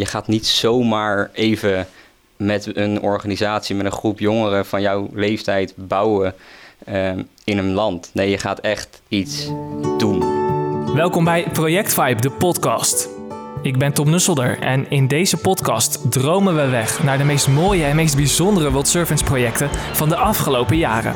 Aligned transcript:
Je 0.00 0.06
gaat 0.06 0.26
niet 0.26 0.46
zomaar 0.46 1.30
even 1.32 1.86
met 2.36 2.76
een 2.76 3.00
organisatie, 3.00 3.76
met 3.76 3.86
een 3.86 3.92
groep 3.92 4.18
jongeren 4.18 4.66
van 4.66 4.80
jouw 4.80 5.08
leeftijd 5.12 5.72
bouwen 5.76 6.34
ehm, 6.84 7.22
in 7.44 7.58
een 7.58 7.72
land. 7.72 8.10
Nee, 8.12 8.30
je 8.30 8.38
gaat 8.38 8.58
echt 8.58 9.02
iets 9.08 9.50
doen. 9.98 10.22
Welkom 10.94 11.24
bij 11.24 11.46
Project 11.52 11.94
Vibe, 11.94 12.20
de 12.20 12.30
podcast. 12.30 13.08
Ik 13.62 13.78
ben 13.78 13.92
Tom 13.92 14.10
Nusselder 14.10 14.58
en 14.58 14.90
in 14.90 15.08
deze 15.08 15.36
podcast 15.36 16.12
dromen 16.12 16.56
we 16.56 16.68
weg 16.68 17.02
naar 17.02 17.18
de 17.18 17.24
meest 17.24 17.48
mooie 17.48 17.84
en 17.84 17.96
meest 17.96 18.16
bijzondere 18.16 18.70
World 18.70 18.88
Servants 18.88 19.22
projecten 19.22 19.70
van 19.92 20.08
de 20.08 20.16
afgelopen 20.16 20.76
jaren. 20.76 21.14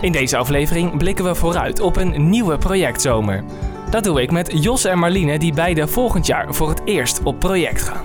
In 0.00 0.12
deze 0.12 0.36
aflevering 0.36 0.96
blikken 0.96 1.24
we 1.24 1.34
vooruit 1.34 1.80
op 1.80 1.96
een 1.96 2.30
nieuwe 2.30 2.58
projectzomer. 2.58 3.44
Dat 3.90 4.04
doe 4.04 4.22
ik 4.22 4.30
met 4.30 4.62
Jos 4.62 4.84
en 4.84 4.98
Marline, 4.98 5.38
die 5.38 5.52
beide 5.52 5.88
volgend 5.88 6.26
jaar 6.26 6.54
voor 6.54 6.68
het 6.68 6.80
eerst 6.84 7.20
op 7.22 7.38
project 7.38 7.82
gaan. 7.82 8.04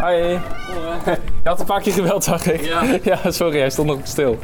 Hoi. 0.00 0.40
Je 1.42 1.48
had 1.50 1.60
een 1.60 1.66
paar 1.66 1.80
keer 1.80 1.92
geweld, 1.92 2.24
zag 2.24 2.46
ik. 2.46 2.64
Ja. 2.64 2.82
ja, 3.22 3.30
sorry, 3.30 3.58
hij 3.58 3.70
stond 3.70 3.88
nog 3.88 3.98
stil. 4.02 4.38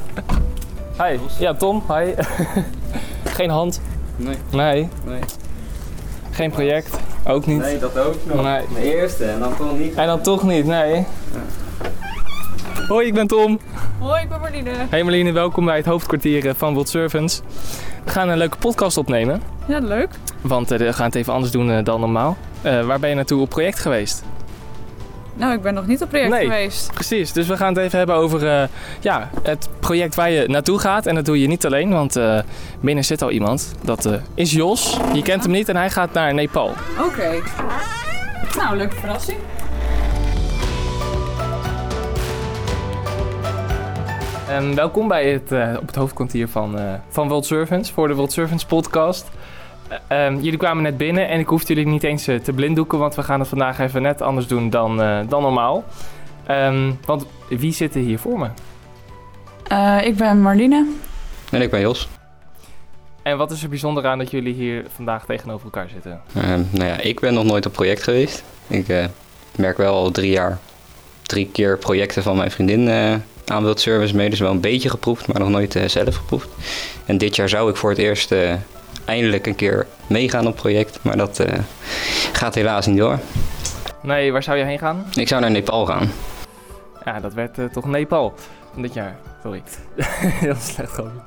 Hi. 0.98 1.18
Ja, 1.38 1.54
Tom. 1.54 1.82
Hi. 1.88 2.12
Geen 3.36 3.50
hand. 3.50 3.80
Nee, 4.16 4.36
Nee. 4.50 4.88
nee. 5.04 5.20
Geen 6.30 6.50
project. 6.50 6.96
Ook 7.26 7.46
niet. 7.46 7.58
Nee, 7.60 7.78
dat 7.78 7.98
ook 7.98 8.14
nog. 8.24 8.42
Nee. 8.42 8.62
De 8.74 8.94
eerste 8.96 9.24
en 9.24 9.38
dan 9.40 9.56
toch 9.56 9.78
niet. 9.78 9.94
En 9.94 10.06
dan 10.06 10.20
toch 10.20 10.42
niet, 10.42 10.66
nee. 10.66 11.06
Hoi, 12.88 13.06
ik 13.06 13.14
ben 13.14 13.26
Tom. 13.26 13.58
Hoi, 13.98 14.22
ik 14.22 14.28
ben 14.28 14.40
Marline. 14.40 14.70
Hey 14.88 15.02
Marlene, 15.02 15.32
welkom 15.32 15.64
bij 15.64 15.76
het 15.76 15.86
hoofdkwartier 15.86 16.48
eh, 16.48 16.54
van 16.56 16.72
World 16.72 16.88
Servants. 16.88 17.42
We 18.04 18.10
gaan 18.10 18.28
een 18.28 18.38
leuke 18.38 18.56
podcast 18.56 18.96
opnemen, 18.96 19.42
Ja, 19.66 19.78
leuk. 19.78 20.08
want 20.40 20.70
eh, 20.70 20.78
we 20.78 20.92
gaan 20.92 21.06
het 21.06 21.14
even 21.14 21.32
anders 21.32 21.52
doen 21.52 21.70
eh, 21.70 21.84
dan 21.84 22.00
normaal. 22.00 22.36
Eh, 22.62 22.86
waar 22.86 22.98
ben 23.00 23.08
je 23.08 23.14
naartoe 23.14 23.40
op 23.40 23.48
project 23.48 23.78
geweest? 23.78 24.22
Nou, 25.34 25.52
ik 25.54 25.62
ben 25.62 25.74
nog 25.74 25.86
niet 25.86 26.02
op 26.02 26.08
project 26.08 26.30
Nee. 26.30 26.42
geweest. 26.42 26.92
Precies, 26.94 27.32
dus 27.32 27.46
we 27.46 27.56
gaan 27.56 27.68
het 27.74 27.78
even 27.84 27.98
hebben 27.98 28.16
over 28.16 28.68
ja, 29.00 29.30
het 29.42 29.68
project 29.80 30.14
waar 30.14 30.30
je 30.30 30.48
naartoe 30.48 30.78
gaat. 30.78 31.06
En 31.06 31.14
dat 31.14 31.24
doe 31.24 31.40
je 31.40 31.46
niet 31.46 31.66
alleen, 31.66 31.90
want 31.90 32.16
binnen 32.80 33.04
zit 33.04 33.22
al 33.22 33.30
iemand. 33.30 33.72
Dat 33.82 34.08
is 34.34 34.52
Jos. 34.52 34.96
Je 35.14 35.22
kent 35.22 35.42
hem 35.42 35.52
niet 35.52 35.68
en 35.68 35.76
hij 35.76 35.90
gaat 35.90 36.12
naar 36.12 36.34
Nepal. 36.34 36.72
Oké. 37.06 37.30
Nou, 38.56 38.76
leuke 38.76 38.96
verrassing. 38.96 39.38
En 44.50 44.74
welkom 44.74 45.08
bij 45.08 45.32
het, 45.32 45.52
eh, 45.52 45.76
op 45.80 45.86
het 45.86 45.96
hoofdkwartier 45.96 46.48
van, 46.48 46.78
eh, 46.78 46.94
van 47.08 47.28
World 47.28 47.46
Servants, 47.46 47.90
voor 47.90 48.08
de 48.08 48.14
World 48.14 48.32
Servants 48.32 48.64
podcast. 48.64 49.28
Eh, 49.88 50.26
ehm, 50.26 50.36
jullie 50.36 50.58
kwamen 50.58 50.82
net 50.82 50.96
binnen 50.96 51.28
en 51.28 51.38
ik 51.38 51.46
hoefde 51.46 51.74
jullie 51.74 51.90
niet 51.90 52.02
eens 52.02 52.24
te 52.24 52.52
blinddoeken, 52.54 52.98
want 52.98 53.14
we 53.14 53.22
gaan 53.22 53.40
het 53.40 53.48
vandaag 53.48 53.78
even 53.78 54.02
net 54.02 54.20
anders 54.20 54.46
doen 54.46 54.70
dan, 54.70 55.02
eh, 55.02 55.18
dan 55.28 55.42
normaal. 55.42 55.84
Ehm, 56.46 56.90
want 57.04 57.26
wie 57.48 57.72
zit 57.72 57.94
er 57.94 58.00
hier 58.00 58.18
voor 58.18 58.38
me? 58.38 58.48
Eh, 59.66 60.06
ik 60.06 60.16
ben 60.16 60.42
Marline. 60.42 60.86
En 61.50 61.62
ik 61.62 61.70
ben 61.70 61.80
Jos. 61.80 62.08
En 63.22 63.36
wat 63.36 63.50
is 63.50 63.62
er 63.62 63.68
bijzonder 63.68 64.06
aan 64.06 64.18
dat 64.18 64.30
jullie 64.30 64.54
hier 64.54 64.84
vandaag 64.94 65.24
tegenover 65.24 65.64
elkaar 65.64 65.88
zitten? 65.88 66.20
Ehm, 66.34 66.62
nou 66.70 66.84
ja, 66.84 67.00
ik 67.00 67.20
ben 67.20 67.34
nog 67.34 67.44
nooit 67.44 67.66
op 67.66 67.72
project 67.72 68.02
geweest. 68.02 68.44
Ik 68.66 68.88
eh, 68.88 69.04
merk 69.56 69.76
wel 69.76 69.94
al 69.94 70.10
drie 70.10 70.30
jaar, 70.30 70.58
drie 71.22 71.48
keer 71.52 71.78
projecten 71.78 72.22
van 72.22 72.36
mijn 72.36 72.50
vriendin 72.50 72.88
eh 73.50 73.56
aan 73.56 73.62
World 73.62 73.80
Service 73.80 74.16
mee. 74.16 74.30
Dus 74.30 74.40
wel 74.40 74.50
een 74.50 74.60
beetje 74.60 74.88
geproefd, 74.88 75.26
maar 75.26 75.40
nog 75.40 75.48
nooit 75.48 75.76
eh, 75.76 75.88
zelf 75.88 76.16
geproefd. 76.16 76.48
En 77.06 77.18
dit 77.18 77.36
jaar 77.36 77.48
zou 77.48 77.70
ik 77.70 77.76
voor 77.76 77.90
het 77.90 77.98
eerst 77.98 78.32
eh, 78.32 78.54
eindelijk 79.04 79.46
een 79.46 79.54
keer 79.54 79.86
meegaan 80.06 80.46
op 80.46 80.56
project. 80.56 80.98
Maar 81.02 81.16
dat 81.16 81.38
eh, 81.38 81.58
gaat 82.32 82.54
helaas 82.54 82.86
niet 82.86 82.98
door. 82.98 83.18
Nee, 84.02 84.32
waar 84.32 84.42
zou 84.42 84.58
je 84.58 84.64
heen 84.64 84.78
gaan? 84.78 85.04
Ik 85.14 85.28
zou 85.28 85.40
naar 85.40 85.50
Nepal 85.50 85.86
gaan. 85.86 86.10
Ja, 87.04 87.20
dat 87.20 87.34
werd 87.34 87.58
toch 87.72 87.84
Nepal 87.84 88.34
van 88.72 88.82
dit 88.82 88.94
jaar. 88.94 89.16
Sorry. 89.42 89.62
Heel 90.44 90.54
slecht 90.58 90.92
gewoon. 90.92 91.20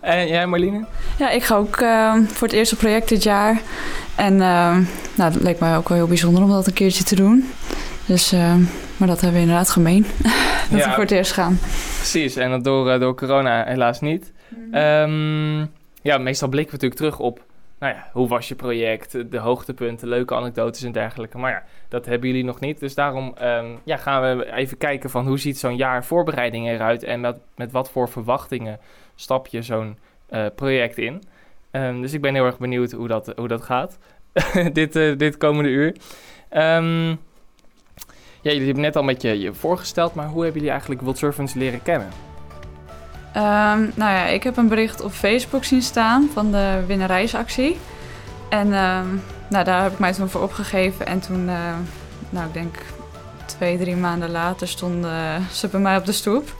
en 0.00 0.28
jij 0.28 0.46
Marline? 0.46 0.84
Ja, 1.18 1.30
ik 1.30 1.42
ga 1.42 1.54
ook 1.56 1.76
eh, 1.76 2.14
voor 2.26 2.46
het 2.48 2.56
eerste 2.56 2.76
project 2.76 3.08
dit 3.08 3.22
jaar. 3.22 3.60
En 4.16 4.32
eh, 4.32 4.76
nou, 5.14 5.32
dat 5.32 5.42
leek 5.42 5.58
mij 5.58 5.76
ook 5.76 5.88
wel 5.88 5.96
heel 5.98 6.06
bijzonder 6.06 6.42
om 6.42 6.50
dat 6.50 6.66
een 6.66 6.72
keertje 6.72 7.04
te 7.04 7.14
doen. 7.14 7.50
Dus, 8.06 8.32
eh, 8.32 8.54
maar 8.96 9.08
dat 9.08 9.20
hebben 9.20 9.38
we 9.40 9.46
inderdaad 9.46 9.70
gemeen. 9.70 10.06
dat 10.70 10.78
Ja. 10.80 10.86
we 10.86 10.92
voor 10.92 11.02
het 11.02 11.10
eerst 11.10 11.32
gaan. 11.32 11.58
Precies, 11.96 12.36
en 12.36 12.50
dat 12.50 12.64
door, 12.64 12.90
eh, 12.90 13.00
door 13.00 13.14
corona 13.16 13.64
helaas 13.64 14.00
niet. 14.00 14.32
Ehm, 14.72 15.58
ja, 16.02 16.18
meestal 16.18 16.48
blikken 16.48 16.78
we 16.78 16.84
natuurlijk 16.86 16.94
terug 17.00 17.18
op, 17.18 17.40
nou 17.82 17.94
ja, 17.94 18.08
hoe 18.12 18.28
was 18.28 18.48
je 18.48 18.54
project, 18.54 19.30
de 19.30 19.38
hoogtepunten, 19.38 20.08
leuke 20.08 20.34
anekdotes 20.34 20.82
en 20.82 20.92
dergelijke. 20.92 21.38
Maar 21.38 21.50
ja, 21.50 21.62
dat 21.88 22.06
hebben 22.06 22.28
jullie 22.28 22.44
nog 22.44 22.60
niet. 22.60 22.80
Dus 22.80 22.94
daarom 22.94 23.34
ehm, 23.36 23.70
ja, 23.84 23.96
gaan 23.96 24.36
we 24.36 24.52
even 24.52 24.78
kijken 24.78 25.10
van 25.10 25.26
hoe 25.26 25.38
ziet 25.38 25.58
zo'n 25.58 25.76
jaar 25.76 26.04
voorbereiding 26.04 26.68
eruit 26.68 27.02
en 27.02 27.20
met, 27.20 27.38
met 27.56 27.72
wat 27.72 27.90
voor 27.90 28.08
verwachtingen 28.08 28.80
stap 29.14 29.46
je 29.46 29.62
zo'n 29.62 29.98
eh, 30.28 30.46
project 30.54 30.98
in. 30.98 31.22
Ehm, 31.70 32.00
dus 32.00 32.12
ik 32.12 32.20
ben 32.20 32.34
heel 32.34 32.44
erg 32.44 32.58
benieuwd 32.58 32.92
hoe 32.92 33.08
dat, 33.08 33.32
hoe 33.36 33.48
dat 33.48 33.62
gaat, 33.62 33.98
dit, 34.72 34.96
eh, 34.96 35.16
dit 35.16 35.36
komende 35.36 35.70
uur. 35.70 35.96
Ehm, 36.48 37.08
ja, 38.40 38.50
jullie 38.50 38.64
hebben 38.64 38.82
net 38.82 38.96
al 38.96 39.02
met 39.02 39.22
je, 39.22 39.38
je 39.38 39.54
voorgesteld, 39.54 40.14
maar 40.14 40.26
hoe 40.26 40.42
hebben 40.42 40.60
jullie 40.60 40.70
eigenlijk 40.70 41.00
World 41.00 41.54
leren 41.54 41.82
kennen? 41.82 42.31
Ehm, 43.32 43.80
nou 43.94 44.12
ja, 44.12 44.24
ik 44.24 44.42
heb 44.42 44.56
een 44.56 44.68
bericht 44.68 45.00
op 45.00 45.12
Facebook 45.12 45.64
zien 45.64 45.82
staan 45.82 46.28
van 46.32 46.50
de 46.50 46.84
winnerijsactie. 46.86 47.78
En 48.48 48.72
ehm, 48.72 49.06
nou, 49.48 49.64
daar 49.64 49.82
heb 49.82 49.92
ik 49.92 49.98
mij 49.98 50.12
toen 50.12 50.28
voor 50.28 50.42
opgegeven. 50.42 51.06
En 51.06 51.20
toen, 51.20 51.48
eh, 51.48 51.74
nou 52.30 52.46
ik 52.46 52.52
denk 52.52 52.76
twee, 53.46 53.78
drie 53.78 53.96
maanden 53.96 54.30
later 54.30 54.68
stonden 54.68 55.42
ze 55.52 55.68
bij 55.68 55.80
mij 55.80 55.96
op 55.96 56.06
de 56.06 56.12
stoep. 56.12 56.54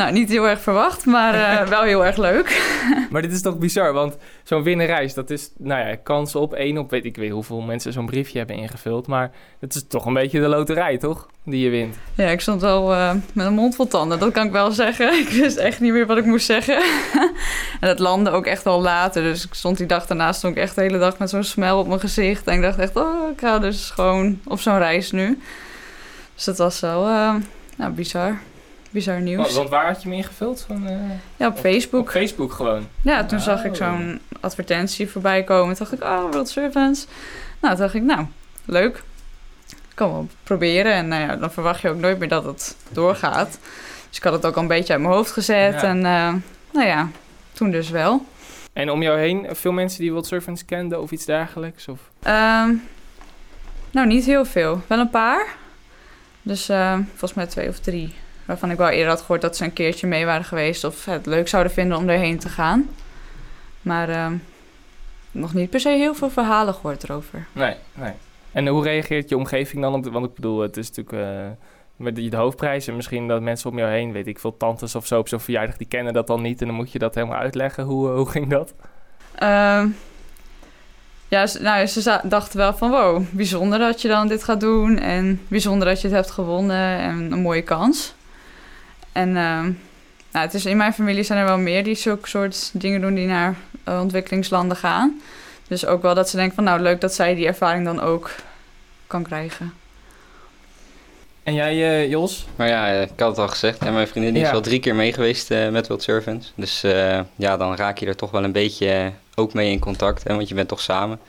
Nou, 0.00 0.12
niet 0.12 0.28
heel 0.28 0.48
erg 0.48 0.60
verwacht, 0.60 1.06
maar 1.06 1.34
eh, 1.34 1.66
wel 1.76 1.82
heel 1.82 2.04
erg 2.04 2.16
leuk. 2.16 2.62
Maar 3.10 3.22
dit 3.22 3.32
is 3.32 3.42
toch 3.42 3.58
bizar, 3.58 3.92
want 3.92 4.16
zo'n 4.42 4.62
winnenreis, 4.62 5.14
dat 5.14 5.30
is, 5.30 5.50
nou 5.58 5.88
ja, 5.88 5.96
kans 5.96 6.34
op 6.34 6.54
één 6.54 6.78
op, 6.78 6.90
weet 6.90 7.04
ik 7.04 7.16
weet 7.16 7.30
hoeveel 7.30 7.60
mensen 7.60 7.92
zo'n 7.92 8.06
briefje 8.06 8.38
hebben 8.38 8.56
ingevuld. 8.56 9.06
Maar 9.06 9.30
het 9.58 9.74
is 9.74 9.86
toch 9.88 10.06
een 10.06 10.14
beetje 10.14 10.40
de 10.40 10.48
loterij, 10.48 10.98
toch? 10.98 11.28
Die 11.44 11.64
je 11.64 11.70
wint. 11.70 11.96
Ja, 12.14 12.28
ik 12.28 12.40
stond 12.40 12.60
wel 12.60 12.92
eh, 12.92 13.12
met 13.32 13.46
een 13.46 13.52
mond 13.52 13.74
vol 13.74 13.86
tanden, 13.86 14.18
dat 14.18 14.32
kan 14.32 14.46
ik 14.46 14.52
wel 14.52 14.70
zeggen. 14.70 15.12
Ik 15.24 15.28
wist 15.28 15.56
echt 15.56 15.80
niet 15.80 15.92
meer 15.92 16.06
wat 16.06 16.16
ik 16.16 16.24
moest 16.24 16.46
zeggen. 16.46 16.82
en 17.80 17.88
het 17.88 17.98
landde 17.98 18.30
ook 18.30 18.46
echt 18.46 18.62
wel 18.62 18.80
later. 18.80 19.22
Dus 19.22 19.44
ik 19.44 19.54
stond 19.54 19.76
die 19.76 19.86
dag 19.86 20.06
daarna 20.06 20.32
stond 20.32 20.56
ik 20.56 20.62
echt 20.62 20.74
de 20.74 20.80
hele 20.80 20.98
dag 20.98 21.18
met 21.18 21.30
zo'n 21.30 21.44
smel 21.44 21.78
op 21.78 21.86
mijn 21.86 22.00
gezicht. 22.00 22.46
En 22.46 22.54
ik 22.54 22.62
dacht 22.62 22.78
echt, 22.78 22.96
oh, 22.96 23.30
ik 23.30 23.40
ga 23.40 23.58
dus 23.58 23.90
gewoon 23.90 24.40
op 24.44 24.60
zo'n 24.60 24.78
reis 24.78 25.10
nu. 25.10 25.38
Dus 26.34 26.44
dat 26.44 26.58
was 26.58 26.80
wel 26.80 27.02
nou, 27.76 27.92
bizar. 27.92 28.38
Bizar 28.90 29.20
nieuws. 29.20 29.42
Want, 29.42 29.52
want 29.54 29.68
waar 29.68 29.86
had 29.86 30.02
je 30.02 30.08
hem 30.08 30.16
ingevuld? 30.18 30.64
Van, 30.66 30.86
eh, 30.86 30.96
Ja, 31.36 31.46
op 31.46 31.58
Facebook. 31.58 32.00
Op 32.00 32.08
Facebook 32.10 32.52
gewoon. 32.52 32.88
Ja, 33.02 33.24
toen 33.24 33.40
zag 33.40 33.64
ik 33.64 33.70
Oh. 33.70 33.76
zo'n 33.76 34.20
advertentie 34.40 35.10
voorbij 35.10 35.44
komen. 35.44 35.76
Toen 35.76 35.86
dacht 35.88 36.02
ik, 36.02 36.08
oh, 36.08 36.30
World 36.30 36.48
Servants. 36.48 37.06
Nou, 37.60 37.74
toen 37.74 37.82
dacht 37.84 37.94
ik, 37.94 38.02
nou, 38.02 38.26
leuk. 38.64 39.02
Ik 39.68 39.76
kan 39.96 40.10
wel 40.12 40.28
proberen. 40.42 40.92
En 40.92 41.08
nou 41.08 41.22
ja, 41.22 41.36
dan 41.36 41.50
verwacht 41.52 41.80
je 41.80 41.88
ook 41.88 41.96
nooit 41.98 42.18
meer 42.18 42.28
dat 42.28 42.44
het 42.44 42.76
doorgaat. 42.92 43.58
Dus 44.08 44.16
ik 44.18 44.22
had 44.24 44.32
het 44.32 44.46
ook 44.46 44.54
al 44.56 44.62
een 44.62 44.68
beetje 44.68 44.92
uit 44.92 45.02
mijn 45.02 45.14
hoofd 45.14 45.30
gezet. 45.32 45.72
Ja. 45.80 45.82
En 45.82 45.96
eh, 45.96 46.34
nou 46.72 46.86
ja, 46.86 47.08
toen 47.52 47.70
dus 47.70 47.90
wel. 47.90 48.24
En 48.72 48.90
om 48.90 49.02
jou 49.02 49.18
heen, 49.18 49.46
veel 49.50 49.72
mensen 49.72 50.00
die 50.00 50.10
World 50.10 50.26
Servants 50.26 50.64
kenden 50.64 51.02
of 51.02 51.10
iets 51.10 51.24
dergelijks? 51.24 51.88
Of... 51.88 52.00
Ehm, 52.22 52.72
nou, 53.90 54.06
niet 54.06 54.24
heel 54.24 54.44
veel. 54.44 54.80
Wel 54.86 54.98
een 54.98 55.10
paar. 55.10 55.46
Dus 56.42 56.68
eh, 56.68 56.92
volgens 57.08 57.34
mij 57.34 57.46
twee 57.46 57.68
of 57.68 57.78
drie. 57.78 58.14
Waarvan 58.50 58.70
ik 58.70 58.76
wel 58.76 58.88
eerder 58.88 59.08
had 59.08 59.20
gehoord 59.20 59.40
dat 59.40 59.56
ze 59.56 59.64
een 59.64 59.72
keertje 59.72 60.06
mee 60.06 60.24
waren 60.24 60.44
geweest. 60.44 60.84
Of 60.84 61.04
het 61.04 61.26
leuk 61.26 61.48
zouden 61.48 61.72
vinden 61.72 61.96
om 61.96 62.08
erheen 62.08 62.38
te 62.38 62.48
gaan. 62.48 62.88
Maar 63.82 64.08
ehm, 64.08 64.34
nog 65.30 65.54
niet 65.54 65.70
per 65.70 65.80
se 65.80 65.88
heel 65.88 66.14
veel 66.14 66.30
verhalen 66.30 66.74
gehoord 66.74 67.02
erover. 67.02 67.46
Nee, 67.52 67.74
nee. 67.94 68.12
En 68.52 68.66
hoe 68.66 68.82
reageert 68.82 69.28
je 69.28 69.36
omgeving 69.36 69.82
dan 69.82 69.94
op? 69.94 70.02
De, 70.02 70.10
want 70.10 70.26
ik 70.26 70.34
bedoel, 70.34 70.60
het 70.60 70.76
is 70.76 70.88
natuurlijk 70.88 71.28
eh, 71.28 71.50
met 71.96 72.16
de, 72.16 72.36
hoofdprijs. 72.36 72.86
En 72.86 72.96
misschien 72.96 73.28
dat 73.28 73.40
mensen 73.40 73.70
om 73.70 73.78
jou 73.78 73.90
heen, 73.90 74.12
weet 74.12 74.26
ik 74.26 74.38
veel, 74.38 74.56
tantes 74.56 74.94
of 74.94 75.06
zo 75.06 75.18
op 75.18 75.28
zo'n 75.28 75.40
verjaardag, 75.40 75.76
die 75.76 75.88
kennen 75.88 76.12
dat 76.12 76.26
dan 76.26 76.42
niet. 76.42 76.60
En 76.60 76.66
dan 76.66 76.76
moet 76.76 76.92
je 76.92 76.98
dat 76.98 77.14
helemaal 77.14 77.38
uitleggen. 77.38 77.84
Hoe, 77.84 78.08
eh, 78.08 78.14
hoe 78.14 78.28
ging 78.28 78.48
dat? 78.48 78.74
Ehm, 79.34 79.88
ja, 81.28 81.46
ze, 81.46 81.62
nou, 81.62 81.86
ze 81.86 82.20
dachten 82.24 82.58
wel 82.58 82.74
van 82.74 82.90
wow, 82.90 83.22
bijzonder 83.30 83.78
dat 83.78 84.02
je 84.02 84.08
dan 84.08 84.28
dit 84.28 84.44
gaat 84.44 84.60
doen. 84.60 84.98
En 84.98 85.40
bijzonder 85.48 85.88
dat 85.88 86.00
je 86.00 86.06
het 86.06 86.16
hebt 86.16 86.30
gewonnen 86.30 86.98
en 86.98 87.32
een 87.32 87.42
mooie 87.42 87.62
kans. 87.62 88.18
En 89.12 89.36
ehm, 89.36 89.72
nou, 90.32 90.44
het 90.46 90.54
is, 90.54 90.66
in 90.66 90.76
mijn 90.76 90.92
familie 90.92 91.22
zijn 91.22 91.38
er 91.38 91.44
wel 91.44 91.58
meer 91.58 91.84
die 91.84 91.94
zulke 91.94 92.28
soort 92.28 92.70
dingen 92.72 93.00
doen 93.00 93.14
die 93.14 93.26
naar 93.26 93.54
eh, 93.84 94.00
ontwikkelingslanden 94.00 94.76
gaan. 94.76 95.20
Dus 95.68 95.86
ook 95.86 96.02
wel 96.02 96.14
dat 96.14 96.28
ze 96.28 96.36
denken 96.36 96.54
van 96.54 96.64
nou 96.64 96.80
leuk 96.80 97.00
dat 97.00 97.14
zij 97.14 97.34
die 97.34 97.46
ervaring 97.46 97.84
dan 97.84 98.00
ook 98.00 98.30
kan 99.06 99.22
krijgen. 99.22 99.72
En 101.42 101.54
jij, 101.54 101.72
eh, 101.72 102.10
Jos? 102.10 102.46
Maar 102.56 102.68
ja, 102.68 102.92
eh, 102.92 103.02
ik 103.02 103.20
had 103.20 103.28
het 103.28 103.38
al 103.38 103.48
gezegd. 103.48 103.84
Ja, 103.84 103.90
mijn 103.90 104.08
vriendin 104.08 104.34
die 104.34 104.42
is 104.42 104.50
al 104.50 104.60
drie 104.60 104.80
keer 104.80 104.94
mee 104.94 105.12
geweest 105.12 105.50
eh, 105.50 105.68
met 105.68 105.86
World 105.86 106.02
Servants. 106.02 106.52
Dus 106.54 106.82
eh, 106.82 107.20
ja, 107.36 107.56
dan 107.56 107.76
raak 107.76 107.98
je 107.98 108.06
er 108.06 108.16
toch 108.16 108.30
wel 108.30 108.44
een 108.44 108.52
beetje 108.52 109.12
ook 109.34 109.54
mee 109.54 109.70
in 109.70 109.78
contact. 109.78 110.24
Hè, 110.24 110.34
want 110.34 110.48
je 110.48 110.54
bent 110.54 110.68
toch 110.68 110.80
samen. 110.80 111.20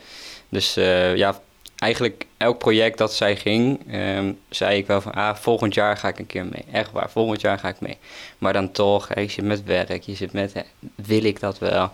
Dus 0.50 0.78
eh, 0.78 1.16
ja, 1.16 1.40
eigenlijk 1.82 2.26
elk 2.38 2.58
project 2.58 2.98
dat 2.98 3.14
zij 3.14 3.36
ging, 3.36 3.92
ehm, 3.92 4.34
zei 4.50 4.78
ik 4.78 4.88
wel 4.88 5.02
van, 5.02 5.14
ah, 5.14 5.36
volgend 5.36 5.74
jaar 5.74 5.98
ga 5.98 6.08
ik 6.08 6.20
een 6.20 6.26
keer 6.26 6.46
mee. 6.46 6.64
Echt 6.72 6.92
waar, 6.92 7.10
volgend 7.10 7.42
jaar 7.42 7.60
ga 7.60 7.68
ik 7.68 7.80
mee. 7.80 7.98
Maar 8.38 8.54
dan 8.54 8.72
toch, 8.72 9.16
je 9.16 9.28
zit 9.28 9.46
met 9.46 9.64
werk, 9.64 10.02
je 10.02 10.16
zit 10.16 10.34
met, 10.34 10.66
wil 10.96 11.24
ik 11.24 11.40
dat 11.40 11.60
wel? 11.60 11.92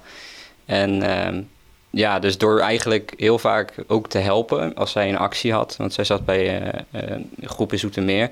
En 0.66 1.02
ehm, 1.02 1.42
ja, 1.90 2.20
dus 2.20 2.38
door 2.38 2.60
eigenlijk 2.60 3.14
heel 3.18 3.40
vaak 3.40 3.74
ook 3.88 4.10
te 4.10 4.18
helpen 4.18 4.76
als 4.76 4.92
zij 4.92 5.10
een 5.10 5.18
actie 5.18 5.54
had. 5.54 5.76
Want 5.78 5.94
zij 5.94 6.04
zat 6.04 6.26
bij 6.26 6.62
uh, 6.62 6.70
een 6.92 7.30
groep 7.42 7.72
in 7.72 7.80
Zoetermeer. 7.80 8.32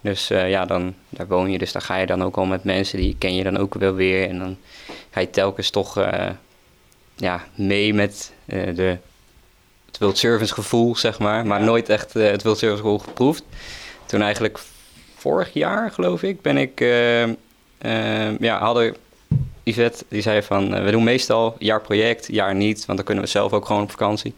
Dus 0.00 0.30
uh, 0.30 0.50
ja, 0.50 0.64
dan, 0.64 0.94
daar 1.08 1.26
woon 1.26 1.50
je. 1.50 1.58
Dus 1.58 1.72
daar 1.72 1.82
ga 1.82 1.96
je 1.96 2.06
dan 2.06 2.22
ook 2.22 2.36
al 2.36 2.44
met 2.44 2.64
mensen, 2.64 2.98
die 2.98 3.16
ken 3.18 3.34
je 3.34 3.42
dan 3.42 3.56
ook 3.56 3.74
wel 3.74 3.94
weer. 3.94 4.28
En 4.28 4.38
dan 4.38 4.56
ga 5.10 5.20
je 5.20 5.30
telkens 5.30 5.70
toch 5.70 6.06
ja, 7.16 7.44
mee 7.54 7.94
met 7.94 8.32
de, 8.44 8.98
het 9.96 10.04
World 10.04 10.18
Service 10.18 10.54
gevoel, 10.54 10.96
zeg 10.96 11.18
maar. 11.18 11.46
Maar 11.46 11.62
nooit 11.62 11.88
echt 11.88 12.12
het 12.12 12.42
World 12.42 12.58
Service 12.58 12.82
gevoel 12.82 12.98
geproefd. 12.98 13.42
Toen 14.06 14.22
eigenlijk 14.22 14.58
vorig 15.16 15.52
jaar, 15.52 15.90
geloof 15.90 16.22
ik, 16.22 16.42
ben 16.42 16.56
ik... 16.56 16.80
ja, 18.40 18.58
hadden 18.58 18.96
Yvette 19.66 20.04
die 20.08 20.22
zei 20.22 20.42
van, 20.42 20.74
uh, 20.74 20.84
we 20.84 20.90
doen 20.90 21.04
meestal 21.04 21.56
jaarproject, 21.58 22.28
jaar 22.30 22.54
niet, 22.54 22.86
want 22.86 22.98
dan 22.98 23.06
kunnen 23.06 23.24
we 23.24 23.30
zelf 23.30 23.52
ook 23.52 23.66
gewoon 23.66 23.82
op 23.82 23.90
vakantie. 23.90 24.34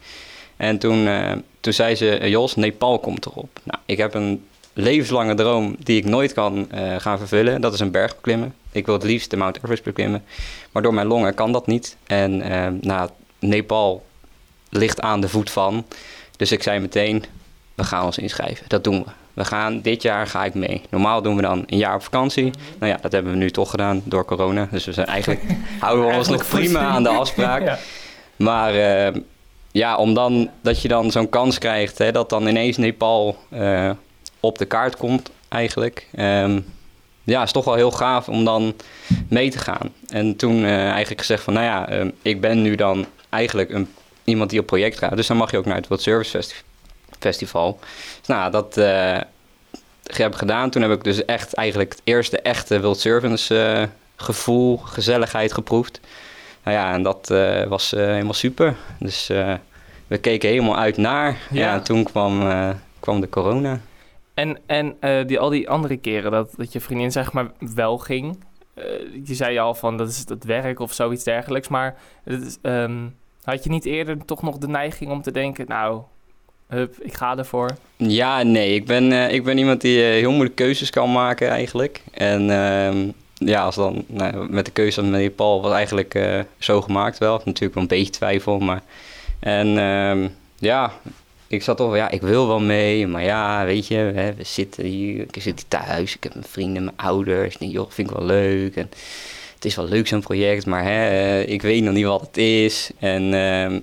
En 0.56 0.78
toen, 0.78 1.06
uh, 1.06 1.32
toen 1.60 1.72
zei 1.72 1.94
ze, 1.94 2.18
Jos, 2.28 2.54
Nepal 2.54 2.98
komt 2.98 3.26
erop. 3.26 3.60
Nou, 3.64 3.80
ik 3.86 3.96
heb 3.96 4.14
een 4.14 4.44
levenslange 4.72 5.34
droom 5.34 5.76
die 5.78 5.98
ik 5.98 6.04
nooit 6.04 6.32
kan 6.32 6.68
uh, 6.74 6.96
gaan 6.98 7.18
vervullen. 7.18 7.60
Dat 7.60 7.72
is 7.72 7.80
een 7.80 7.90
berg 7.90 8.14
beklimmen. 8.14 8.54
Ik 8.72 8.86
wil 8.86 8.94
het 8.94 9.04
liefst 9.04 9.30
de 9.30 9.36
Mount 9.36 9.56
Everest 9.56 9.82
beklimmen. 9.82 10.24
Maar 10.72 10.82
door 10.82 10.94
mijn 10.94 11.06
longen 11.06 11.34
kan 11.34 11.52
dat 11.52 11.66
niet. 11.66 11.96
En 12.06 12.36
nou, 12.80 13.10
Nepal 13.38 14.04
ligt 14.68 15.00
aan 15.00 15.20
de 15.20 15.28
voet 15.28 15.50
van. 15.50 15.86
Dus 16.36 16.52
ik 16.52 16.62
zei 16.62 16.80
meteen, 16.80 17.24
we 17.74 17.84
gaan 17.84 18.04
ons 18.04 18.18
inschrijven. 18.18 18.64
Dat 18.68 18.84
doen 18.84 19.04
we 19.04 19.10
we 19.38 19.44
gaan, 19.44 19.80
dit 19.80 20.02
jaar 20.02 20.26
ga 20.26 20.44
ik 20.44 20.54
mee. 20.54 20.82
Normaal 20.90 21.22
doen 21.22 21.36
we 21.36 21.42
dan 21.42 21.64
een 21.66 21.78
jaar 21.78 21.94
op 21.94 22.02
vakantie. 22.02 22.50
Nou 22.78 22.92
ja, 22.92 22.98
dat 23.02 23.12
hebben 23.12 23.32
we 23.32 23.38
nu 23.38 23.50
toch 23.50 23.70
gedaan 23.70 24.02
door 24.04 24.24
corona. 24.24 24.68
Dus 24.70 24.84
we 24.84 24.92
zijn 24.92 25.06
eigenlijk, 25.06 25.42
houden 25.80 26.06
we 26.06 26.14
ons 26.14 26.28
nog 26.28 26.48
prima 26.48 26.80
aan 26.80 27.02
de 27.02 27.08
afspraak. 27.08 27.78
Maar 28.36 28.74
uh, 28.74 29.22
ja, 29.70 29.96
om 29.96 30.14
dan, 30.14 30.50
dat 30.60 30.82
je 30.82 30.88
dan 30.88 31.10
zo'n 31.10 31.28
kans 31.28 31.58
krijgt, 31.58 31.98
hè, 31.98 32.12
dat 32.12 32.30
dan 32.30 32.46
ineens 32.46 32.76
Nepal 32.76 33.36
uh, 33.52 33.90
op 34.40 34.58
de 34.58 34.64
kaart 34.64 34.96
komt 34.96 35.30
eigenlijk. 35.48 36.06
Um, 36.18 36.66
ja, 37.24 37.42
is 37.42 37.52
toch 37.52 37.64
wel 37.64 37.74
heel 37.74 37.90
gaaf 37.90 38.28
om 38.28 38.44
dan 38.44 38.74
mee 39.28 39.50
te 39.50 39.58
gaan. 39.58 39.92
En 40.08 40.36
toen 40.36 40.56
uh, 40.56 40.88
eigenlijk 40.88 41.20
gezegd 41.20 41.42
van, 41.42 41.52
nou 41.52 41.66
ja, 41.66 41.92
uh, 41.92 42.10
ik 42.22 42.40
ben 42.40 42.62
nu 42.62 42.74
dan 42.74 43.06
eigenlijk 43.28 43.70
een, 43.70 43.88
iemand 44.28 44.50
die 44.50 44.60
op 44.60 44.66
project 44.66 44.98
gaat. 44.98 45.16
Dus 45.16 45.26
dan 45.26 45.36
mag 45.36 45.50
je 45.50 45.58
ook 45.58 45.64
naar 45.64 45.76
het 45.76 45.88
World 45.88 46.02
Service 46.02 46.30
Festival 46.30 46.66
festival. 47.18 47.78
Dus 48.18 48.28
nou, 48.28 48.50
dat 48.50 48.76
uh, 48.76 49.18
heb 50.02 50.32
ik 50.32 50.38
gedaan. 50.38 50.70
Toen 50.70 50.82
heb 50.82 50.90
ik 50.90 51.04
dus 51.04 51.24
echt 51.24 51.54
eigenlijk 51.54 51.90
het 51.90 52.00
eerste 52.04 52.40
echte 52.40 52.80
World 52.80 53.00
Servants 53.00 53.50
uh, 53.50 53.82
gevoel, 54.16 54.76
gezelligheid 54.76 55.52
geproefd. 55.52 56.00
Nou 56.64 56.76
ja, 56.76 56.92
en 56.92 57.02
dat 57.02 57.30
uh, 57.30 57.64
was 57.64 57.90
helemaal 57.90 58.32
super. 58.32 58.76
Dus 58.98 59.26
we 60.06 60.18
keken 60.20 60.48
helemaal 60.48 60.76
uit 60.76 60.96
naar. 60.96 61.30
Ja, 61.50 61.60
ja 61.60 61.74
en 61.74 61.82
toen 61.82 62.04
kwam, 62.04 62.42
kwam 63.00 63.20
de 63.20 63.28
corona. 63.28 63.80
En, 64.34 64.58
en 64.66 64.96
die, 65.26 65.38
al 65.38 65.48
die 65.48 65.68
andere 65.68 65.96
keren 65.96 66.30
dat, 66.30 66.52
dat 66.56 66.72
je 66.72 66.80
vriendin 66.80 67.12
zeg 67.12 67.32
maar 67.32 67.50
wel 67.74 67.98
ging... 67.98 68.44
je 69.24 69.34
zei 69.34 69.58
al 69.58 69.74
van 69.74 69.96
dat 69.96 70.08
is 70.08 70.24
het 70.28 70.44
werk 70.44 70.80
of 70.80 70.92
zoiets 70.92 71.24
dergelijks, 71.24 71.68
maar 71.68 71.96
is, 72.24 72.58
um, 72.62 73.14
had 73.48 73.64
je 73.64 73.70
niet 73.70 73.84
eerder 73.84 74.24
toch 74.24 74.42
nog 74.42 74.58
de 74.58 74.68
neiging 74.68 75.10
om 75.10 75.22
te 75.22 75.30
denken, 75.30 75.64
nou, 75.68 76.00
hup, 76.66 76.96
ik 77.00 77.14
ga 77.14 77.36
ervoor? 77.36 77.76
Ja, 77.96 78.42
nee. 78.42 78.74
Ik 78.74 78.86
ben, 78.86 79.12
uh, 79.12 79.32
ik 79.32 79.44
ben 79.44 79.58
iemand 79.58 79.80
die 79.80 79.98
uh, 79.98 80.04
heel 80.04 80.30
moeilijk 80.30 80.56
keuzes 80.56 80.90
kan 80.90 81.12
maken 81.12 81.48
eigenlijk. 81.48 82.02
En 82.10 82.48
uh, 82.48 83.12
ja, 83.34 83.62
als 83.62 83.74
dan 83.74 84.04
nou, 84.06 84.50
met 84.50 84.64
de 84.64 84.70
keuze 84.70 85.02
met 85.02 85.20
Nepal 85.20 85.62
was 85.62 85.72
eigenlijk 85.72 86.14
uh, 86.14 86.40
zo 86.58 86.80
gemaakt 86.80 87.18
wel. 87.18 87.40
Natuurlijk 87.44 87.74
wel 87.74 87.82
een 87.82 87.88
beetje 87.88 88.12
twijfel, 88.12 88.58
maar... 88.58 88.82
En 89.40 89.78
ehm, 89.78 90.28
ja, 90.58 90.92
ik 91.46 91.62
zat 91.62 91.76
toch 91.76 91.96
ja, 91.96 92.10
ik 92.10 92.20
wil 92.20 92.46
wel 92.46 92.60
mee, 92.60 93.06
maar 93.06 93.22
ja, 93.22 93.64
weet 93.64 93.86
je, 93.86 93.94
hè, 93.94 94.34
we 94.34 94.44
zitten 94.44 94.84
hier, 94.84 95.20
ik 95.20 95.42
zit 95.42 95.44
hier 95.44 95.68
thuis, 95.68 96.14
ik 96.14 96.22
heb 96.22 96.34
mijn 96.34 96.46
vrienden, 96.46 96.84
mijn 96.84 96.96
ouders, 96.96 97.58
en 97.58 97.70
joh, 97.70 97.90
vind 97.90 98.10
ik 98.10 98.16
wel 98.16 98.26
leuk. 98.26 98.76
En 98.76 98.90
het 99.58 99.66
is 99.66 99.76
wel 99.76 99.88
leuk 99.88 100.06
zo'n 100.06 100.20
project, 100.20 100.66
maar 100.66 100.84
hè, 100.84 101.40
ik 101.40 101.62
weet 101.62 101.82
nog 101.82 101.94
niet 101.94 102.04
wat 102.04 102.20
het 102.20 102.36
is. 102.36 102.90
En 102.98 103.34
ehm, 103.34 103.80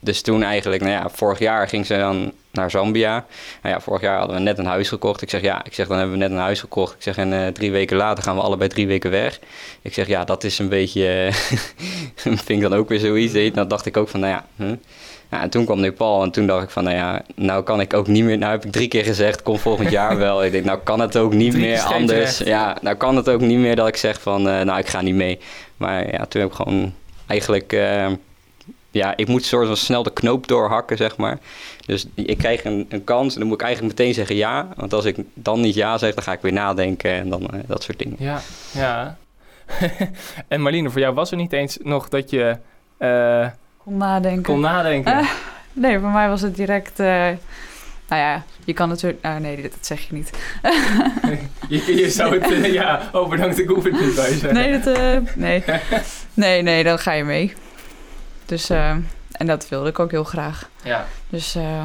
dus 0.00 0.20
toen 0.20 0.42
eigenlijk, 0.42 0.82
nou 0.82 0.94
ja, 0.94 1.08
vorig 1.10 1.38
jaar 1.38 1.68
ging 1.68 1.86
ze 1.86 1.96
dan 1.96 2.32
naar 2.50 2.70
Zambia. 2.70 3.26
Nou 3.62 3.74
ja, 3.74 3.80
vorig 3.80 4.00
jaar 4.00 4.18
hadden 4.18 4.36
we 4.36 4.42
net 4.42 4.58
een 4.58 4.66
huis 4.66 4.88
gekocht. 4.88 5.22
Ik 5.22 5.30
zeg, 5.30 5.40
ja, 5.40 5.64
ik 5.64 5.74
zeg, 5.74 5.86
dan 5.86 5.96
hebben 5.96 6.18
we 6.18 6.22
net 6.22 6.30
een 6.30 6.36
huis 6.36 6.60
gekocht. 6.60 6.94
Ik 6.94 7.02
zeg, 7.02 7.16
en 7.16 7.32
uh, 7.32 7.46
drie 7.46 7.70
weken 7.70 7.96
later 7.96 8.24
gaan 8.24 8.36
we 8.36 8.42
allebei 8.42 8.70
drie 8.70 8.86
weken 8.86 9.10
weg. 9.10 9.40
Ik 9.82 9.94
zeg, 9.94 10.06
ja, 10.06 10.24
dat 10.24 10.44
is 10.44 10.58
een 10.58 10.68
beetje, 10.68 11.28
vind 12.14 12.48
ik 12.48 12.60
dan 12.60 12.74
ook 12.74 12.88
weer 12.88 12.98
zoiets. 12.98 13.54
Dan 13.54 13.68
dacht 13.68 13.86
ik 13.86 13.96
ook 13.96 14.08
van, 14.08 14.20
nou 14.20 14.32
ja, 14.32 14.46
huh? 14.56 14.72
Ja, 15.30 15.42
en 15.42 15.50
toen 15.50 15.64
kwam 15.64 15.80
Nepal 15.80 16.22
en 16.22 16.30
toen 16.30 16.46
dacht 16.46 16.62
ik 16.62 16.70
van, 16.70 16.84
nou 16.84 16.96
ja, 16.96 17.22
nou 17.34 17.62
kan 17.62 17.80
ik 17.80 17.94
ook 17.94 18.06
niet 18.06 18.24
meer... 18.24 18.38
Nou 18.38 18.52
heb 18.52 18.64
ik 18.64 18.72
drie 18.72 18.88
keer 18.88 19.04
gezegd, 19.04 19.42
kom 19.42 19.58
volgend 19.58 19.90
jaar 19.90 20.16
wel. 20.26 20.44
ik 20.44 20.52
denk, 20.52 20.64
nou 20.64 20.78
kan 20.78 21.00
het 21.00 21.16
ook 21.16 21.32
niet 21.32 21.56
meer 21.56 21.80
anders. 21.80 22.38
Ja, 22.38 22.76
nou 22.80 22.96
kan 22.96 23.16
het 23.16 23.28
ook 23.28 23.40
niet 23.40 23.58
meer 23.58 23.76
dat 23.76 23.88
ik 23.88 23.96
zeg 23.96 24.20
van, 24.20 24.48
uh, 24.48 24.60
nou 24.60 24.78
ik 24.78 24.88
ga 24.88 25.00
niet 25.00 25.14
mee. 25.14 25.38
Maar 25.76 26.12
ja, 26.12 26.26
toen 26.26 26.40
heb 26.40 26.50
ik 26.50 26.56
gewoon 26.56 26.92
eigenlijk... 27.26 27.72
Uh, 27.72 28.06
ja, 28.90 29.16
ik 29.16 29.28
moet 29.28 29.44
soort 29.44 29.66
van 29.66 29.76
snel 29.76 30.02
de 30.02 30.12
knoop 30.12 30.46
doorhakken, 30.46 30.96
zeg 30.96 31.16
maar. 31.16 31.38
Dus 31.86 32.06
ik 32.14 32.38
krijg 32.38 32.64
een, 32.64 32.86
een, 32.88 33.04
kans 33.04 33.32
en 33.32 33.38
dan 33.38 33.48
moet 33.48 33.60
ik 33.60 33.66
eigenlijk 33.66 33.98
meteen 33.98 34.14
zeggen 34.14 34.36
ja. 34.36 34.68
Want 34.76 34.92
als 34.92 35.04
ik 35.04 35.16
dan 35.34 35.60
niet 35.60 35.74
ja 35.74 35.98
zeg, 35.98 36.14
dan 36.14 36.22
ga 36.22 36.32
ik 36.32 36.40
weer 36.40 36.52
nadenken 36.52 37.10
en 37.10 37.28
dan 37.28 37.42
uh, 37.54 37.60
dat 37.66 37.82
soort 37.82 37.98
dingen. 37.98 38.16
Ja, 38.18 38.40
ja. 38.72 39.16
en 40.48 40.60
Marlene, 40.60 40.90
voor 40.90 41.00
jou 41.00 41.14
was 41.14 41.30
er 41.30 41.36
niet 41.36 41.52
eens 41.52 41.78
nog 41.82 42.08
dat 42.08 42.30
je... 42.30 42.56
Uh, 43.88 43.96
kon 43.96 43.96
nadenken. 43.96 44.42
Kon 44.42 44.60
nadenken. 44.60 45.18
Uh, 45.18 45.30
nee, 45.72 45.98
voor 45.98 46.10
mij 46.10 46.28
was 46.28 46.40
het 46.40 46.56
direct... 46.56 46.98
Nou 48.08 48.20
ja, 48.22 48.42
je 48.64 48.72
kan 48.72 48.88
natuurlijk... 48.88 49.22
Nou 49.22 49.40
nee, 49.40 49.62
dat, 49.62 49.72
zeg 49.80 50.00
je 50.00 50.14
niet. 50.14 50.30
je, 51.68 51.96
je 51.96 52.10
zou 52.10 52.38
het... 52.38 52.72
ja, 52.72 53.00
oh 53.12 53.28
bedankt, 53.28 53.58
ik 53.58 53.68
hoef 53.68 53.84
het 53.84 54.00
niet 54.00 54.14
bij 54.14 54.32
zeggen. 54.32 54.54
Nee, 54.54 54.80
dat, 54.80 55.34
nee. 55.34 55.64
nee, 56.34 56.62
nee, 56.62 56.84
dan 56.84 56.98
ga 56.98 57.12
je 57.12 57.24
mee. 57.24 57.54
Dus, 58.46 58.70
uh, 58.70 58.90
en 59.32 59.46
dat 59.46 59.68
wilde 59.68 59.88
ik 59.88 59.98
ook 59.98 60.10
heel 60.10 60.24
graag. 60.24 60.68
Ja. 60.82 61.06
Dus 61.28 61.56
uh, 61.56 61.82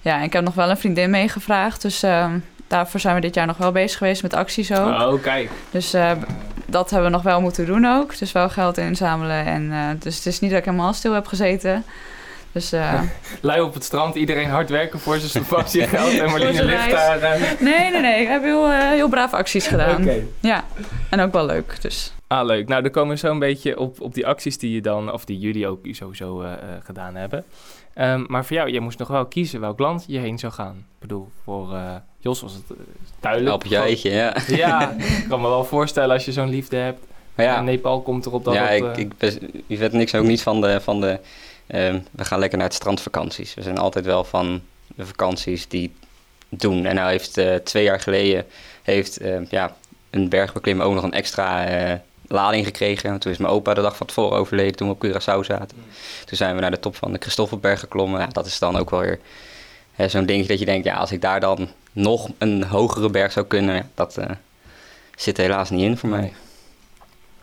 ja, 0.00 0.20
ik 0.22 0.32
heb 0.32 0.44
nog 0.44 0.54
wel 0.54 0.70
een 0.70 0.76
vriendin 0.76 1.10
meegevraagd. 1.10 1.82
Dus 1.82 2.04
uh, 2.04 2.30
daarvoor 2.66 3.00
zijn 3.00 3.14
we 3.14 3.20
dit 3.20 3.34
jaar 3.34 3.46
nog 3.46 3.56
wel 3.56 3.72
bezig 3.72 3.98
geweest 3.98 4.22
met 4.22 4.34
acties 4.34 4.72
ook. 4.72 5.00
Oh, 5.00 5.22
kijk. 5.22 5.50
Dus 5.70 5.94
dat 6.72 6.90
hebben 6.90 7.10
we 7.10 7.16
nog 7.16 7.24
wel 7.24 7.40
moeten 7.40 7.66
doen 7.66 7.86
ook. 7.86 8.18
Dus 8.18 8.32
wel 8.32 8.48
geld 8.48 8.78
inzamelen. 8.78 9.46
En, 9.46 9.96
dus 9.98 10.16
het 10.16 10.26
is 10.26 10.40
niet 10.40 10.50
dat 10.50 10.58
ik 10.58 10.64
helemaal 10.64 10.92
stil 10.92 11.12
heb 11.12 11.26
gezeten. 11.26 11.84
Dus, 12.52 12.72
uh... 12.72 13.00
Lui 13.40 13.60
op 13.60 13.74
het 13.74 13.84
strand, 13.84 14.14
iedereen 14.14 14.48
hard 14.48 14.70
werken 14.70 14.98
voor 14.98 15.18
zijn 15.18 15.44
vakantiegeld 15.44 16.18
en 16.20 16.30
Marlene 16.30 16.64
ligt 16.64 16.90
daar. 16.90 17.56
Nee, 17.60 17.90
nee, 17.90 18.00
nee. 18.00 18.20
Ik 18.20 18.28
heb 18.28 18.42
heel, 18.42 18.70
heel 18.70 19.08
braaf 19.08 19.32
acties 19.32 19.66
gedaan. 19.66 20.02
Okay. 20.02 20.26
Ja, 20.40 20.64
en 21.10 21.20
ook 21.20 21.32
wel 21.32 21.46
leuk. 21.46 21.80
Dus. 21.80 22.12
Ah, 22.26 22.46
leuk. 22.46 22.68
Nou, 22.68 22.82
dan 22.82 22.90
komen 22.90 23.14
we 23.14 23.20
zo 23.20 23.30
een 23.30 23.38
beetje 23.38 23.78
op, 23.78 24.00
op 24.00 24.14
die 24.14 24.26
acties 24.26 24.58
die 24.58 24.74
je 24.74 24.80
dan, 24.80 25.12
of 25.12 25.24
die 25.24 25.38
jullie 25.38 25.66
ook 25.66 25.80
sowieso 25.90 26.44
gedaan 26.82 27.14
hebben. 27.14 27.44
Um, 27.94 28.24
maar 28.28 28.44
voor 28.44 28.56
jou, 28.56 28.70
jij 28.70 28.80
moest 28.80 28.98
nog 28.98 29.08
wel 29.08 29.26
kiezen 29.26 29.60
welk 29.60 29.78
land 29.78 30.04
je 30.06 30.18
heen 30.18 30.38
zou 30.38 30.52
gaan. 30.52 30.76
Ik 30.76 30.98
bedoel, 30.98 31.28
voor 31.44 31.80
Jos 32.18 32.40
was 32.40 32.52
het 32.52 32.78
duidelijk. 33.20 33.54
Op 33.54 33.64
je 33.64 33.76
eitje, 33.76 34.10
ja. 34.10 34.36
Ja, 34.46 34.90
ik 34.90 35.26
kan 35.28 35.40
me 35.40 35.48
wel 35.48 35.64
voorstellen 35.64 36.10
als 36.10 36.24
je 36.24 36.32
zo'n 36.32 36.48
liefde 36.48 36.76
hebt. 36.76 37.04
Maar 37.34 37.46
ja, 37.46 37.56
en 37.56 37.64
Nepal 37.64 38.02
komt 38.02 38.26
erop 38.26 38.44
dat 38.44 38.54
ja, 38.54 38.70
ik, 38.70 38.96
ik, 38.96 39.12
je 39.66 39.76
weet 39.76 39.92
niks 39.92 40.14
ook 40.14 40.24
niet 40.24 40.42
van 40.42 40.60
de... 40.60 40.80
Van 40.80 41.00
de 41.00 41.18
uh, 41.66 41.94
we 42.10 42.24
gaan 42.24 42.38
lekker 42.38 42.58
naar 42.58 42.66
het 42.66 42.76
strandvakanties. 42.76 43.54
We 43.54 43.62
zijn 43.62 43.78
altijd 43.78 44.04
wel 44.04 44.24
van 44.24 44.62
de 44.86 45.06
vakanties 45.06 45.68
die 45.68 45.94
doen. 46.48 46.86
En 46.86 46.94
nou 46.94 47.10
heeft 47.10 47.40
twee 47.64 47.84
jaar 47.84 48.00
geleden 48.00 48.46
heeft, 48.82 49.22
uh, 49.22 49.36
ja, 49.50 49.76
een 50.10 50.28
bergbeklimmer 50.28 50.86
ook 50.86 50.94
nog 50.94 51.04
een 51.04 51.12
extra 51.12 51.66
lading 52.32 52.64
gekregen. 52.64 53.18
Toen 53.18 53.32
is 53.32 53.38
mijn 53.38 53.52
opa 53.52 53.74
de 53.74 53.80
dag 53.80 53.96
van 53.96 54.06
tevoren 54.06 54.38
overleden 54.38 54.76
toen 54.76 54.88
we 54.88 54.94
op 54.94 55.04
Curaçao 55.06 55.44
zaten. 55.44 55.76
Mm. 55.76 55.84
Toen 56.24 56.36
zijn 56.36 56.54
we 56.54 56.60
naar 56.60 56.70
de 56.70 56.78
top 56.78 56.96
van 56.96 57.12
de 57.12 57.18
Christoffelberg 57.18 57.80
geklommen. 57.80 58.20
Ja, 58.20 58.26
dat 58.26 58.46
is 58.46 58.58
dan 58.58 58.76
ook 58.76 58.90
wel 58.90 59.00
weer 59.00 59.18
zo'n 60.10 60.26
dingetje 60.26 60.48
dat 60.48 60.58
je 60.58 60.64
denkt... 60.64 60.86
ja, 60.86 60.96
als 60.96 61.12
ik 61.12 61.20
daar 61.20 61.40
dan 61.40 61.68
nog 61.92 62.30
een 62.38 62.64
hogere 62.64 63.10
berg 63.10 63.32
zou 63.32 63.46
kunnen... 63.46 63.90
dat 63.94 64.18
zit 65.16 65.38
er 65.38 65.44
helaas 65.44 65.70
niet 65.70 65.82
in 65.82 65.96
voor 65.96 66.08
mij. 66.08 66.32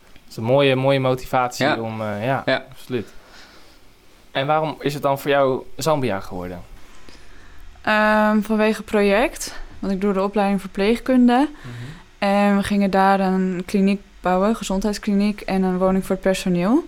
Dat 0.03 0.29
is 0.29 0.37
een 0.37 0.43
mooie, 0.43 0.75
mooie 0.75 0.99
motivatie 0.99 1.65
ja. 1.65 1.79
om... 1.79 2.01
ja, 2.01 2.43
ja, 2.45 2.65
absoluut. 2.71 3.07
En 4.31 4.47
waarom 4.47 4.77
is 4.79 4.93
het 4.93 5.03
dan 5.03 5.19
voor 5.19 5.31
jou 5.31 5.63
Zambia 5.75 6.19
geworden? 6.19 6.61
Um, 7.87 8.43
vanwege 8.43 8.83
project. 8.83 9.55
Want 9.79 9.93
ik 9.93 10.01
doe 10.01 10.13
de 10.13 10.23
opleiding 10.23 10.61
verpleegkunde. 10.61 11.37
Mm 11.37 11.71
-hmm. 11.71 12.27
En 12.29 12.57
we 12.57 12.63
gingen 12.63 12.91
daar 12.91 13.19
een 13.19 13.63
kliniek 13.65 14.01
bouwen, 14.21 14.55
gezondheidskliniek 14.55 15.41
en 15.41 15.63
een 15.63 15.77
woning 15.77 16.05
voor 16.05 16.15
het 16.15 16.23
personeel. 16.23 16.87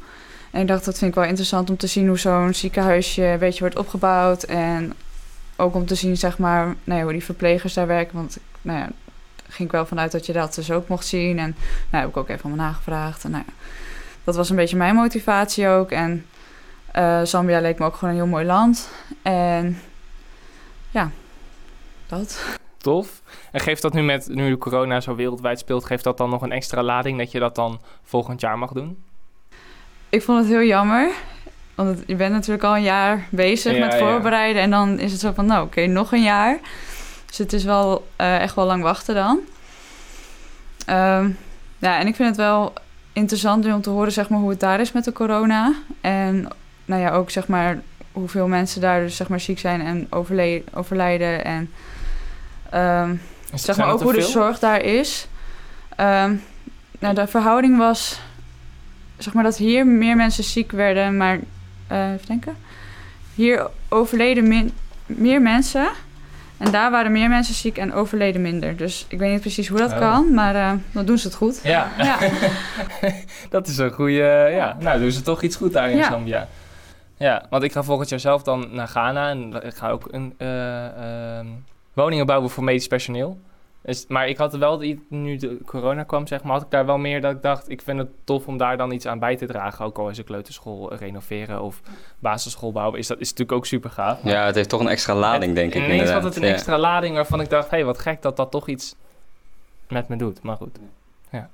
En 0.52 0.62
ik 0.62 0.68
dacht, 0.68 0.86
dat 0.86 0.98
vind 0.98 1.12
ik 1.12 1.18
wel 1.18 1.28
interessant 1.28 1.70
om 1.70 1.78
te 1.78 1.88
zien 1.88 2.08
hoe 2.08 2.20
zo'n 2.20 2.54
ziekenhuisje 2.54 3.24
een 3.24 3.40
beetje 3.40 3.60
wordt 3.60 3.78
opgebouwd. 3.78 4.44
En 4.44 4.94
ook 5.56 5.76
om 5.76 5.86
te 5.86 5.96
zien, 5.96 6.18
zeg 6.18 6.38
maar, 6.38 6.66
nou 6.84 7.00
ja, 7.00 7.04
hoe 7.04 7.12
die 7.12 7.24
verplegers 7.24 7.74
daar 7.74 7.88
werken. 7.88 8.16
Want, 8.16 8.38
nou 8.62 8.80
ja, 8.80 8.90
ging 9.48 9.68
ik 9.68 9.72
wel 9.72 9.86
vanuit 9.86 10.12
dat 10.12 10.26
je 10.26 10.34
dat 10.34 10.56
dus 10.56 10.72
ook 10.72 10.88
mocht 10.88 11.06
zien. 11.06 11.40
En 11.40 11.56
nou, 11.90 12.04
heb 12.04 12.10
ik 12.10 12.18
ook 12.18 12.30
even 12.30 12.50
om 12.50 12.56
nagevraagd. 12.56 13.24
En 13.24 13.32
nou 13.32 13.44
dat 14.24 14.36
was 14.36 14.50
een 14.50 14.56
beetje 14.56 14.78
mijn 14.78 14.96
motivatie 14.96 15.68
ook. 15.68 15.92
En 15.92 16.26
uh, 16.96 17.22
Zambia 17.24 17.60
leek 17.60 17.80
me 17.80 17.86
ook 17.86 17.96
gewoon 17.96 18.10
een 18.10 18.20
heel 18.20 18.30
mooi 18.30 18.46
land. 18.46 18.90
En 19.22 19.82
ja, 20.90 21.12
dat. 22.08 22.40
Tof. 22.82 23.22
En 23.52 23.60
geeft 23.60 23.82
dat 23.82 23.94
nu 23.94 24.02
met, 24.02 24.28
nu 24.28 24.50
de 24.50 24.58
corona 24.58 25.00
zo 25.00 25.16
wereldwijd 25.16 25.60
speelt, 25.60 25.86
geeft 25.86 26.04
dat 26.04 26.18
dan 26.18 26.30
nog 26.30 26.42
een 26.42 26.52
extra 26.52 26.84
lading 26.84 27.18
dat 27.18 27.32
je 27.32 27.40
dat 27.40 27.56
dan 27.56 27.82
volgend 28.04 28.42
jaar 28.42 28.58
mag 28.58 28.72
doen? 28.72 29.04
Ik 30.10 30.22
vond 30.22 30.40
het 30.40 30.48
heel 30.48 30.64
jammer. 30.64 31.10
Want 31.76 32.04
je 32.08 32.16
bent 32.16 32.34
natuurlijk 32.34 32.64
al 32.64 32.76
een 32.76 32.84
jaar 32.84 33.28
bezig 33.30 33.80
met 33.80 33.96
voorbereiden. 33.96 34.62
En 34.62 34.70
dan 34.70 35.00
is 35.00 35.12
het 35.12 35.22
zo 35.22 35.32
van, 35.32 35.46
nou 35.46 35.66
oké, 35.66 35.86
nog 35.86 36.12
een 36.12 36.24
jaar. 36.24 36.60
Dus 37.26 37.38
het 37.38 37.54
is 37.54 37.64
wel 37.64 38.08
uh, 38.22 38.42
echt 38.42 38.56
wel 38.56 38.66
lang 38.66 38.84
wachten 38.84 39.16
dan. 39.16 39.40
Um, 40.90 41.38
ja, 41.78 42.00
en 42.00 42.08
ik 42.08 42.16
vind 42.16 42.28
het 42.28 42.38
wel 42.38 42.74
interessant 43.14 43.66
om 43.66 43.82
te 43.82 43.90
horen 43.90 44.12
zeg 44.12 44.30
maar, 44.30 44.40
hoe 44.40 44.50
het 44.50 44.60
daar 44.60 44.80
is 44.80 44.92
met 44.92 45.04
de 45.04 45.12
corona. 45.12 45.74
En 46.02 46.48
nou 46.86 47.02
ja, 47.02 47.12
ook 47.12 47.30
zeg 47.30 47.48
maar 47.48 47.82
hoeveel 48.12 48.48
mensen 48.48 48.82
daar 48.82 49.02
dus 49.02 49.16
zeg 49.16 49.28
maar 49.28 49.40
ziek 49.40 49.60
zijn 49.60 49.82
en 49.82 50.08
overlijden. 50.74 51.46
En 51.46 51.72
um, 52.74 53.22
zeg 53.54 53.78
maar 53.78 53.92
ook 53.92 54.02
hoe 54.02 54.14
de 54.14 54.22
zorg 54.22 54.60
daar 54.60 54.82
is. 54.82 55.28
Um, 55.98 56.44
nou, 57.00 57.16
de 57.16 57.28
verhouding 57.28 57.78
was 57.78 58.20
zeg 59.18 59.34
maar 59.34 59.44
dat 59.44 59.58
hier 59.58 59.88
meer 59.88 60.16
mensen 60.16 60.44
ziek 60.44 60.72
werden, 60.72 61.18
maar 61.18 61.40
uh, 61.92 62.12
even 62.12 62.28
denken. 62.28 62.56
Hier 63.36 63.70
overleden 63.90 64.48
min, 64.48 64.72
meer 65.06 65.42
mensen. 65.42 65.90
En 66.58 66.72
daar 66.72 66.92
waren 66.92 67.12
meer 67.12 67.30
mensen 67.30 67.54
ziek 67.54 67.78
en 67.78 67.94
overleden 67.94 68.42
minder. 68.42 68.78
Dus 68.78 69.06
ik 69.08 69.20
weet 69.20 69.32
niet 69.32 69.42
precies 69.42 69.68
hoe 69.68 69.78
dat 69.78 69.92
oh. 69.92 70.00
kan, 70.00 70.34
maar 70.34 70.56
uh, 70.56 70.72
dan 70.92 71.06
doen 71.06 71.18
ze 71.18 71.28
het 71.28 71.36
goed. 71.36 71.60
Ja, 71.64 71.92
ja. 71.98 72.18
dat 73.50 73.68
is 73.68 73.78
een 73.78 73.92
goede. 73.92 74.50
Ja, 74.52 74.78
nou 74.80 75.00
doen 75.00 75.12
ze 75.12 75.22
toch 75.22 75.42
iets 75.42 75.56
goed 75.56 75.74
daar 75.74 75.90
in 75.90 75.98
ja. 75.98 76.10
Zambia. 76.10 76.48
Ja, 77.18 77.46
want 77.50 77.64
ik 77.64 77.72
ga 77.72 77.84
volgend 77.84 78.10
jaar 78.10 78.20
zelf 78.20 78.44
dan 78.44 78.68
naar 78.72 78.88
Ghana 78.88 79.30
en 79.30 79.64
ik 79.64 79.74
ga 79.74 79.90
ook 79.90 80.08
een 80.12 80.34
uh, 80.38 80.48
woningen 81.94 82.26
bouwen 82.26 82.50
voor 82.50 82.64
medisch 82.64 82.88
personeel. 82.88 83.40
Dus, 83.82 84.06
maar 84.08 84.28
ik 84.28 84.38
had 84.38 84.54
wel, 84.54 84.84
nu 85.08 85.36
de 85.36 85.58
corona 85.66 86.04
kwam, 86.04 86.28
zeg 86.28 86.44
maar, 86.44 86.52
had 86.52 86.62
ik 86.62 86.70
daar 86.70 86.86
wel 86.86 86.98
meer 86.98 87.22
dat 87.22 87.36
ik 87.36 87.42
dacht, 87.42 87.70
ik 87.70 87.82
vind 87.82 87.98
het 87.98 88.10
tof 88.24 88.48
om 88.48 88.58
daar 88.58 88.78
dan 88.78 88.92
iets 88.92 89.06
aan 89.06 89.20
bij 89.20 89.36
te 89.36 89.46
dragen. 89.46 89.86
Ook 89.86 89.98
al 89.98 90.10
is 90.10 90.18
een 90.18 90.24
kleuterschool 90.24 90.96
renoveren 90.96 91.62
of 91.62 91.82
basisschool 92.20 92.72
bouwen, 92.72 93.00
is 93.00 93.08
dat 93.08 93.20
is 93.20 93.30
natuurlijk 93.30 93.58
ook 93.58 93.66
super 93.66 93.90
gaaf. 93.90 94.24
Ja, 94.24 94.46
het 94.46 94.56
heeft 94.56 94.70
toch 94.70 94.80
een 94.80 94.88
extra 94.88 95.16
lading, 95.16 95.56
denk 95.56 95.74
ik. 95.74 95.84
Ineens 95.84 96.10
had 96.10 96.24
het 96.24 96.36
een 96.36 96.44
extra 96.44 96.78
lading 96.78 97.16
waarvan 97.16 97.42
ik 97.42 97.50
dacht, 97.50 97.70
hé, 97.70 97.78
hey, 97.78 97.86
wat 97.86 98.00
gek 98.00 98.22
dat 98.22 98.38
dat 98.38 98.52
toch 98.52 98.68
iets 98.68 98.96
met 99.88 100.08
me 100.08 100.16
doet. 100.16 100.42
Maar 100.42 100.58
goed, 100.58 100.80
ja. 101.30 101.50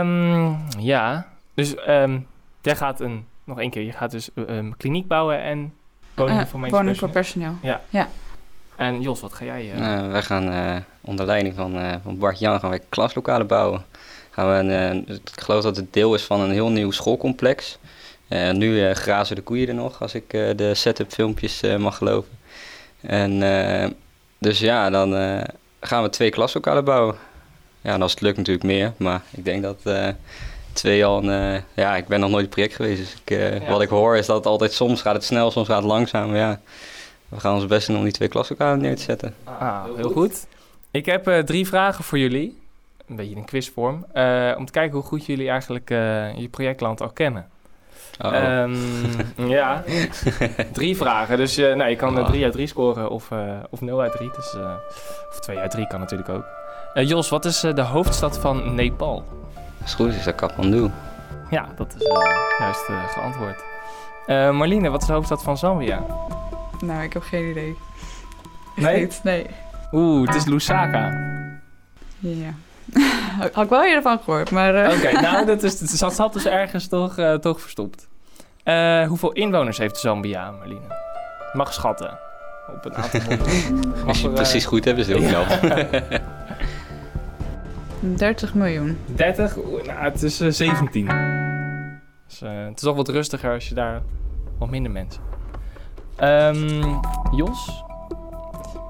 Um, 0.00 0.58
ja, 0.78 1.28
dus 1.54 1.74
um, 1.88 2.26
jij 2.60 2.76
gaat 2.76 3.00
een, 3.00 3.26
nog 3.44 3.60
één 3.60 3.70
keer, 3.70 3.82
je 3.82 3.92
gaat 3.92 4.10
dus 4.10 4.30
um, 4.34 4.76
kliniek 4.76 5.06
bouwen 5.06 5.42
en 5.42 5.74
woningen 6.16 6.88
uh, 6.88 6.94
voor 6.94 7.10
personeel. 7.10 7.54
Ja. 7.62 7.80
ja. 7.88 8.08
En 8.76 9.00
Jos, 9.00 9.20
wat 9.20 9.32
ga 9.32 9.44
jij? 9.44 9.64
Uh... 9.64 9.78
Uh, 9.78 10.10
wij 10.10 10.22
gaan 10.22 10.48
uh, 10.48 10.76
onder 11.00 11.26
leiding 11.26 11.54
van, 11.54 12.00
van 12.02 12.18
Bart 12.18 12.38
Jan 12.38 12.60
gaan 12.60 12.70
wij 12.70 12.80
klaslokalen 12.88 13.46
bouwen. 13.46 13.84
Gaan 14.30 14.48
we 14.48 14.74
een, 14.74 15.08
ik 15.08 15.40
geloof 15.40 15.62
dat 15.62 15.76
het 15.76 15.92
deel 15.92 16.14
is 16.14 16.22
van 16.22 16.40
een 16.40 16.50
heel 16.50 16.68
nieuw 16.68 16.90
schoolcomplex. 16.90 17.78
nu 18.52 18.94
grazen 18.94 19.36
de 19.36 19.42
koeien 19.42 19.68
er 19.68 19.74
nog, 19.74 20.02
als 20.02 20.14
ik 20.14 20.30
de 20.30 20.74
setup 20.74 21.12
filmpjes 21.12 21.60
mag 21.78 21.96
geloven. 21.96 22.30
En 23.00 23.38
dus 24.38 24.58
ja, 24.58 24.90
dan 24.90 25.10
gaan 25.80 26.02
we 26.02 26.10
twee 26.10 26.30
klaslokalen 26.30 26.84
bouwen. 26.84 27.16
Ja, 27.80 27.92
en 27.92 28.02
als 28.02 28.10
het 28.10 28.20
lukt 28.20 28.36
natuurlijk 28.36 28.64
meer, 28.64 28.92
maar 28.96 29.22
ik 29.30 29.44
denk 29.44 29.62
dat 29.62 29.80
twee 30.76 31.04
al 31.04 31.24
een, 31.24 31.62
ja, 31.74 31.96
ik 31.96 32.06
ben 32.06 32.20
nog 32.20 32.30
nooit 32.30 32.50
project 32.50 32.74
geweest. 32.74 32.98
Dus 32.98 33.16
ik, 33.24 33.62
wat 33.68 33.82
ik 33.82 33.88
hoor 33.88 34.16
is 34.16 34.26
dat 34.26 34.36
het 34.36 34.46
altijd 34.46 34.72
soms 34.72 35.02
gaat 35.02 35.14
het 35.14 35.24
snel, 35.24 35.50
soms 35.50 35.68
gaat 35.68 35.82
het 35.82 35.86
langzaam. 35.86 36.34
Ja, 36.34 36.60
we 37.28 37.40
gaan 37.40 37.54
ons 37.54 37.66
best 37.66 37.86
doen 37.86 37.96
om 37.96 38.02
die 38.02 38.12
twee 38.12 38.28
klaslokalen 38.28 38.80
neer 38.80 38.96
te 38.96 39.02
zetten. 39.02 39.34
Ah, 39.44 39.84
heel 39.96 40.10
goed. 40.10 40.46
Ik 40.90 41.06
heb 41.06 41.28
uh, 41.28 41.38
drie 41.38 41.66
vragen 41.66 42.04
voor 42.04 42.18
jullie. 42.18 42.58
Een 43.06 43.16
beetje 43.16 43.36
in 43.36 43.44
quizvorm. 43.44 44.06
Uh, 44.14 44.54
om 44.56 44.66
te 44.66 44.72
kijken 44.72 44.94
hoe 44.94 45.06
goed 45.06 45.26
jullie 45.26 45.48
eigenlijk 45.48 45.90
uh, 45.90 46.36
je 46.36 46.48
projectland 46.48 47.00
al 47.00 47.08
kennen. 47.08 47.48
Oh. 48.20 48.60
Um, 48.60 48.76
ja, 49.56 49.84
drie 50.72 50.96
vragen. 50.96 51.36
Dus 51.36 51.56
nou, 51.56 51.88
je 51.88 51.96
kan 51.96 52.18
oh. 52.18 52.26
drie 52.26 52.44
uit 52.44 52.52
drie 52.52 52.66
scoren 52.66 53.10
of, 53.10 53.28
of 53.70 53.80
0 53.80 54.00
uit 54.00 54.12
3. 54.12 54.30
Dus, 54.36 54.54
of 55.30 55.40
2 55.40 55.58
uit 55.58 55.70
3 55.70 55.86
kan 55.86 56.00
natuurlijk 56.00 56.28
ook. 56.28 56.44
Jos, 56.94 57.28
wat 57.28 57.44
is 57.44 57.60
de 57.60 57.82
hoofdstad 57.82 58.38
van 58.38 58.74
Nepal? 58.74 59.24
Als 59.86 59.94
het 59.94 60.06
goed 60.06 60.14
is 60.14 60.24
dat 60.24 60.34
Kathmandu. 60.34 60.90
Ja, 61.50 61.66
dat 61.76 61.94
is 61.98 62.06
juist 62.58 62.84
geantwoord. 63.12 63.64
Marlene, 64.26 64.88
wat 64.88 65.00
is 65.00 65.06
de 65.06 65.12
hoofdstad 65.12 65.42
van 65.42 65.58
Zambia? 65.58 66.02
Nou, 66.80 67.02
ik 67.02 67.12
heb 67.12 67.22
geen 67.22 67.50
idee. 67.50 67.76
Nee? 68.76 69.08
Nee. 69.22 69.46
Oeh, 69.92 70.26
het 70.26 70.36
is 70.36 70.44
Lusaka. 70.44 71.10
Ja. 72.18 72.54
Had 73.52 73.64
ik 73.64 73.70
wel 73.70 73.82
hiervan 73.82 74.18
gehoord, 74.24 74.50
maar... 74.50 74.74
Uh... 74.74 74.96
Oké, 74.96 75.20
nou, 75.30 75.46
dat, 75.46 75.62
is, 75.62 75.78
dat 75.78 76.14
zat 76.14 76.32
dus 76.32 76.46
ergens 76.46 76.88
toch, 76.88 77.18
uh, 77.18 77.34
toch 77.34 77.60
verstopt. 77.60 78.08
Uh, 78.64 79.06
hoeveel 79.06 79.32
inwoners 79.32 79.78
heeft 79.78 79.96
Zambia, 79.96 80.50
Marlene? 80.50 80.94
Mag 81.52 81.72
schatten. 81.72 82.18
Op 82.74 82.84
een 82.84 82.94
aantal 82.94 83.20
Als 84.06 84.20
je 84.20 84.28
precies 84.28 84.64
goed 84.64 84.84
hebben 84.84 85.04
ze 85.04 85.14
ook 85.14 85.22
wel. 85.22 85.44
30 88.14 88.54
miljoen. 88.54 88.98
30? 89.06 89.56
Nou, 89.56 89.90
het 89.90 90.22
is 90.22 90.36
17. 90.36 91.06
Dus, 92.28 92.40
het 92.40 92.76
is 92.76 92.82
toch 92.82 92.96
wat 92.96 93.08
rustiger 93.08 93.52
als 93.52 93.68
je 93.68 93.74
daar 93.74 94.02
wat 94.58 94.70
minder 94.70 94.92
mensen 94.92 95.22
Um, 96.22 97.00
Jos, 97.30 97.84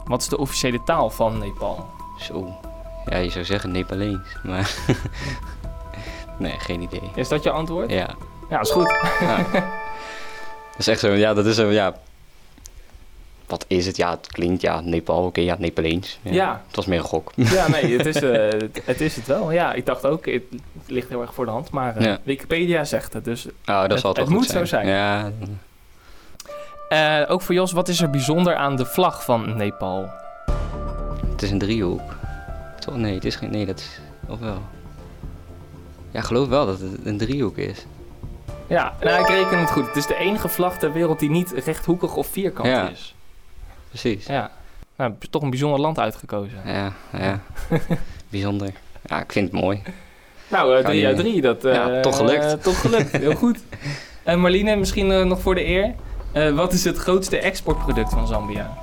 wat 0.05 0.21
is 0.21 0.29
de 0.29 0.39
officiële 0.39 0.83
taal 0.83 1.11
van 1.11 1.39
Nepal? 1.39 1.87
Zo, 2.19 2.59
ja, 3.07 3.17
je 3.17 3.31
zou 3.31 3.45
zeggen 3.45 3.71
Nepalees, 3.71 4.37
maar 4.43 4.75
nee, 6.39 6.59
geen 6.59 6.81
idee. 6.81 7.11
Is 7.15 7.29
dat 7.29 7.43
je 7.43 7.51
antwoord? 7.51 7.91
Ja. 7.91 8.15
Ja, 8.51 8.61
is 8.61 8.71
goed. 8.71 8.95
Ja. 9.21 9.37
Dat 10.71 10.87
is 10.87 10.87
echt 10.89 11.01
zo, 11.01 11.13
ja, 11.13 11.35
dat 11.35 11.47
is 11.47 11.55
zo, 11.55 11.71
ja. 11.71 11.95
Wat 13.47 13.65
is 13.69 13.87
het? 13.87 13.97
Ja, 13.97 14.11
het 14.11 14.27
klinkt, 14.27 14.63
ja, 14.63 14.81
Nepal, 14.81 15.25
oké, 15.25 15.41
ja, 15.41 15.57
Nepaleens. 15.59 16.19
Ja, 16.23 16.33
ja, 16.33 16.63
Het 16.67 16.77
was 16.77 16.87
meer 16.87 16.99
een 16.99 17.05
gok. 17.05 17.33
Ja, 17.35 17.69
nee, 17.69 17.93
het 17.99 18.07
is, 18.07 18.23
uh, 18.23 18.49
het, 18.85 19.01
is 19.01 19.17
het 19.17 19.27
wel. 19.27 19.53
Ja, 19.53 19.73
ik 19.73 19.87
dacht 19.87 20.07
ook, 20.07 20.27
het, 20.27 20.43
ligt 20.87 21.09
heel 21.09 21.21
erg 21.21 21.35
voor 21.35 21.45
de 21.45 21.51
hand, 21.51 21.71
maar 21.71 22.03
uh, 22.03 22.15
Wikipedia 22.23 22.85
zegt 22.85 23.13
het, 23.13 23.25
dus 23.25 23.47
oh, 23.47 23.53
dat 23.65 23.91
het, 23.91 24.01
zal 24.01 24.15
het 24.15 24.29
moet 24.29 24.47
zijn. 24.47 24.59
zo 24.59 24.65
zijn. 24.65 24.87
Ja, 24.87 25.31
uh, 26.89 27.31
ook 27.31 27.43
voor 27.43 27.55
Jos, 27.55 27.73
wat 27.73 27.89
is 27.89 28.01
er 28.01 28.11
bijzonder 28.11 28.55
aan 28.55 28.77
de 28.77 28.87
vlag 28.87 29.25
van 29.25 29.57
Nepal? 29.57 30.11
Het 31.31 31.43
is 31.43 31.51
een 31.51 31.59
driehoek. 31.59 32.15
Toch? 32.81 32.97
Nee, 32.97 33.15
het 33.15 33.25
is 33.25 33.37
geen. 33.37 33.51
Nee, 33.51 33.67
dat 33.67 33.79
is. 33.79 34.01
Of 34.29 34.39
wel? 34.39 34.63
Ja, 36.11 36.21
geloof 36.21 36.49
wel 36.49 36.67
dat 36.67 36.81
het 36.81 36.91
een 37.05 37.19
driehoek 37.19 37.57
is. 37.57 37.87
Ja, 38.67 38.95
nou, 39.01 39.21
ik 39.21 39.29
reken 39.29 39.59
het 39.59 39.71
goed. 39.71 39.87
Het 39.87 39.97
is 39.97 40.07
de 40.07 40.17
enige 40.17 40.49
vlag 40.49 40.79
ter 40.79 40.93
wereld 40.93 41.19
die 41.19 41.31
niet 41.31 41.53
rechthoekig 41.65 42.15
of 42.15 42.27
vierkant 42.27 42.69
ja, 42.69 42.89
is. 42.89 43.16
Precies. 44.01 44.27
Ja. 44.27 44.51
Nou, 44.97 45.13
toch 45.31 45.43
een 45.43 45.51
bijzonder 45.51 45.81
land 45.81 45.99
uitgekozen. 45.99 46.59
Ja, 46.65 46.93
ja. 47.13 47.41
bijzonder. 48.31 48.71
Ja, 49.05 49.23
ik 49.23 49.33
vind 49.33 49.53
het 49.53 49.61
mooi. 49.61 49.83
Nou, 50.49 50.79
uh, 50.79 50.85
drie 50.85 51.07
uit 51.07 51.17
drie. 51.17 51.41
Dat, 51.41 51.65
uh, 51.65 51.75
ja, 51.75 52.01
toch 52.01 52.17
gelukt. 52.17 52.45
Uh, 52.45 52.53
toch 52.53 52.81
gelukt, 52.81 53.13
heel 53.13 53.35
goed. 53.45 53.59
En 54.23 54.41
Marlene, 54.41 54.77
misschien 54.77 55.29
nog 55.29 55.41
voor 55.41 55.55
de 55.55 55.67
eer. 55.67 55.95
Uh, 56.35 56.55
wat 56.55 56.73
is 56.73 56.85
het 56.85 56.97
grootste 56.97 57.39
exportproduct 57.39 58.11
van 58.11 58.27
Zambia? 58.27 58.77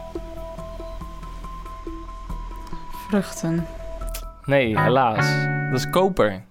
Vruchten. 3.08 3.67
Nee, 4.46 4.79
helaas. 4.79 5.27
Dat 5.72 5.79
is 5.79 5.89
koper. 5.89 6.43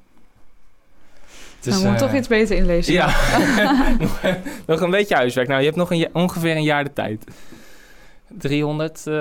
Dus, 1.60 1.72
nou, 1.74 1.86
moet 1.86 2.00
uh, 2.00 2.06
toch 2.06 2.14
iets 2.14 2.28
beter 2.28 2.56
inlezen. 2.56 2.92
Ja, 2.92 3.14
nog 4.66 4.80
een 4.80 4.90
beetje 4.90 5.14
huiswerk. 5.14 5.48
Nou, 5.48 5.60
je 5.60 5.66
hebt 5.66 5.78
nog 5.78 5.90
een 5.90 6.08
ongeveer 6.12 6.56
een 6.56 6.62
jaar 6.62 6.84
de 6.84 6.92
tijd. 6.92 7.24
300, 8.38 9.04
uh, 9.08 9.14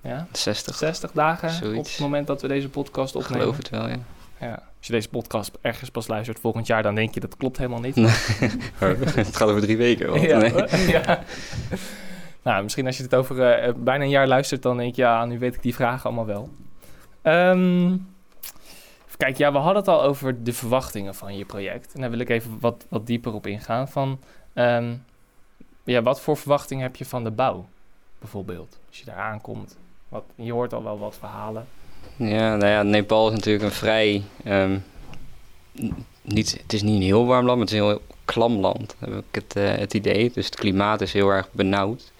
ja, 0.00 0.26
60. 0.32 0.76
60 0.76 1.12
dagen 1.12 1.50
Zoiets. 1.50 1.78
op 1.78 1.84
het 1.84 1.98
moment 1.98 2.26
dat 2.26 2.42
we 2.42 2.48
deze 2.48 2.68
podcast 2.68 3.14
opnemen. 3.14 3.36
Ik 3.36 3.42
geloof 3.42 3.56
het 3.56 3.68
wel, 3.68 3.88
ja. 3.88 3.98
ja. 4.40 4.52
Als 4.52 4.86
je 4.86 4.92
deze 4.92 5.08
podcast 5.08 5.58
ergens 5.60 5.90
pas 5.90 6.06
luistert 6.06 6.40
volgend 6.40 6.66
jaar, 6.66 6.82
dan 6.82 6.94
denk 6.94 7.14
je 7.14 7.20
dat 7.20 7.36
klopt 7.36 7.56
helemaal 7.56 7.80
niet. 7.80 7.96
het 9.14 9.36
gaat 9.36 9.48
over 9.48 9.60
drie 9.60 9.76
weken. 9.76 10.20
Ja, 10.28 10.38
nee. 10.38 10.52
ja. 10.96 11.22
Nou, 12.42 12.62
misschien 12.62 12.86
als 12.86 12.96
je 12.96 13.02
het 13.02 13.14
over 13.14 13.66
uh, 13.66 13.74
bijna 13.76 14.04
een 14.04 14.10
jaar 14.10 14.28
luistert, 14.28 14.62
dan 14.62 14.76
denk 14.76 14.94
je, 14.94 15.02
ja, 15.02 15.24
nu 15.24 15.38
weet 15.38 15.54
ik 15.54 15.62
die 15.62 15.74
vragen 15.74 16.04
allemaal 16.04 16.26
wel. 16.26 16.48
Um, 17.22 18.06
kijk, 19.16 19.36
ja, 19.36 19.52
we 19.52 19.58
hadden 19.58 19.76
het 19.76 19.88
al 19.88 20.02
over 20.02 20.44
de 20.44 20.52
verwachtingen 20.52 21.14
van 21.14 21.36
je 21.36 21.44
project. 21.44 21.94
En 21.94 22.00
daar 22.00 22.10
wil 22.10 22.18
ik 22.18 22.28
even 22.28 22.56
wat, 22.60 22.86
wat 22.88 23.06
dieper 23.06 23.32
op 23.32 23.46
ingaan. 23.46 23.88
Van, 23.88 24.20
um, 24.54 25.04
ja, 25.84 26.02
wat 26.02 26.20
voor 26.20 26.36
verwachting 26.36 26.80
heb 26.80 26.96
je 26.96 27.04
van 27.04 27.24
de 27.24 27.30
bouw, 27.30 27.68
bijvoorbeeld? 28.24 28.78
Als 28.88 28.98
je 28.98 29.04
daar 29.04 29.16
aankomt. 29.16 29.76
Wat, 30.08 30.24
je 30.34 30.52
hoort 30.52 30.72
al 30.72 30.82
wel 30.82 30.98
wat 30.98 31.16
verhalen. 31.18 31.66
Ja, 32.16 32.56
nou 32.56 32.66
ja, 32.66 32.82
Nepal 32.82 33.28
is 33.28 33.34
natuurlijk 33.34 33.64
een 33.64 33.70
vrij... 33.70 34.22
ehm, 34.44 34.78
niet, 36.22 36.58
het 36.62 36.72
is 36.72 36.82
niet 36.82 36.96
een 36.96 37.02
heel 37.02 37.26
warm 37.26 37.46
land, 37.46 37.58
maar 37.58 37.66
het 37.66 37.74
is 37.74 37.80
een 37.80 37.86
heel 37.86 38.02
klam 38.24 38.58
land, 38.58 38.94
heb 38.98 39.08
ik 39.08 39.24
het, 39.30 39.56
eh, 39.56 39.74
het 39.74 39.94
idee. 39.94 40.30
Dus 40.34 40.44
het 40.44 40.54
klimaat 40.54 41.00
is 41.00 41.12
heel 41.12 41.28
erg 41.28 41.48
benauwd. 41.52 42.12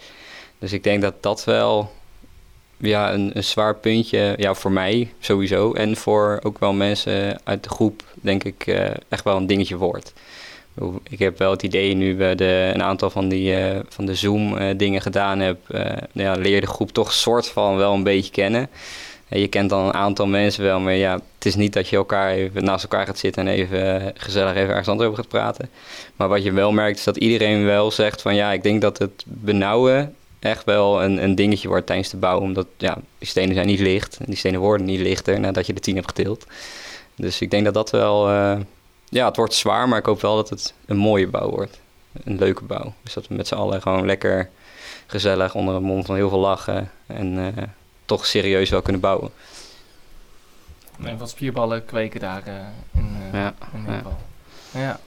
Dus 0.59 0.73
ik 0.73 0.83
denk 0.83 1.03
dat 1.03 1.23
dat 1.23 1.45
wel 1.45 1.93
ja, 2.77 3.13
een, 3.13 3.31
een 3.37 3.45
zwaar 3.45 3.75
puntje, 3.77 4.35
ja, 4.37 4.55
voor 4.55 4.73
mij 4.73 5.13
sowieso. 5.19 5.73
En 5.73 5.97
voor 5.97 6.41
ook 6.43 6.59
wel 6.59 6.73
mensen 6.73 7.41
uit 7.45 7.63
de 7.63 7.69
groep, 7.69 8.05
denk 8.15 8.45
ik, 8.45 8.67
eh, 8.67 8.91
echt 9.09 9.25
wel 9.25 9.37
een 9.37 9.47
dingetje 9.47 9.77
wordt. 9.77 10.13
Ik 11.03 11.19
heb 11.19 11.39
wel 11.39 11.51
het 11.51 11.63
idee, 11.63 11.95
nu 11.95 12.17
we 12.17 12.35
de, 12.35 12.71
een 12.75 12.83
aantal 12.83 13.11
van, 13.11 13.29
die, 13.29 13.57
eh, 13.57 13.81
van 13.89 14.07
de 14.07 14.15
Zoom-dingen 14.15 15.01
gedaan 15.01 15.39
hebben, 15.39 15.87
eh, 15.87 16.03
ja, 16.13 16.33
leer 16.33 16.61
de 16.61 16.67
groep 16.67 16.93
toch 16.93 17.13
soort 17.13 17.49
van 17.49 17.77
wel 17.77 17.95
een 17.95 18.03
beetje 18.03 18.31
kennen. 18.31 18.69
En 19.29 19.41
je 19.41 19.49
kent 19.49 19.71
dan 19.71 19.85
een 19.85 19.95
aantal 19.95 20.27
mensen 20.27 20.65
wel, 20.65 20.81
maar 20.81 20.95
ja, 20.95 21.13
het 21.13 21.47
is 21.47 21.55
niet 21.55 21.73
dat 21.73 21.89
je 21.89 21.97
elkaar 21.97 22.31
even 22.31 22.65
naast 22.65 22.83
elkaar 22.83 23.07
gaat 23.07 23.19
zitten 23.19 23.47
en 23.47 23.55
even 23.55 24.01
eh, 24.01 24.11
gezellig 24.15 24.55
even 24.55 24.69
ergens 24.69 24.89
anders 24.89 25.09
over 25.09 25.23
gaat 25.23 25.33
praten. 25.33 25.71
Maar 26.17 26.29
wat 26.29 26.43
je 26.43 26.53
wel 26.53 26.73
merkt 26.73 26.99
is 26.99 27.05
dat 27.05 27.17
iedereen 27.17 27.65
wel 27.65 27.91
zegt 27.91 28.23
van 28.23 28.35
ja, 28.35 28.53
ik 28.53 28.63
denk 28.63 28.81
dat 28.81 28.99
het 28.99 29.25
benauwen 29.27 30.15
echt 30.39 30.65
wel 30.65 31.03
een, 31.03 31.23
een 31.23 31.35
dingetje 31.35 31.69
wordt 31.69 31.87
tijdens 31.87 32.11
de 32.11 32.17
bouw. 32.17 32.41
Omdat 32.41 32.67
ja, 32.77 32.99
die 33.19 33.29
stenen 33.29 33.55
zijn 33.55 33.67
niet 33.67 33.81
licht 33.81 34.17
en 34.19 34.25
die 34.27 34.37
stenen 34.37 34.61
worden 34.61 34.87
niet 34.87 35.01
lichter 35.01 35.41
nadat 35.41 35.67
je 35.67 35.73
de 35.73 35.81
tien 35.81 35.95
hebt 35.95 36.09
getild. 36.09 36.47
Dus 37.17 37.41
ik 37.41 37.51
denk 37.51 37.65
dat 37.65 37.75
dat 37.75 37.91
wel, 37.91 38.29
eh, 38.29 38.57
ja, 39.15 39.27
het 39.27 39.37
wordt 39.37 39.55
zwaar, 39.55 39.89
maar 39.89 39.99
ik 39.99 40.07
hoop 40.07 40.21
wel 40.21 40.37
dat 40.37 40.51
het 40.51 40.75
een 40.87 40.97
mooie 40.97 41.27
bouw 41.27 41.51
wordt. 41.51 41.81
Een 42.25 42.39
leuke 42.39 42.65
bouw. 42.65 42.93
Dus 43.03 43.15
dat 43.15 43.27
we 43.27 43.35
met 43.35 43.47
z'n 43.47 43.55
allen 43.55 43.83
gewoon 43.83 44.07
lekker 44.07 44.51
gezellig 45.07 45.55
onder 45.55 45.75
een 45.75 45.83
mond 45.83 46.07
van 46.07 46.15
heel 46.15 46.29
veel 46.29 46.39
lachen 46.39 46.91
en 47.07 47.55
eh, 47.57 47.63
toch 48.05 48.27
serieus 48.27 48.71
wel 48.71 48.83
kunnen 48.83 49.01
bouwen. 49.01 49.31
En 51.03 51.19
wat 51.19 51.31
spierballen 51.31 51.85
kweken 51.85 52.21
daar 52.21 52.43
eh, 52.47 52.55
in, 52.95 53.17
eh 53.33 53.41
Ja, 53.41 53.55
in 53.73 53.85
ja. 53.87 53.91
Nepal. 53.91 54.17
Ja. 54.71 55.01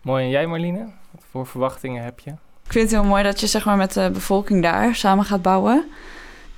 Mooi. 0.00 0.24
En 0.24 0.30
jij 0.30 0.46
Marline? 0.46 0.86
Wat 1.10 1.22
voor 1.30 1.46
verwachtingen 1.46 2.04
heb 2.04 2.20
je? 2.20 2.30
Ik 2.64 2.72
vind 2.72 2.90
het 2.90 3.00
heel 3.00 3.08
mooi 3.08 3.22
dat 3.22 3.40
je 3.40 3.46
zeg 3.46 3.64
maar, 3.64 3.76
met 3.76 3.92
de 3.92 4.10
bevolking 4.12 4.62
daar 4.62 4.94
samen 4.94 5.24
gaat 5.24 5.42
bouwen. 5.42 5.90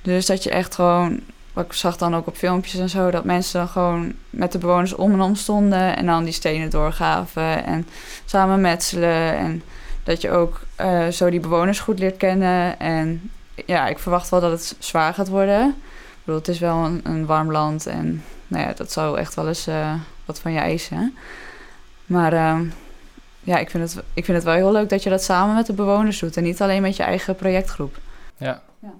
Dus 0.01 0.25
dat 0.25 0.43
je 0.43 0.49
echt 0.49 0.75
gewoon, 0.75 1.19
wat 1.53 1.65
ik 1.65 1.73
zag 1.73 1.97
dan 1.97 2.15
ook 2.15 2.27
op 2.27 2.35
filmpjes 2.35 2.79
en 2.79 2.89
zo, 2.89 3.11
dat 3.11 3.23
mensen 3.23 3.59
dan 3.59 3.67
gewoon 3.67 4.13
met 4.29 4.51
de 4.51 4.57
bewoners 4.57 4.93
om 4.93 5.13
en 5.13 5.21
om 5.21 5.35
stonden 5.35 5.95
en 5.97 6.05
dan 6.05 6.23
die 6.23 6.33
stenen 6.33 6.69
doorgaven 6.69 7.65
en 7.65 7.87
samen 8.25 8.61
metselen. 8.61 9.37
En 9.37 9.63
dat 10.03 10.21
je 10.21 10.31
ook 10.31 10.61
eh, 10.75 11.07
zo 11.07 11.29
die 11.29 11.39
bewoners 11.39 11.79
goed 11.79 11.99
leert 11.99 12.17
kennen. 12.17 12.79
En 12.79 13.31
ja, 13.65 13.87
ik 13.87 13.99
verwacht 13.99 14.29
wel 14.29 14.39
dat 14.39 14.51
het 14.51 14.75
zwaar 14.79 15.13
gaat 15.13 15.29
worden. 15.29 15.67
Ik 15.67 16.23
bedoel, 16.23 16.39
het 16.39 16.49
is 16.49 16.59
wel 16.59 16.75
een, 16.75 16.99
een 17.03 17.25
warm 17.25 17.51
land 17.51 17.85
en 17.85 18.23
nou 18.47 18.67
ja, 18.67 18.73
dat 18.73 18.91
zou 18.91 19.17
echt 19.17 19.33
wel 19.33 19.47
eens 19.47 19.67
eh, 19.67 19.93
wat 20.25 20.39
van 20.39 20.51
je 20.51 20.59
eisen. 20.59 21.17
Maar 22.05 22.33
ehm, 22.33 22.65
ja, 23.39 23.57
ik 23.57 23.69
vind, 23.69 23.93
het, 23.93 24.03
ik 24.13 24.25
vind 24.25 24.37
het 24.37 24.45
wel 24.45 24.55
heel 24.55 24.71
leuk 24.71 24.89
dat 24.89 25.03
je 25.03 25.09
dat 25.09 25.23
samen 25.23 25.55
met 25.55 25.65
de 25.65 25.73
bewoners 25.73 26.19
doet 26.19 26.37
en 26.37 26.43
niet 26.43 26.61
alleen 26.61 26.81
met 26.81 26.95
je 26.95 27.03
eigen 27.03 27.35
projectgroep. 27.35 27.97
Ja. 28.37 28.61
Ja. 28.79 28.93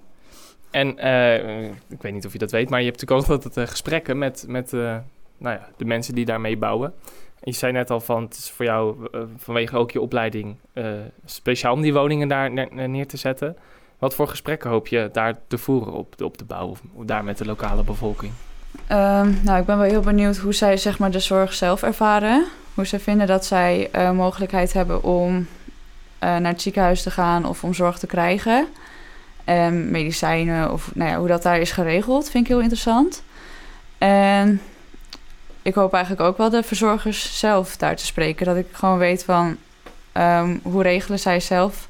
En 0.72 0.98
eh, 0.98 1.64
ik 1.66 2.02
weet 2.02 2.14
niet 2.14 2.26
of 2.26 2.34
je 2.34 2.40
dat 2.40 2.52
weet, 2.52 2.70
maar 2.70 2.80
je 2.80 2.86
hebt 2.86 3.02
natuurlijk 3.02 3.30
ook 3.30 3.36
altijd 3.36 3.58
eh, 3.58 3.72
gesprekken 3.72 4.18
met, 4.18 4.46
met 4.48 4.74
eh, 4.74 4.80
nou 5.38 5.56
ja, 5.56 5.68
de 5.78 5.86
mensen 5.86 6.16
die 6.16 6.26
daarmee 6.26 6.58
bouwen. 6.58 6.94
En 7.40 7.52
je 7.52 7.54
zei 7.54 7.72
net 7.72 7.90
al 7.90 8.00
van, 8.00 8.24
het 8.24 8.38
is 8.38 8.52
voor 8.52 8.66
jou 8.66 8.96
vanwege 9.38 9.78
ook 9.78 9.92
je 9.92 10.02
opleiding 10.02 10.56
speciaal 11.26 11.74
om 11.74 11.82
die 11.82 11.94
woningen 11.94 12.28
daar 12.28 12.52
ne- 12.52 12.88
neer 12.88 13.08
te 13.08 13.18
zetten. 13.18 13.58
Wat 14.00 14.16
voor 14.16 14.28
gesprekken 14.28 14.70
hoop 14.70 14.88
je 14.88 15.10
daar 15.12 15.38
te 15.48 15.58
voeren 15.58 15.94
op 15.94 16.22
op 16.22 16.38
de 16.38 16.46
bouw 16.46 16.68
of 16.68 16.82
daar 17.06 17.24
met 17.24 17.38
de 17.38 17.46
lokale 17.46 17.84
bevolking? 17.84 18.32
Ehm, 18.88 19.34
nou, 19.44 19.60
ik 19.60 19.66
ben 19.66 19.78
wel 19.78 19.90
heel 19.90 20.02
benieuwd 20.02 20.38
hoe 20.38 20.54
zij 20.54 20.78
zeg 20.78 21.00
maar, 21.00 21.12
de 21.12 21.20
zorg 21.20 21.54
zelf 21.54 21.84
ervaren. 21.84 22.46
Hoe 22.74 22.86
ze 22.86 23.00
vinden 23.00 23.28
dat 23.28 23.46
zij 23.46 23.90
mogelijkheid 24.14 24.74
hebben 24.74 25.04
om 25.04 25.48
naar 26.20 26.46
het 26.46 26.62
ziekenhuis 26.62 27.04
te 27.04 27.12
gaan 27.12 27.46
of 27.46 27.64
om 27.64 27.74
zorg 27.74 28.00
te 28.00 28.08
krijgen. 28.08 28.68
En 29.52 29.92
medicijnen 29.92 30.72
of 30.72 30.92
nou 30.96 31.10
ja, 31.10 31.18
hoe 31.18 31.28
dat 31.28 31.44
daar 31.44 31.60
is 31.60 31.72
geregeld, 31.72 32.30
vind 32.30 32.44
ik 32.44 32.50
heel 32.52 32.62
interessant. 32.62 33.24
En 33.98 34.62
ik 35.62 35.74
hoop 35.74 35.94
eigenlijk 35.94 36.24
ook 36.24 36.38
wel 36.38 36.50
de 36.50 36.64
verzorgers 36.64 37.40
zelf 37.40 37.78
daar 37.78 37.96
te 37.96 38.06
spreken. 38.06 38.46
Dat 38.46 38.56
ik 38.56 38.68
gewoon 38.72 38.98
weet 38.98 39.24
van 39.24 39.58
ehm, 40.12 40.58
hoe 40.62 40.84
regelen 40.84 41.20
zij 41.20 41.40
zelf 41.40 41.88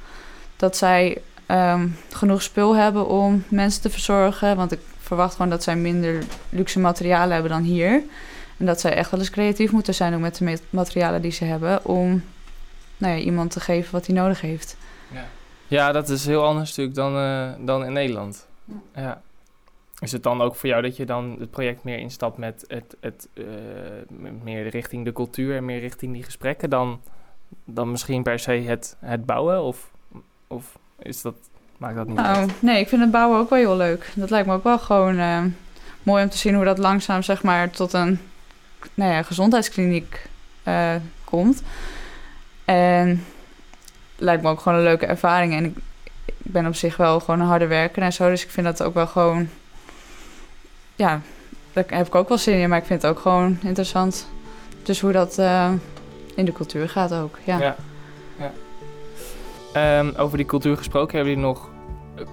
dat 0.55 0.77
zij 0.77 1.21
ehm, 1.45 1.87
genoeg 2.11 2.41
spul 2.41 2.75
hebben 2.75 3.07
om 3.07 3.43
mensen 3.47 3.81
te 3.81 3.89
verzorgen. 3.89 4.55
Want 4.55 4.71
ik 4.71 4.79
verwacht 4.99 5.35
gewoon 5.35 5.51
dat 5.51 5.63
zij 5.63 5.75
minder 5.75 6.23
luxe 6.49 6.79
materialen 6.79 7.33
hebben 7.33 7.51
dan 7.51 7.63
hier. 7.63 8.01
En 8.57 8.65
dat 8.65 8.79
zij 8.79 8.93
echt 8.93 9.11
wel 9.11 9.19
eens 9.19 9.29
creatief 9.29 9.71
moeten 9.71 9.93
zijn 9.93 10.13
ook 10.13 10.19
met 10.19 10.35
de 10.35 10.59
materialen 10.69 11.21
die 11.21 11.31
ze 11.31 11.45
hebben. 11.45 11.85
Om 11.85 12.23
nou 12.97 13.17
ja, 13.17 13.23
iemand 13.23 13.51
te 13.51 13.59
geven 13.59 13.91
wat 13.91 14.05
hij 14.05 14.15
nodig 14.15 14.41
heeft. 14.41 14.75
Ja, 15.11 15.27
dat 15.71 16.09
is 16.09 16.25
heel 16.25 16.45
anders 16.45 16.69
natuurlijk 16.69 16.95
dan, 16.95 17.15
eh, 17.15 17.65
dan 17.65 17.85
in 17.85 17.93
Nederland. 17.93 18.47
Ja. 18.95 19.21
Is 19.99 20.11
het 20.11 20.23
dan 20.23 20.41
ook 20.41 20.55
voor 20.55 20.69
jou 20.69 20.81
dat 20.81 20.95
je 20.97 21.05
dan 21.05 21.35
het 21.39 21.51
project 21.51 21.83
meer 21.83 21.97
instapt 21.97 22.37
met 22.37 22.65
het, 22.67 22.95
het 22.99 23.27
eh, 23.33 23.43
meer 24.43 24.67
richting 24.67 25.05
de 25.05 25.13
cultuur 25.13 25.55
en 25.55 25.65
meer 25.65 25.79
richting 25.79 26.13
die 26.13 26.23
gesprekken 26.23 26.69
dan, 26.69 27.01
dan 27.65 27.91
misschien 27.91 28.23
per 28.23 28.39
se 28.39 28.51
het, 28.51 28.97
het 28.99 29.25
bouwen? 29.25 29.61
Of, 29.63 29.91
of 30.47 30.77
is 30.99 31.21
dat, 31.21 31.35
maakt 31.77 31.95
dat 31.95 32.07
niet 32.07 32.15
Nou, 32.15 32.35
uit? 32.35 32.61
nee, 32.61 32.79
ik 32.79 32.87
vind 32.87 33.01
het 33.01 33.11
bouwen 33.11 33.39
ook 33.39 33.49
wel 33.49 33.59
heel 33.59 33.77
leuk. 33.77 34.11
Dat 34.15 34.29
lijkt 34.29 34.47
me 34.47 34.53
ook 34.53 34.63
wel 34.63 34.79
gewoon 34.79 35.17
eh, 35.17 35.43
mooi 36.03 36.23
om 36.23 36.29
te 36.29 36.37
zien 36.37 36.55
hoe 36.55 36.65
dat 36.65 36.77
langzaam 36.77 37.21
zeg 37.21 37.43
maar 37.43 37.69
tot 37.69 37.93
een 37.93 38.19
nou 38.93 39.11
ja, 39.11 39.23
gezondheidskliniek 39.23 40.29
komt. 41.23 41.63
En 42.65 43.23
lijkt 44.21 44.43
me 44.43 44.49
ook 44.49 44.59
gewoon 44.61 44.77
een 44.77 44.83
leuke 44.83 45.05
ervaring. 45.05 45.53
En 45.53 45.65
ik, 45.65 45.77
ik 46.25 46.33
ben 46.51 46.67
op 46.67 46.75
zich 46.75 46.97
wel 46.97 47.19
gewoon 47.19 47.39
een 47.39 47.45
harde 47.47 47.67
werker 47.67 48.01
en 48.01 48.13
zo. 48.13 48.29
Dus 48.29 48.43
ik 48.43 48.49
vind 48.49 48.65
dat 48.65 48.83
ook 48.83 48.93
wel 48.93 49.07
gewoon... 49.07 49.49
Ja, 50.95 51.21
daar 51.73 51.83
heb 51.87 52.07
ik 52.07 52.15
ook 52.15 52.29
wel 52.29 52.37
zin 52.37 52.59
in. 52.59 52.69
Maar 52.69 52.77
ik 52.77 52.85
vind 52.85 53.01
het 53.01 53.11
ook 53.11 53.19
gewoon 53.19 53.57
interessant. 53.63 54.27
Dus 54.83 54.99
hoe 54.99 55.11
dat 55.11 55.37
eh, 55.37 55.71
in 56.35 56.45
de 56.45 56.51
cultuur 56.51 56.89
gaat 56.89 57.13
ook. 57.13 57.37
Ja. 57.43 57.59
Ja. 57.59 57.75
ja. 58.39 58.51
Ehm, 59.73 60.11
over 60.17 60.37
die 60.37 60.45
cultuur 60.45 60.77
gesproken, 60.77 61.15
hebben 61.15 61.33
jullie 61.33 61.47
nog 61.47 61.69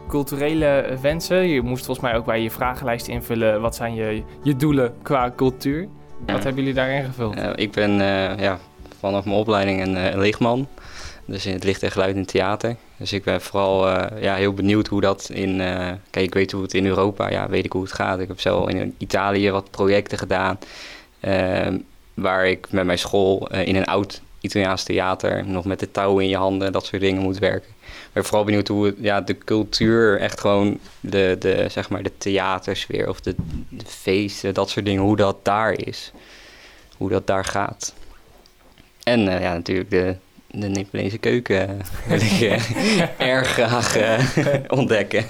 culturele 0.08 0.96
wensen? 1.00 1.48
Je 1.48 1.62
moest 1.62 1.84
volgens 1.84 2.06
mij 2.06 2.16
ook 2.16 2.24
bij 2.24 2.42
je 2.42 2.50
vragenlijst 2.50 3.06
invullen. 3.06 3.60
Wat 3.60 3.74
zijn 3.74 3.94
je, 3.94 4.22
je 4.42 4.56
doelen 4.56 4.94
qua 5.02 5.32
cultuur? 5.36 5.80
Wat 6.26 6.36
Ja. 6.36 6.42
hebben 6.42 6.54
jullie 6.54 6.74
daar 6.74 6.90
ingevuld? 6.90 7.34
Eh, 7.34 7.50
ik 7.54 7.72
ben 7.72 7.90
eh, 8.00 8.38
ja, 8.38 8.58
vanaf 8.98 9.24
mijn 9.24 9.36
opleiding 9.36 9.80
een 9.82 10.18
lichtman. 10.18 10.68
Dus 11.28 11.46
in 11.46 11.52
het 11.52 11.64
licht 11.64 11.82
en 11.82 11.90
geluid 11.90 12.14
in 12.14 12.20
het 12.20 12.28
theater. 12.28 12.76
Dus 12.96 13.12
ik 13.12 13.24
ben 13.24 13.40
vooral 13.40 13.88
eh, 13.88 14.22
ja, 14.22 14.34
heel 14.34 14.52
benieuwd 14.52 14.86
hoe 14.86 15.00
dat 15.00 15.30
in... 15.32 15.60
eh, 15.60 15.92
kijk, 16.10 16.26
ik 16.26 16.34
weet 16.34 16.52
hoe 16.52 16.62
het 16.62 16.74
in 16.74 16.86
Europa... 16.86 17.30
Ja, 17.30 17.48
weet 17.48 17.64
ik 17.64 17.72
hoe 17.72 17.82
het 17.82 17.92
gaat. 17.92 18.20
Ik 18.20 18.28
heb 18.28 18.40
zelf 18.40 18.68
in 18.68 18.94
Italië 18.98 19.50
wat 19.50 19.70
projecten 19.70 20.18
gedaan. 20.18 20.58
ehm, 21.20 21.78
waar 22.14 22.46
ik 22.46 22.66
met 22.70 22.84
mijn 22.84 22.98
school 22.98 23.48
eh, 23.48 23.66
in 23.66 23.76
een 23.76 23.84
oud 23.84 24.20
Italiaans 24.40 24.82
theater... 24.82 25.44
nog 25.46 25.64
met 25.64 25.80
de 25.80 25.90
touwen 25.90 26.24
in 26.24 26.30
je 26.30 26.36
handen, 26.36 26.72
dat 26.72 26.86
soort 26.86 27.02
dingen 27.02 27.22
moet 27.22 27.38
werken. 27.38 27.70
Ben 28.12 28.24
vooral 28.24 28.44
benieuwd 28.44 28.68
hoe 28.68 28.94
ja, 28.98 29.20
de 29.20 29.38
cultuur... 29.38 30.20
echt 30.20 30.40
gewoon 30.40 30.78
de, 31.00 31.36
de, 31.38 31.66
zeg 31.70 31.88
maar 31.88 32.02
de 32.02 32.12
theatersfeer 32.18 33.08
of 33.08 33.20
de, 33.20 33.34
de 33.68 33.86
feesten... 33.86 34.54
dat 34.54 34.70
soort 34.70 34.84
dingen, 34.84 35.02
hoe 35.02 35.16
dat 35.16 35.36
daar 35.42 35.72
is 35.72 36.12
hoe 36.96 37.08
dat 37.08 37.26
daar 37.26 37.44
gaat. 37.44 37.94
En 39.02 39.20
ja, 39.20 39.52
natuurlijk 39.52 39.90
de, 39.90 40.16
de 40.50 40.68
Nepalese 40.68 41.18
keuken 41.18 41.80
wil 42.06 42.20
ik 42.20 42.40
eh, 42.40 43.20
erg 43.34 43.48
graag 43.48 43.96
eh, 43.96 44.20
ontdekken. 44.78 45.24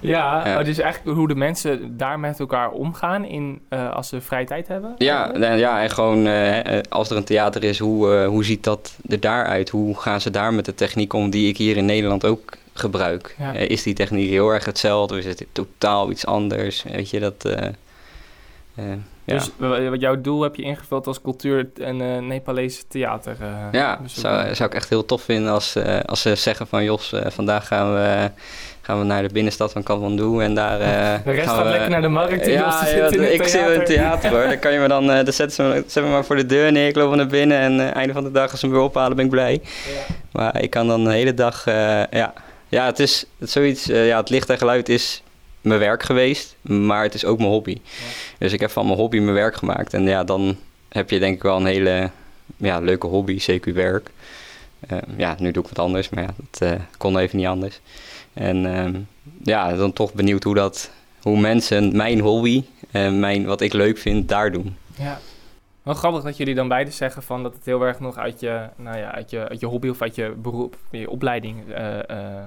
Ja, 0.00 0.48
Ja. 0.48 0.58
oh, 0.58 0.64
dus 0.64 0.78
eigenlijk 0.78 1.16
hoe 1.16 1.28
de 1.28 1.34
mensen 1.34 1.96
daar 1.96 2.20
met 2.20 2.40
elkaar 2.40 2.70
omgaan 2.70 3.24
in, 3.24 3.60
eh, 3.68 3.90
als 3.94 4.08
ze 4.08 4.20
vrije 4.20 4.46
tijd 4.46 4.68
hebben? 4.68 4.94
Ja, 4.98 5.32
en, 5.32 5.58
ja, 5.58 5.82
en 5.82 5.90
gewoon 5.90 6.26
als 6.88 7.10
er 7.10 7.16
een 7.16 7.24
theater 7.24 7.64
is, 7.64 7.78
hoe, 7.78 8.24
hoe 8.24 8.44
ziet 8.44 8.64
dat 8.64 8.96
er 9.08 9.20
daaruit? 9.20 9.68
Hoe 9.68 10.00
gaan 10.00 10.20
ze 10.20 10.30
daar 10.30 10.54
met 10.54 10.64
de 10.64 10.74
techniek 10.74 11.12
om 11.12 11.30
die 11.30 11.48
ik 11.48 11.56
hier 11.56 11.76
in 11.76 11.84
Nederland 11.84 12.24
ook 12.24 12.56
gebruik? 12.72 13.36
Ja. 13.38 13.52
Is 13.52 13.82
die 13.82 13.94
techniek 13.94 14.30
heel 14.30 14.50
erg 14.50 14.64
hetzelfde? 14.64 15.14
Of 15.14 15.20
is 15.20 15.26
het 15.26 15.46
totaal 15.52 16.10
iets 16.10 16.26
anders? 16.26 16.82
Weet 16.82 17.10
je, 17.10 17.20
dat... 17.20 17.44
ja. 19.24 19.34
Dus 19.34 19.50
wa- 19.56 19.88
wat 19.88 20.00
jouw 20.00 20.20
doel 20.20 20.42
heb 20.42 20.54
je 20.56 20.62
ingevuld 20.62 21.06
als 21.06 21.20
cultuur 21.20 21.68
en 21.80 22.00
eh 22.00 22.18
Nepalese 22.22 22.82
theater 22.88 23.36
eh, 23.40 23.48
Ja, 23.72 24.00
zou, 24.06 24.54
zou 24.54 24.68
ik 24.68 24.74
echt 24.74 24.88
heel 24.88 25.04
tof 25.04 25.22
vinden 25.22 25.52
als, 25.52 25.76
eh, 25.76 26.00
als 26.04 26.20
ze 26.22 26.34
zeggen 26.34 26.66
van 26.66 26.84
Jos, 26.84 27.12
vandaag 27.26 27.66
gaan 27.66 27.94
we, 27.94 28.30
gaan 28.80 28.98
we 28.98 29.04
naar 29.04 29.22
de 29.22 29.32
binnenstad 29.32 29.72
van 29.72 29.82
Kathmandu 29.82 30.40
en 30.42 30.54
daar... 30.54 30.78
De 31.24 31.30
rest 31.30 31.46
gaan 31.46 31.56
gaat 31.56 31.64
we- 31.64 31.70
lekker 31.70 31.90
naar 31.90 32.02
de 32.02 32.08
markt. 32.08 32.46
ja, 32.46 32.64
Jos 32.64 32.78
zit 32.78 32.98
ja, 32.98 33.06
in 33.08 33.22
het 33.22 33.32
ik 33.32 33.42
zit 33.46 33.60
in 33.60 33.72
het 33.72 33.86
theater. 33.86 34.30
hoor. 34.30 34.42
Dan 34.46 34.58
kan 34.58 34.72
je 34.72 34.78
me 34.78 34.88
dan, 34.88 35.06
dan 35.06 35.32
zetten 35.32 35.84
ze 35.90 36.00
me, 36.00 36.08
maar 36.08 36.24
voor 36.24 36.36
de 36.36 36.46
deur 36.46 36.72
neer, 36.72 36.88
ik 36.88 36.96
loop 36.96 37.14
naar 37.14 37.26
binnen 37.26 37.58
en 37.58 37.94
einde 37.94 38.12
van 38.12 38.24
de 38.24 38.30
dag 38.30 38.50
als 38.50 38.60
ze 38.60 38.66
me 38.66 38.72
weer 38.72 38.82
ophalen 38.82 39.16
ben 39.16 39.24
ik 39.24 39.30
blij. 39.30 39.60
Ja. 39.62 40.14
Maar 40.32 40.62
ik 40.62 40.70
kan 40.70 40.86
dan 40.86 41.04
de 41.04 41.12
hele 41.12 41.34
dag, 41.34 41.64
ja. 42.10 42.32
Ja, 42.70 42.86
het 42.86 42.98
is 42.98 43.24
het 43.38 43.50
zoiets, 43.50 43.84
ja, 43.84 44.16
het 44.18 44.30
licht 44.30 44.50
en 44.50 44.58
geluid 44.58 44.88
is 44.88 45.22
mijn 45.68 45.80
werk 45.80 46.02
geweest, 46.02 46.56
maar 46.60 47.02
het 47.02 47.14
is 47.14 47.24
ook 47.24 47.38
mijn 47.38 47.50
hobby. 47.50 47.76
Dus 48.38 48.52
ik 48.52 48.60
heb 48.60 48.70
van 48.70 48.86
mijn 48.86 48.98
hobby 48.98 49.18
mijn 49.18 49.34
werk 49.34 49.56
gemaakt 49.56 49.94
en 49.94 50.02
ja, 50.02 50.24
dan 50.24 50.56
heb 50.88 51.10
je 51.10 51.18
denk 51.18 51.36
ik 51.36 51.42
wel 51.42 51.56
een 51.56 51.66
hele 51.66 52.10
ja, 52.56 52.78
leuke 52.80 53.06
hobby, 53.06 53.38
CQ 53.40 53.72
werk. 53.72 54.10
Eh, 54.88 54.98
ja, 55.16 55.36
nu 55.38 55.50
doe 55.50 55.62
ik 55.62 55.68
wat 55.68 55.78
anders, 55.78 56.08
maar 56.08 56.24
ja, 56.24 56.34
dat 56.36 56.70
eh, 56.70 56.80
kon 56.98 57.18
even 57.18 57.38
niet 57.38 57.46
anders. 57.46 57.80
En 58.32 58.76
ehm, 58.76 59.00
ja, 59.42 59.76
dan 59.76 59.92
toch 59.92 60.12
benieuwd 60.12 60.42
hoe 60.44 60.54
dat, 60.54 60.90
hoe 61.22 61.40
mensen 61.40 61.96
mijn 61.96 62.20
hobby 62.20 62.64
en 62.90 63.20
mijn, 63.20 63.44
wat 63.44 63.60
ik 63.60 63.72
leuk 63.72 63.98
vind, 63.98 64.28
daar 64.28 64.52
doen. 64.52 64.76
Ja. 64.98 65.20
Wel 65.88 65.96
grappig 65.96 66.22
dat 66.22 66.36
jullie 66.36 66.54
dan 66.54 66.68
beide 66.68 66.90
zeggen 66.90 67.22
van 67.22 67.42
dat 67.42 67.54
het 67.54 67.64
heel 67.64 67.82
erg 67.82 68.00
nog 68.00 68.16
uit 68.16 68.40
je, 68.40 68.68
nou 68.76 68.98
ja, 68.98 69.12
uit 69.12 69.30
je, 69.30 69.48
uit 69.48 69.60
je 69.60 69.66
hobby 69.66 69.88
of 69.88 70.02
uit 70.02 70.14
je 70.14 70.34
beroep, 70.36 70.76
je 70.90 71.10
opleiding 71.10 71.72
eh, 71.72 72.10
eh, 72.10 72.44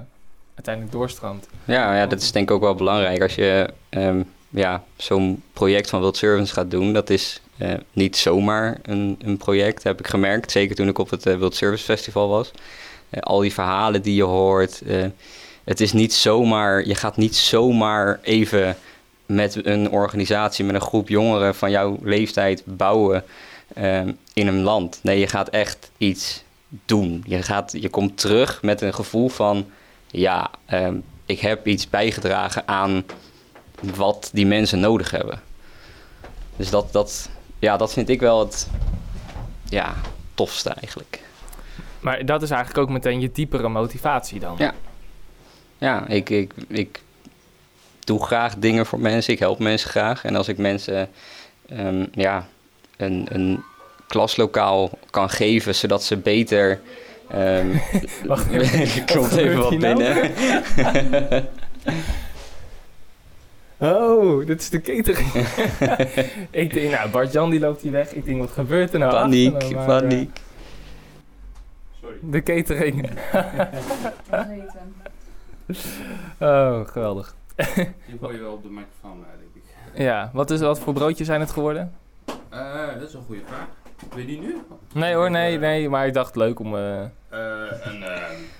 uiteindelijk 0.66 0.92
doorstroomt. 0.92 1.48
Ja, 1.64 1.96
ja, 1.96 2.06
dat 2.06 2.22
is 2.22 2.32
denk 2.32 2.48
ik 2.48 2.54
ook 2.54 2.62
wel 2.62 2.74
belangrijk. 2.74 3.22
Als 3.22 3.34
je 3.34 3.68
ehm, 3.88 4.22
ja, 4.50 4.84
zo'n 4.96 5.42
project 5.52 5.90
van 5.90 6.00
World 6.00 6.16
Servants 6.16 6.52
gaat 6.52 6.70
doen, 6.70 6.92
dat 6.92 7.10
is 7.10 7.40
eh, 7.58 7.72
niet 7.92 8.16
zomaar 8.16 8.78
een, 8.82 9.18
een 9.24 9.36
project, 9.36 9.82
heb 9.82 9.98
ik 9.98 10.06
gemerkt. 10.06 10.50
Zeker 10.50 10.76
toen 10.76 10.88
ik 10.88 10.98
op 10.98 11.10
het 11.10 11.26
eh, 11.26 11.36
World 11.36 11.54
Service 11.54 11.84
Festival 11.84 12.28
was. 12.28 12.50
Eh, 13.10 13.20
al 13.20 13.40
die 13.40 13.52
verhalen 13.52 14.02
die 14.02 14.14
je 14.14 14.22
hoort. 14.22 14.82
het 15.64 15.80
is 15.80 15.92
niet 15.92 16.14
zomaar, 16.14 16.86
je 16.86 16.94
gaat 16.94 17.16
niet 17.16 17.36
zomaar 17.36 18.18
even 18.22 18.76
met 19.26 19.66
een 19.66 19.90
organisatie, 19.90 20.64
met 20.64 20.74
een 20.74 20.80
groep 20.80 21.08
jongeren 21.08 21.54
van 21.54 21.70
jouw 21.70 21.98
leeftijd 22.02 22.62
bouwen 22.66 23.24
ehm, 23.74 24.12
in 24.32 24.46
een 24.46 24.62
land. 24.62 25.00
Nee, 25.02 25.18
je 25.18 25.26
gaat 25.26 25.48
echt 25.48 25.90
iets 25.98 26.42
doen. 26.86 27.24
Je, 27.26 27.42
gaat, 27.42 27.72
je 27.80 27.88
komt 27.88 28.18
terug 28.18 28.62
met 28.62 28.80
een 28.80 28.94
gevoel 28.94 29.28
van, 29.28 29.66
ja, 30.12 30.50
ehm, 30.66 30.96
ik 31.26 31.40
heb 31.40 31.66
iets 31.66 31.90
bijgedragen 31.90 32.68
aan 32.68 33.04
wat 33.80 34.30
die 34.32 34.46
mensen 34.46 34.80
nodig 34.80 35.10
hebben. 35.10 35.40
Dus 36.56 36.70
dat, 36.70 36.92
dat, 36.92 37.30
ja, 37.58 37.76
dat 37.76 37.92
vind 37.92 38.08
ik 38.08 38.20
wel 38.20 38.40
het 38.40 38.68
ja, 39.68 39.94
tofste 40.34 40.70
eigenlijk. 40.70 41.20
Maar 42.00 42.24
dat 42.24 42.42
is 42.42 42.50
eigenlijk 42.50 42.80
ook 42.82 42.94
meteen 42.94 43.20
je 43.20 43.32
diepere 43.32 43.68
motivatie 43.68 44.40
dan. 44.40 44.54
Ja. 44.58 44.74
Ja, 45.78 46.06
ik, 46.06 46.30
ik, 46.30 46.52
ik 46.68 47.00
doe 48.04 48.24
graag 48.24 48.56
dingen 48.56 48.86
voor 48.86 49.00
mensen. 49.00 49.32
Ik 49.32 49.38
help 49.38 49.58
mensen 49.58 49.90
graag. 49.90 50.24
En 50.24 50.36
als 50.36 50.48
ik 50.48 50.58
mensen 50.58 51.10
ehm, 51.68 52.06
ja, 52.12 52.48
een, 52.96 53.26
een 53.30 53.62
klaslokaal 54.06 54.98
kan 55.10 55.30
geven, 55.30 55.74
zodat 55.74 56.04
ze 56.04 56.16
beter... 56.16 56.80
ehm 57.32 57.66
Wacht 58.28 58.52
er 58.52 59.04
komt 59.16 59.36
even 59.36 59.58
wat 59.58 59.78
nou? 59.78 59.94
binnen. 59.94 60.30
Oh, 63.78 64.46
dit 64.46 64.60
is 64.60 64.70
de 64.70 64.80
catering. 64.80 65.32
ik 66.50 66.72
denk, 66.72 66.90
nou, 66.90 67.10
Bart-Jan 67.10 67.50
die 67.50 67.60
loopt 67.60 67.80
hier 67.82 67.92
weg. 67.92 68.12
Ik 68.12 68.24
denk, 68.24 68.38
wat 68.38 68.50
gebeurt 68.50 68.92
er 68.92 68.98
nou? 68.98 69.12
Paniek, 69.12 69.54
achter 69.54 69.68
me? 69.68 69.74
Maar, 69.86 70.00
paniek. 70.00 70.40
eh, 72.02 72.08
de 72.20 72.42
catering. 72.42 73.10
oh, 76.40 76.86
geweldig. 76.88 77.34
Die 77.56 78.18
gooi 78.20 78.34
je 78.36 78.40
wel 78.42 78.52
op 78.52 78.62
de 78.62 78.68
microfoon, 78.68 79.24
denk 79.40 79.64
ik. 79.64 80.00
Ja, 80.02 80.30
wat, 80.32 80.50
is, 80.50 80.60
wat 80.60 80.78
voor 80.80 80.92
broodjes 80.92 81.26
zijn 81.26 81.40
het 81.40 81.50
geworden? 81.50 81.92
Eh, 82.48 82.94
dat 82.98 83.08
is 83.08 83.14
een 83.14 83.22
goede 83.26 83.42
vraag. 83.46 83.66
Wil 84.10 84.18
je 84.20 84.26
die 84.26 84.40
nu? 84.40 84.56
Nee 84.94 85.14
hoor, 85.14 85.30
nee, 85.30 85.58
nee. 85.58 85.88
Maar 85.88 86.06
ik 86.06 86.12
dacht 86.14 86.36
leuk 86.36 86.58
om... 86.60 86.76
eh, 86.76 87.00
Eh, 87.02 87.08
een, 87.84 88.02
eh, 88.02 88.10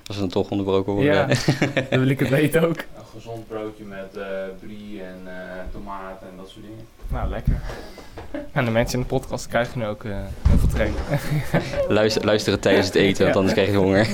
Als 0.07 0.17
we 0.17 0.21
dan 0.23 0.29
toch 0.29 0.51
onderbroken 0.51 0.93
worden. 0.93 1.13
ja, 1.15 1.27
dan 1.91 1.99
wil 1.99 2.09
ik 2.09 2.19
het 2.19 2.29
weten 2.29 2.69
ook. 2.69 2.77
een 2.79 3.05
gezond 3.15 3.49
broodje 3.49 3.85
met 3.85 4.17
eh 4.17 4.25
brie 4.61 5.03
en 5.03 5.21
eh 5.27 5.33
tomaten 5.73 6.27
en 6.31 6.37
dat 6.37 6.49
soort 6.49 6.65
dingen. 6.65 6.85
Nou, 7.09 7.29
lekker. 7.31 7.61
En 8.53 8.65
de 8.65 8.71
mensen 8.71 8.99
in 8.99 9.05
de 9.05 9.09
podcast 9.11 9.49
krijgen 9.49 9.79
nu 9.79 9.87
ook 9.87 10.05
eh, 10.05 10.11
heel 10.49 10.59
veel 10.59 10.69
training. 10.69 10.99
Luister, 11.99 12.25
luisteren 12.25 12.61
tijdens 12.61 12.87
het 12.87 12.95
eten, 12.97 13.25
want 13.25 13.37
anders 13.37 13.55
krijg 13.55 13.71
je 13.71 13.77
honger. 13.77 14.09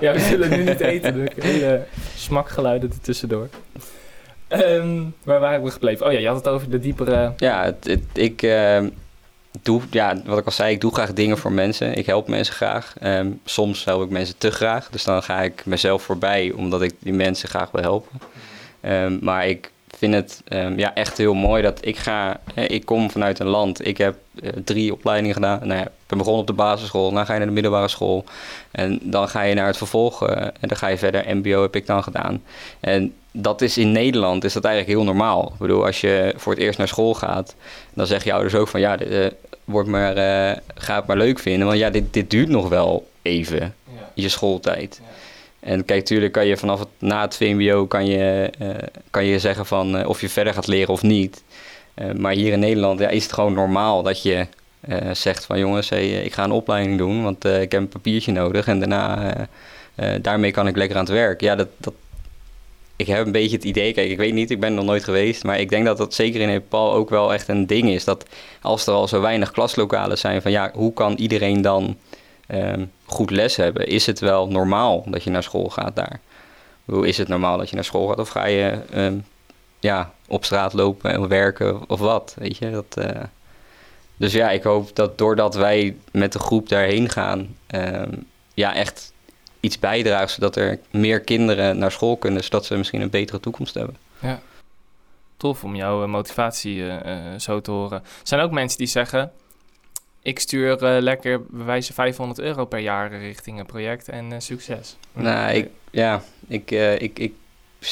ja, 0.00 0.12
we 0.12 0.20
zullen 0.20 0.50
nu 0.50 0.64
niet 0.64 0.80
eten. 0.80 1.14
Dus 1.14 1.28
hele 1.44 1.82
smakgeluiden 2.16 2.90
er 2.90 3.00
tussendoor. 3.00 3.48
Ehm, 4.48 5.02
waar 5.24 5.40
waren 5.40 5.62
we 5.62 5.70
gebleven? 5.70 6.06
Oh 6.06 6.12
ja, 6.12 6.18
je 6.18 6.26
had 6.26 6.36
het 6.36 6.48
over 6.48 6.70
de 6.70 6.78
diepere... 6.78 7.32
Ja, 7.36 7.64
het, 7.64 7.84
het- 7.86 8.04
ik 8.12 8.42
ehm, 8.42 8.88
doe, 9.62 9.82
ja, 9.90 10.16
wat 10.24 10.38
ik 10.38 10.44
al 10.46 10.52
zei, 10.52 10.72
ik 10.74 10.80
doe 10.80 10.92
graag 10.94 11.12
dingen 11.12 11.38
voor 11.38 11.52
mensen. 11.52 11.94
Ik 11.94 12.06
help 12.06 12.28
mensen 12.28 12.54
graag. 12.54 12.94
Ehm, 13.00 13.30
soms 13.44 13.84
help 13.84 14.02
ik 14.02 14.10
mensen 14.10 14.38
te 14.38 14.50
graag. 14.50 14.88
Dus 14.90 15.04
dan 15.04 15.22
ga 15.22 15.42
ik 15.42 15.62
mezelf 15.66 16.02
voorbij, 16.02 16.52
omdat 16.56 16.82
ik 16.82 16.94
die 16.98 17.12
mensen 17.12 17.48
graag 17.48 17.70
wil 17.70 17.82
helpen. 17.82 18.20
Ehm, 18.80 19.18
maar 19.20 19.46
ik 19.48 19.70
vind 19.98 20.14
het 20.14 20.42
ehm, 20.48 20.78
ja, 20.78 20.94
echt 20.94 21.18
heel 21.18 21.34
mooi 21.34 21.62
dat 21.62 21.78
ik 21.86 21.96
ga... 21.96 22.40
eh, 22.54 22.70
ik 22.70 22.84
kom 22.84 23.10
vanuit 23.10 23.38
een 23.38 23.46
land. 23.46 23.86
Ik 23.86 23.98
heb 23.98 24.16
eh, 24.42 24.50
drie 24.64 24.92
opleidingen 24.92 25.34
gedaan. 25.34 25.58
Nou 25.58 25.80
ja, 25.80 25.84
ik 25.84 25.90
ben 26.06 26.18
begonnen 26.18 26.40
op 26.40 26.46
de 26.46 26.52
basisschool. 26.52 27.12
Dan 27.12 27.26
ga 27.26 27.32
je 27.32 27.38
naar 27.38 27.48
de 27.48 27.54
middelbare 27.54 27.88
school. 27.88 28.24
En 28.70 28.98
dan 29.02 29.28
ga 29.28 29.42
je 29.42 29.54
naar 29.54 29.66
het 29.66 29.76
vervolg. 29.76 30.26
eh, 30.28 30.36
en 30.42 30.68
dan 30.68 30.76
ga 30.76 30.86
je 30.86 30.98
verder. 30.98 31.36
MBO 31.36 31.62
heb 31.62 31.76
ik 31.76 31.86
dan 31.86 32.02
gedaan. 32.02 32.42
En 32.80 33.14
dat 33.32 33.60
is 33.60 33.78
in 33.78 33.92
Nederland 33.92 34.44
is 34.44 34.52
dat 34.52 34.64
eigenlijk 34.64 34.96
heel 34.96 35.06
normaal. 35.06 35.50
Ik 35.52 35.58
bedoel, 35.58 35.86
als 35.86 36.00
je 36.00 36.34
voor 36.36 36.52
het 36.52 36.62
eerst 36.62 36.78
naar 36.78 36.88
school 36.88 37.14
gaat, 37.14 37.54
dan 37.94 38.06
zeggen 38.06 38.26
je 38.26 38.32
ouders 38.32 38.54
ook 38.54 38.68
van 38.68 38.80
ja, 38.80 38.96
dit, 38.96 39.08
eh, 39.08 39.26
wordt 39.64 39.88
maar, 39.88 40.16
eh, 40.16 40.56
ga 40.74 40.96
het 40.96 41.06
maar 41.06 41.16
leuk 41.16 41.38
vinden. 41.38 41.66
Want 41.66 41.78
ja, 41.78 41.90
dit, 41.90 42.12
dit 42.12 42.30
duurt 42.30 42.48
nog 42.48 42.68
wel 42.68 43.08
even, 43.22 43.58
Ja. 43.58 44.10
je 44.14 44.28
schooltijd. 44.28 45.00
Ja. 45.02 45.08
En 45.68 45.84
kijk, 45.84 46.04
tuurlijk 46.04 46.32
kan 46.32 46.46
je 46.46 46.56
vanaf 46.56 46.78
het, 46.78 46.88
na 46.98 47.20
het 47.20 47.36
VMBO 47.36 47.86
kan 47.86 48.06
je, 48.06 48.50
eh, 48.58 48.68
kan 49.10 49.24
je 49.24 49.38
zeggen 49.38 49.66
van 49.66 50.06
of 50.06 50.20
je 50.20 50.28
verder 50.28 50.54
gaat 50.54 50.66
leren 50.66 50.92
of 50.92 51.02
niet. 51.02 51.42
Maar 52.16 52.32
hier 52.32 52.52
in 52.52 52.58
Nederland 52.58 53.00
ja, 53.00 53.08
is 53.08 53.22
het 53.22 53.32
gewoon 53.32 53.52
normaal 53.52 54.02
dat 54.02 54.22
je 54.22 54.46
zegt 55.12 55.44
van 55.44 55.58
jongens, 55.58 55.88
hey, 55.88 56.22
ik 56.22 56.32
ga 56.32 56.44
een 56.44 56.50
opleiding 56.50 56.98
doen, 56.98 57.22
want 57.22 57.44
ik 57.44 57.72
heb 57.72 57.80
een 57.80 57.88
papiertje 57.88 58.32
nodig 58.32 58.66
en 58.66 58.78
daarna 58.78 59.34
daarmee 60.20 60.50
kan 60.50 60.66
ik 60.66 60.76
lekker 60.76 60.96
aan 60.96 61.04
het 61.04 61.12
werk. 61.12 61.40
Ja, 61.40 61.54
dat, 61.54 61.68
dat, 61.76 61.92
ik 62.96 63.06
heb 63.06 63.26
een 63.26 63.32
beetje 63.32 63.56
het 63.56 63.64
idee, 63.64 63.92
kijk, 63.92 64.10
ik 64.10 64.16
weet 64.16 64.32
niet, 64.32 64.50
ik 64.50 64.60
ben 64.60 64.68
er 64.68 64.74
nog 64.74 64.84
nooit 64.84 65.04
geweest, 65.04 65.44
maar 65.44 65.60
ik 65.60 65.68
denk 65.68 65.84
dat 65.84 65.96
dat 65.96 66.14
zeker 66.14 66.40
in 66.40 66.48
Nepal 66.48 66.92
ook 66.92 67.10
wel 67.10 67.32
echt 67.32 67.48
een 67.48 67.66
ding 67.66 67.90
is. 67.90 68.04
Dat 68.04 68.26
als 68.62 68.86
er 68.86 68.92
al 68.92 69.08
zo 69.08 69.20
weinig 69.20 69.50
klaslokalen 69.50 70.18
zijn, 70.18 70.42
van 70.42 70.50
ja, 70.50 70.70
hoe 70.74 70.92
kan 70.92 71.14
iedereen 71.14 71.62
dan 71.62 71.96
ehm, 72.46 72.84
goed 73.04 73.30
les 73.30 73.56
hebben? 73.56 73.86
Is 73.86 74.06
het 74.06 74.18
wel 74.20 74.48
normaal 74.48 75.04
dat 75.06 75.24
je 75.24 75.30
naar 75.30 75.42
school 75.42 75.68
gaat 75.68 75.96
daar? 75.96 76.20
Hoe 76.84 77.08
is 77.08 77.18
het 77.18 77.28
normaal 77.28 77.58
dat 77.58 77.68
je 77.68 77.74
naar 77.74 77.84
school 77.84 78.08
gaat? 78.08 78.18
Of 78.18 78.28
ga 78.28 78.46
je 78.46 78.78
ehm, 78.90 79.16
ja, 79.80 80.12
op 80.28 80.44
straat 80.44 80.72
lopen 80.72 81.12
en 81.12 81.28
werken 81.28 81.90
of 81.90 82.00
wat? 82.00 82.34
Weet 82.38 82.56
je, 82.56 82.70
dat... 82.70 82.96
eh, 82.96 83.22
dus 84.16 84.32
ja, 84.32 84.50
ik 84.50 84.62
hoop 84.62 84.96
dat 84.96 85.18
doordat 85.18 85.54
wij 85.54 85.96
met 86.12 86.32
de 86.32 86.38
groep 86.38 86.68
daarheen 86.68 87.08
gaan, 87.08 87.56
ehm, 87.66 88.12
ja, 88.54 88.74
echt 88.74 89.12
iets 89.62 89.78
bijdragen, 89.78 90.28
zodat 90.30 90.56
er 90.56 90.78
meer 90.90 91.20
kinderen 91.20 91.78
naar 91.78 91.92
school 91.92 92.16
kunnen, 92.16 92.44
zodat 92.44 92.64
ze 92.64 92.76
misschien 92.76 93.00
een 93.00 93.10
betere 93.10 93.40
toekomst 93.40 93.74
hebben. 93.74 93.96
Tof 95.36 95.64
om 95.64 95.76
jouw 95.76 96.02
eh, 96.02 96.08
motivatie 96.08 96.88
eh, 96.88 97.32
eh, 97.34 97.40
zo 97.40 97.60
te 97.60 97.70
horen. 97.70 97.98
Er 97.98 98.04
zijn 98.22 98.40
ook 98.40 98.50
mensen 98.50 98.78
die 98.78 98.86
zeggen... 98.86 99.32
Ik 100.24 100.38
stuur 100.38 100.76
lekker 100.80 101.42
bij 101.42 101.64
wijze 101.64 101.92
500 101.92 102.40
euro 102.40 102.64
per 102.64 102.78
jaar 102.78 103.18
richting 103.18 103.58
een 103.58 103.66
project 103.66 104.08
en 104.08 104.42
succes. 104.42 104.96
Nou, 105.12 105.52
ik, 105.52 105.68
ja, 105.90 106.22
ik, 106.48 106.70
ik, 106.98 107.18
ik 107.18 107.32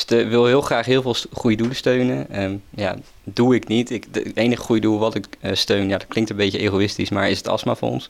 wil 0.07 0.47
heel 0.47 0.61
graag 0.61 0.87
heel 0.87 1.03
veel 1.03 1.15
goede 1.33 1.57
doelen 1.57 1.77
steunen. 1.77 2.31
Ehm, 2.31 2.57
ja, 2.71 2.97
doe 3.25 3.55
ik 3.55 3.69
niet. 3.69 3.91
Ik, 3.91 4.15
de- 4.15 4.21
het 4.21 4.37
enige 4.37 4.63
goede 4.63 4.81
doel 4.81 4.99
wat 4.99 5.15
ik 5.15 5.27
steun, 5.53 5.89
ja, 5.89 5.99
dat 5.99 6.07
klinkt 6.09 6.31
een 6.31 6.37
beetje 6.37 6.59
egoïstisch, 6.59 7.11
maar 7.11 7.31
is 7.31 7.39
het 7.39 7.49
astmafonds. 7.49 8.09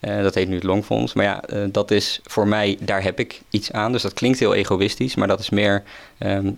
Eh, 0.00 0.22
dat 0.22 0.34
heet 0.34 0.48
nu 0.48 0.54
het 0.54 0.64
longfonds. 0.64 1.12
Maar 1.12 1.24
ja, 1.24 1.44
eh, 1.44 1.62
dat 1.68 1.90
is 1.90 2.20
voor 2.24 2.46
mij, 2.46 2.78
daar 2.80 3.02
heb 3.02 3.18
ik 3.18 3.40
iets 3.50 3.72
aan. 3.72 3.92
Dus 3.92 4.02
dat 4.02 4.12
klinkt 4.12 4.38
heel 4.38 4.54
egoïstisch, 4.54 5.14
maar 5.14 5.28
dat 5.28 5.40
is 5.40 5.50
meer... 5.50 5.82
ehm, 6.18 6.50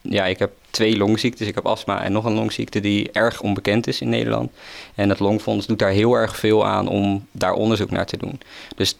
ja, 0.00 0.26
ik 0.26 0.38
heb 0.38 0.52
twee 0.70 0.96
longziektes. 0.96 1.48
Ik 1.48 1.54
heb 1.54 1.66
astma 1.66 2.02
en 2.02 2.12
nog 2.12 2.24
een 2.24 2.34
longziekte 2.34 2.80
die 2.80 3.10
erg 3.12 3.40
onbekend 3.40 3.86
is 3.86 4.00
in 4.00 4.08
Nederland. 4.08 4.50
En 4.94 5.08
het 5.08 5.20
longfonds 5.20 5.66
doet 5.66 5.78
daar 5.78 5.90
heel 5.90 6.14
erg 6.14 6.36
veel 6.36 6.66
aan 6.66 6.88
om 6.88 7.26
daar 7.32 7.52
onderzoek 7.52 7.90
naar 7.90 8.06
te 8.06 8.16
doen. 8.16 8.40
Dus 8.76 8.96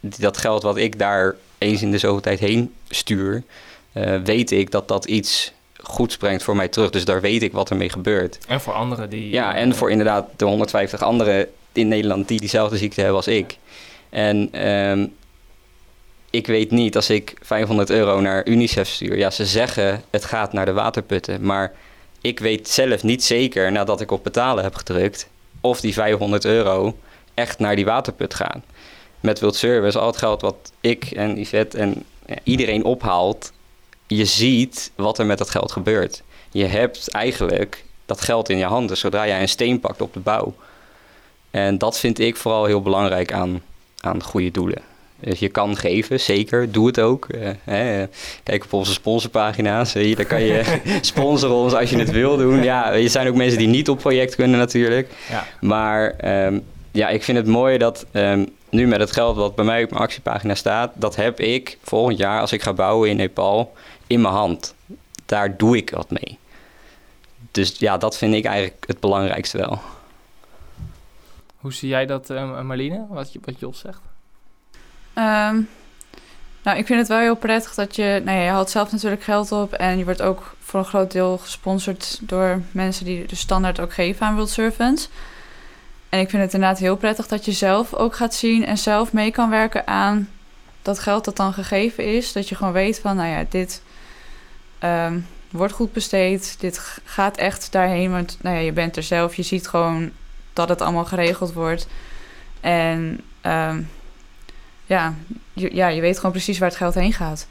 dat 0.00 0.36
geld 0.36 0.62
wat 0.62 0.76
ik 0.76 0.98
daar 0.98 1.36
eens 1.58 1.82
in 1.82 1.90
de 1.90 1.98
zoveel 1.98 2.20
tijd 2.20 2.38
heen 2.38 2.74
stuur, 2.88 3.42
eh, 3.92 4.16
weet 4.24 4.50
ik 4.50 4.70
dat 4.70 4.88
dat 4.88 5.04
iets 5.04 5.52
goeds 5.76 6.16
brengt 6.16 6.42
voor 6.42 6.56
mij 6.56 6.68
terug. 6.68 6.90
Dus 6.90 7.04
daar 7.04 7.20
weet 7.20 7.42
ik 7.42 7.52
wat 7.52 7.70
ermee 7.70 7.90
gebeurt. 7.90 8.38
En 8.46 8.60
voor 8.60 8.72
anderen 8.72 9.10
die... 9.10 9.30
Ja, 9.30 9.54
en 9.54 9.74
voor 9.74 9.90
inderdaad 9.90 10.28
de 10.36 10.44
150 10.44 11.02
anderen 11.02 11.48
in 11.72 11.88
Nederland 11.88 12.28
die 12.28 12.40
diezelfde 12.40 12.76
ziekte 12.76 13.00
hebben 13.00 13.18
als 13.18 13.28
ik. 13.28 13.56
En 14.10 14.48
ehm, 14.52 15.06
ik 16.30 16.46
weet 16.46 16.70
niet 16.70 16.96
als 16.96 17.10
ik 17.10 17.34
500 17.42 17.90
euro 17.90 18.20
naar 18.20 18.46
UNICEF 18.46 18.88
stuur. 18.88 19.16
Ja, 19.16 19.30
ze 19.30 19.46
zeggen 19.46 20.02
het 20.10 20.24
gaat 20.24 20.52
naar 20.52 20.64
de 20.64 20.72
waterputten. 20.72 21.42
Maar 21.42 21.72
ik 22.20 22.38
weet 22.38 22.68
zelf 22.68 23.02
niet 23.02 23.24
zeker 23.24 23.72
nadat 23.72 24.00
ik 24.00 24.10
op 24.10 24.24
betalen 24.24 24.64
heb 24.64 24.74
gedrukt. 24.74 25.28
of 25.60 25.80
die 25.80 25.92
500 25.92 26.44
euro 26.44 26.96
echt 27.34 27.58
naar 27.58 27.76
die 27.76 27.84
waterput 27.84 28.34
gaan. 28.34 28.64
Met 29.20 29.40
World 29.40 29.56
Service, 29.56 29.98
al 29.98 30.06
het 30.06 30.16
geld 30.16 30.40
wat 30.40 30.72
ik 30.80 31.04
en 31.04 31.38
Yvette 31.38 31.78
en 31.78 32.04
iedereen 32.42 32.84
ophaalt. 32.84 33.52
je 34.06 34.24
ziet 34.24 34.90
wat 34.94 35.18
er 35.18 35.26
met 35.26 35.38
dat 35.38 35.50
geld 35.50 35.72
gebeurt. 35.72 36.22
Je 36.50 36.64
hebt 36.64 37.08
eigenlijk 37.08 37.84
dat 38.06 38.20
geld 38.20 38.48
in 38.48 38.58
je 38.58 38.64
handen 38.64 38.96
zodra 38.96 39.26
jij 39.26 39.40
een 39.40 39.48
steen 39.48 39.80
pakt 39.80 40.00
op 40.00 40.12
de 40.12 40.20
bouw. 40.20 40.54
En 41.50 41.78
dat 41.78 41.98
vind 41.98 42.18
ik 42.18 42.36
vooral 42.36 42.64
heel 42.64 42.82
belangrijk 42.82 43.32
aan, 43.32 43.62
aan 44.00 44.22
goede 44.22 44.50
doelen. 44.50 44.82
Dus 45.20 45.38
je 45.38 45.48
kan 45.48 45.76
geven, 45.76 46.20
zeker. 46.20 46.72
Doe 46.72 46.86
het 46.86 47.00
ook. 47.00 47.26
Uh, 47.30 47.48
hè. 47.64 48.06
Kijk 48.42 48.64
op 48.64 48.72
onze 48.72 48.92
sponsorpagina's. 48.92 49.92
Hier, 49.92 50.16
daar 50.16 50.24
kan 50.24 50.42
je 50.42 50.78
sponsoren 51.00 51.56
ons 51.56 51.74
als 51.74 51.90
je 51.90 51.98
het 51.98 52.10
wil 52.10 52.36
doen. 52.36 52.62
Ja, 52.62 52.92
er 52.92 53.10
zijn 53.10 53.28
ook 53.28 53.34
mensen 53.34 53.58
die 53.58 53.68
niet 53.68 53.88
op 53.88 53.98
project 53.98 54.34
kunnen 54.34 54.58
natuurlijk. 54.58 55.08
Ja. 55.28 55.46
Maar 55.60 56.14
um, 56.46 56.64
ja, 56.90 57.08
ik 57.08 57.22
vind 57.22 57.38
het 57.38 57.46
mooi 57.46 57.78
dat 57.78 58.06
um, 58.12 58.48
nu 58.70 58.86
met 58.86 59.00
het 59.00 59.12
geld 59.12 59.36
wat 59.36 59.54
bij 59.54 59.64
mij 59.64 59.82
op 59.82 59.90
mijn 59.90 60.02
actiepagina 60.02 60.54
staat... 60.54 60.92
dat 60.94 61.16
heb 61.16 61.40
ik 61.40 61.78
volgend 61.82 62.18
jaar 62.18 62.40
als 62.40 62.52
ik 62.52 62.62
ga 62.62 62.72
bouwen 62.72 63.08
in 63.08 63.16
Nepal 63.16 63.72
in 64.06 64.20
mijn 64.20 64.34
hand. 64.34 64.74
Daar 65.26 65.56
doe 65.56 65.76
ik 65.76 65.90
wat 65.90 66.10
mee. 66.10 66.38
Dus 67.50 67.74
ja, 67.78 67.96
dat 67.96 68.16
vind 68.16 68.34
ik 68.34 68.44
eigenlijk 68.44 68.84
het 68.86 69.00
belangrijkste 69.00 69.58
wel. 69.58 69.80
Hoe 71.60 71.72
zie 71.72 71.88
jij 71.88 72.06
dat, 72.06 72.30
uh, 72.30 72.60
Marlene, 72.60 73.06
wat, 73.08 73.32
wat 73.44 73.60
Jos 73.60 73.78
zegt? 73.78 74.00
Um, 75.14 75.68
nou, 76.62 76.78
ik 76.78 76.86
vind 76.86 76.98
het 76.98 77.08
wel 77.08 77.18
heel 77.18 77.36
prettig 77.36 77.74
dat 77.74 77.96
je... 77.96 78.22
Nou 78.24 78.38
ja, 78.38 78.44
je 78.44 78.50
haalt 78.50 78.70
zelf 78.70 78.92
natuurlijk 78.92 79.22
geld 79.22 79.52
op... 79.52 79.72
en 79.72 79.98
je 79.98 80.04
wordt 80.04 80.22
ook 80.22 80.54
voor 80.60 80.80
een 80.80 80.86
groot 80.86 81.12
deel 81.12 81.38
gesponsord 81.38 82.18
door 82.22 82.62
mensen... 82.72 83.04
die 83.04 83.26
de 83.26 83.36
standaard 83.36 83.80
ook 83.80 83.92
geven 83.92 84.26
aan 84.26 84.34
World 84.34 84.50
Servants. 84.50 85.08
En 86.08 86.20
ik 86.20 86.30
vind 86.30 86.42
het 86.42 86.54
inderdaad 86.54 86.78
heel 86.78 86.96
prettig 86.96 87.26
dat 87.26 87.44
je 87.44 87.52
zelf 87.52 87.94
ook 87.94 88.16
gaat 88.16 88.34
zien... 88.34 88.66
en 88.66 88.78
zelf 88.78 89.12
mee 89.12 89.30
kan 89.30 89.50
werken 89.50 89.86
aan 89.86 90.28
dat 90.82 90.98
geld 90.98 91.24
dat 91.24 91.36
dan 91.36 91.52
gegeven 91.52 92.04
is. 92.04 92.32
Dat 92.32 92.48
je 92.48 92.54
gewoon 92.54 92.72
weet 92.72 93.00
van, 93.00 93.16
nou 93.16 93.28
ja, 93.28 93.44
dit... 93.48 93.82
Um, 94.84 95.26
wordt 95.50 95.72
goed 95.72 95.92
besteed. 95.92 96.60
Dit 96.60 96.78
gaat 97.04 97.36
echt 97.36 97.72
daarheen, 97.72 98.10
want 98.10 98.38
nou 98.40 98.56
ja, 98.56 98.62
je 98.62 98.72
bent 98.72 98.96
er 98.96 99.02
zelf. 99.02 99.34
Je 99.34 99.42
ziet 99.42 99.68
gewoon 99.68 100.10
dat 100.66 100.78
het 100.78 100.80
allemaal 100.80 101.04
geregeld 101.04 101.52
wordt. 101.52 101.86
En 102.60 103.20
um, 103.42 103.88
ja, 104.86 105.14
je, 105.52 105.74
ja, 105.74 105.88
je 105.88 106.00
weet 106.00 106.16
gewoon 106.16 106.30
precies 106.30 106.58
waar 106.58 106.68
het 106.68 106.78
geld 106.78 106.94
heen 106.94 107.12
gaat. 107.12 107.48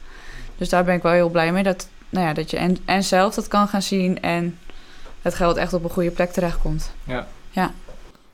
Dus 0.56 0.68
daar 0.68 0.84
ben 0.84 0.94
ik 0.94 1.02
wel 1.02 1.12
heel 1.12 1.28
blij 1.28 1.52
mee. 1.52 1.62
Dat, 1.62 1.88
nou 2.08 2.26
ja, 2.26 2.32
dat 2.32 2.50
je 2.50 2.56
en, 2.56 2.76
en 2.84 3.04
zelf 3.04 3.34
dat 3.34 3.48
kan 3.48 3.68
gaan 3.68 3.82
zien 3.82 4.22
en 4.22 4.58
het 5.22 5.34
geld 5.34 5.56
echt 5.56 5.72
op 5.72 5.84
een 5.84 5.90
goede 5.90 6.10
plek 6.10 6.30
terechtkomt. 6.30 6.92
Ja. 7.04 7.26
ja. 7.50 7.72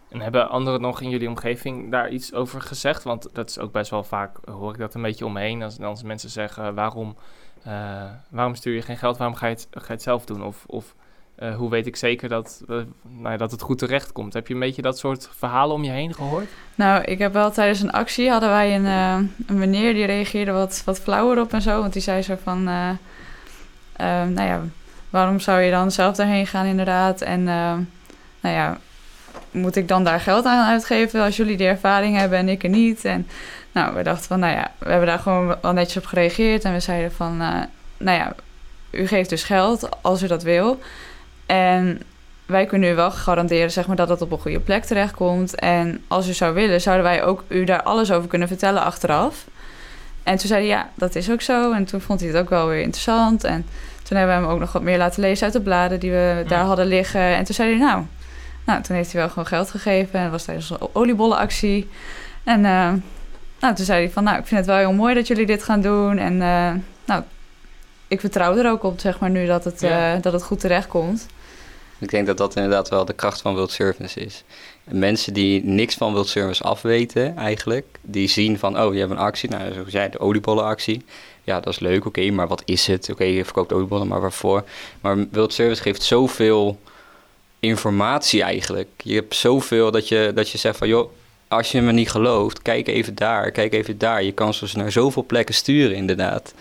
En 0.09 0.21
hebben 0.21 0.49
anderen 0.49 0.81
nog 0.81 1.01
in 1.01 1.09
jullie 1.11 1.29
omgeving 1.29 1.91
daar 1.91 2.11
iets 2.11 2.33
over 2.33 2.61
gezegd? 2.61 3.03
Want 3.03 3.29
dat 3.33 3.49
is 3.49 3.59
ook 3.59 3.73
best 3.73 3.91
wel 3.91 4.05
vaak, 4.05 4.37
hoor 4.45 4.73
ik 4.73 4.79
dat 4.79 4.95
een 4.95 5.03
beetje 5.03 5.27
omheen. 5.27 5.63
Als, 5.63 5.81
als 5.81 6.03
mensen 6.03 6.31
zeggen, 6.31 6.75
waarom, 6.75 7.17
uh, 7.67 8.03
waarom 8.29 8.55
stuur 8.55 8.75
je 8.75 8.83
geen 8.83 8.99
geld? 8.99 9.17
Waarom 9.17 9.37
ga 9.37 9.47
je 9.47 9.55
het, 9.55 9.67
ga 9.71 9.87
je 9.87 9.93
het 9.93 10.03
zelf 10.03 10.25
doen? 10.25 10.45
Of, 10.45 10.65
of 10.67 10.95
uh, 11.39 11.57
hoe 11.57 11.71
weet 11.71 11.87
ik 11.87 11.97
zeker 11.97 12.29
dat, 12.29 12.63
uh, 12.69 12.77
nou 13.03 13.31
ja, 13.31 13.37
dat 13.37 13.51
het 13.51 13.63
goed 13.63 13.79
terecht 13.79 14.13
komt? 14.13 14.33
Heb 14.33 14.49
je 14.49 14.55
een 14.55 14.61
beetje 14.61 14.83
dat 14.83 14.99
soort 14.99 15.29
verhalen 15.37 15.75
om 15.75 15.85
je 15.85 15.91
heen 15.91 16.15
gehoord? 16.15 16.47
Nou, 16.75 17.03
ik 17.03 17.19
heb 17.19 17.33
wel 17.33 17.51
tijdens 17.51 17.81
een 17.81 17.91
actie 17.91 18.31
hadden 18.31 18.49
wij 18.49 18.75
een, 18.75 18.85
uh, 18.85 19.29
een 19.47 19.59
meneer 19.59 19.95
die 19.95 20.05
reageerde 20.05 20.53
wat, 20.53 20.83
wat 20.85 21.01
flauwer 21.01 21.41
op 21.41 21.53
en 21.53 21.63
zo. 21.63 21.81
Want 21.81 21.93
die 21.93 22.03
zei 22.03 22.23
zo 22.23 22.37
van, 22.43 22.65
nou 22.65 22.99
ja, 24.35 24.63
waarom 25.11 25.41
zou 25.41 25.61
je 25.61 25.71
dan 25.71 25.91
zelf 25.91 26.17
daarheen 26.17 26.47
gaan 26.47 26.67
inderdaad? 26.67 27.21
En 27.21 27.45
nou 27.45 28.55
ja, 28.55 28.79
moet 29.51 29.77
ik 29.77 29.89
dan 29.89 30.05
daar 30.05 30.21
geld 30.21 30.45
aan 30.45 30.67
uitgeven 30.67 31.23
als 31.23 31.37
jullie 31.37 31.57
die 31.57 31.67
ervaring 31.67 32.17
hebben 32.17 32.39
en 32.39 32.49
ik 32.49 32.63
er 32.63 32.69
niet? 32.69 33.05
En 33.05 33.27
nou, 33.73 33.95
we 33.95 34.03
dachten 34.03 34.27
van, 34.27 34.41
nou 34.41 34.55
ja, 34.55 34.73
we 34.79 34.91
hebben 34.91 35.09
daar 35.09 35.19
gewoon 35.19 35.57
wel 35.63 35.73
netjes 35.73 35.97
op 35.97 36.07
gereageerd. 36.07 36.65
En 36.65 36.73
we 36.73 36.81
zeiden 36.81 37.13
van, 37.13 37.37
nou 37.97 38.19
ja, 38.19 38.35
u 38.91 39.07
geeft 39.07 39.31
dus 39.31 39.43
geld 39.43 39.89
als 40.03 40.23
u 40.23 40.27
dat 40.27 40.43
wil. 40.43 40.79
En 41.47 42.03
wij 42.47 42.67
kunnen 42.67 42.91
u 42.91 42.95
wel 42.95 43.11
garanderen 43.11 43.71
zeg 43.71 43.87
maar, 43.87 43.97
dat 43.97 44.09
het 44.09 44.23
op 44.23 44.33
een 44.33 44.39
goede 44.39 44.61
plek 44.61 44.85
terechtkomt. 44.85 45.55
En 45.55 46.05
als 46.09 46.29
u 46.29 46.33
zou 46.33 46.55
willen, 46.55 46.81
zouden 46.81 47.05
wij 47.05 47.25
ook 47.25 47.45
u 47.49 47.65
daar 47.65 47.83
alles 47.83 48.13
over 48.13 48.29
kunnen 48.29 48.49
vertellen 48.49 48.83
achteraf. 48.83 49.47
En 50.23 50.37
toen 50.37 50.49
zei 50.49 50.61
hij, 50.61 50.69
ja, 50.69 50.91
dat 50.95 51.15
is 51.15 51.31
ook 51.31 51.41
zo. 51.41 51.73
En 51.73 51.85
toen 51.85 52.01
vond 52.01 52.21
hij 52.21 52.29
het 52.29 52.39
ook 52.39 52.49
wel 52.49 52.69
weer 52.69 52.81
interessant. 52.81 53.45
En 53.45 53.67
toen 54.03 54.17
hebben 54.17 54.37
we 54.37 54.43
hem 54.43 54.53
ook 54.53 54.61
nog 54.61 54.73
wat 54.73 54.83
meer 54.83 54.99
laten 54.99 55.21
lezen 55.21 55.45
uit 55.45 55.53
de 55.53 55.61
bladen 55.61 56.01
die 56.01 56.11
we 56.11 56.45
daar 56.49 56.65
hadden 56.65 56.87
liggen. 56.87 57.21
En 57.21 57.45
toen 57.45 57.55
zei 57.55 57.69
hij, 57.71 57.79
nou, 57.79 58.05
nou 58.65 58.83
toen 58.83 58.97
heeft 58.97 59.13
hij 59.13 59.21
wel 59.21 59.29
gewoon 59.29 59.47
geld 59.47 59.71
gegeven. 59.71 60.15
En 60.15 60.23
dat 60.23 60.31
was 60.31 60.45
tijdens 60.45 60.71
een 60.71 60.89
oliebollenactie. 60.93 61.89
En 62.45 62.59
uh, 62.59 62.93
nou, 63.61 63.75
toen 63.75 63.85
zei 63.85 64.05
hij 64.05 64.11
van, 64.11 64.25
nou, 64.25 64.39
ik 64.39 64.47
vind 64.47 64.61
het 64.61 64.69
wel 64.69 64.79
heel 64.79 64.93
mooi 64.93 65.15
dat 65.15 65.27
jullie 65.27 65.47
dit 65.47 65.63
gaan 65.63 65.81
doen. 65.81 66.19
En 66.19 66.33
uh, 66.33 66.73
nou, 67.05 67.23
ik 68.09 68.21
vertrouw 68.21 68.57
er 68.57 68.71
ook 68.71 68.83
op, 68.83 69.01
zeg 69.01 69.19
maar, 69.19 69.31
nu 69.31 69.47
dat 69.47 69.65
het, 69.65 69.81
ja. 69.81 70.15
uh, 70.15 70.23
dat 70.23 70.33
het 70.33 70.43
goed 70.43 70.61
terecht 70.61 70.89
komt. 70.89 71.27
Ik 71.99 72.11
denk 72.11 72.27
dat 72.27 72.37
dat 72.37 72.57
inderdaad 72.57 72.89
wel 72.89 73.05
de 73.05 73.13
kracht 73.13 73.41
van 73.41 73.55
World 73.55 73.71
Service 73.71 74.21
is. 74.21 74.45
Mensen 74.85 75.35
die 75.35 75.65
niks 75.65 75.95
van 75.95 76.13
World 76.13 76.29
Service 76.29 76.63
afweten 76.63 77.37
eigenlijk, 77.37 77.87
die 78.03 78.29
zien 78.29 78.59
van, 78.59 78.81
oh, 78.81 78.93
je 78.93 78.99
hebt 78.99 79.11
een 79.11 79.19
actie, 79.19 79.51
nou, 79.51 79.73
zoals 79.73 79.93
jij, 79.93 80.09
de 80.09 80.21
oliebollenactie. 80.21 81.05
Ja, 81.45 81.61
dat 81.61 81.73
is 81.73 81.79
leuk, 81.79 82.05
oké, 82.05 82.31
maar 82.31 82.49
wat 82.49 82.63
is 82.65 82.87
het? 82.87 83.11
Oké, 83.11 83.25
je 83.25 83.45
verkoopt 83.45 83.73
oliebollen, 83.73 84.07
maar 84.07 84.21
waarvoor? 84.21 84.65
Maar 85.01 85.27
World 85.33 85.53
Service 85.53 85.83
geeft 85.83 86.03
zoveel 86.03 86.79
informatie 87.61 88.43
eigenlijk. 88.43 88.89
Je 88.97 89.15
hebt 89.15 89.35
zoveel 89.35 89.91
dat 89.91 90.09
je, 90.09 90.33
dat 90.35 90.51
je 90.51 90.59
zegt 90.59 90.79
van, 90.79 90.89
joh, 90.89 91.11
als 91.49 91.73
je 91.73 91.81
me 91.81 91.93
niet 91.93 92.11
gelooft, 92.11 92.63
kijk 92.63 92.89
even 92.89 93.15
daar, 93.15 93.51
kijk 93.51 93.73
even 93.73 93.99
daar. 93.99 94.23
Je 94.23 94.33
kan 94.33 94.55
ze 94.55 94.67
naar 94.75 94.93
zoveel 94.93 95.25
plekken 95.25 95.55
sturen 95.55 95.97
inderdaad. 95.97 96.55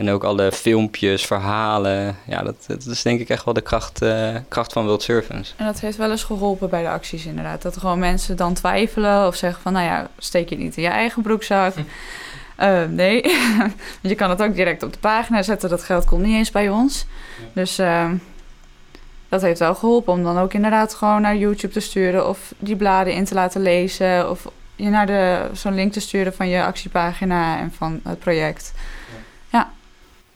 En 0.00 0.10
ook 0.10 0.24
alle 0.24 0.52
filmpjes, 0.52 1.26
verhalen. 1.26 2.16
Ja, 2.26 2.42
dat, 2.42 2.64
dat 2.66 2.86
is 2.86 3.02
denk 3.02 3.20
ik 3.20 3.28
echt 3.28 3.44
wel 3.44 3.54
de 3.54 3.60
kracht, 3.60 4.02
uh, 4.02 4.36
kracht 4.48 4.72
van 4.72 4.84
World 4.84 5.02
Servants. 5.02 5.54
En 5.56 5.66
dat 5.66 5.80
heeft 5.80 5.96
wel 5.96 6.10
eens 6.10 6.24
geholpen 6.24 6.70
bij 6.70 6.82
de 6.82 6.88
acties 6.88 7.26
inderdaad. 7.26 7.62
Dat 7.62 7.76
gewoon 7.76 7.98
mensen 7.98 8.36
dan 8.36 8.54
twijfelen 8.54 9.26
of 9.26 9.36
zeggen 9.36 9.62
van... 9.62 9.72
nou 9.72 9.84
ja, 9.84 10.08
steek 10.18 10.48
je 10.48 10.56
niet 10.56 10.76
in 10.76 10.82
je 10.82 10.88
eigen 10.88 11.22
broekzak. 11.22 11.74
uh, 12.60 12.82
nee, 13.02 13.22
je 14.00 14.14
kan 14.14 14.30
het 14.30 14.42
ook 14.42 14.54
direct 14.54 14.82
op 14.82 14.92
de 14.92 14.98
pagina 14.98 15.42
zetten. 15.42 15.68
Dat 15.68 15.84
geld 15.84 16.04
komt 16.04 16.22
niet 16.22 16.36
eens 16.36 16.50
bij 16.50 16.68
ons. 16.68 17.06
Ja. 17.38 17.44
Dus 17.52 17.78
uh, 17.78 18.10
dat 19.28 19.42
heeft 19.42 19.58
wel 19.58 19.74
geholpen 19.74 20.12
om 20.12 20.22
dan 20.22 20.38
ook 20.38 20.54
inderdaad 20.54 20.94
gewoon 20.94 21.22
naar 21.22 21.36
YouTube 21.36 21.72
te 21.72 21.80
sturen... 21.80 22.28
of 22.28 22.52
die 22.58 22.76
bladen 22.76 23.14
in 23.14 23.24
te 23.24 23.34
laten 23.34 23.62
lezen... 23.62 24.30
of 24.30 24.46
je 24.76 24.88
naar 24.88 25.06
de, 25.06 25.48
zo'n 25.52 25.74
link 25.74 25.92
te 25.92 26.00
sturen 26.00 26.34
van 26.34 26.48
je 26.48 26.64
actiepagina 26.64 27.58
en 27.58 27.72
van 27.76 28.00
het 28.04 28.18
project... 28.18 28.72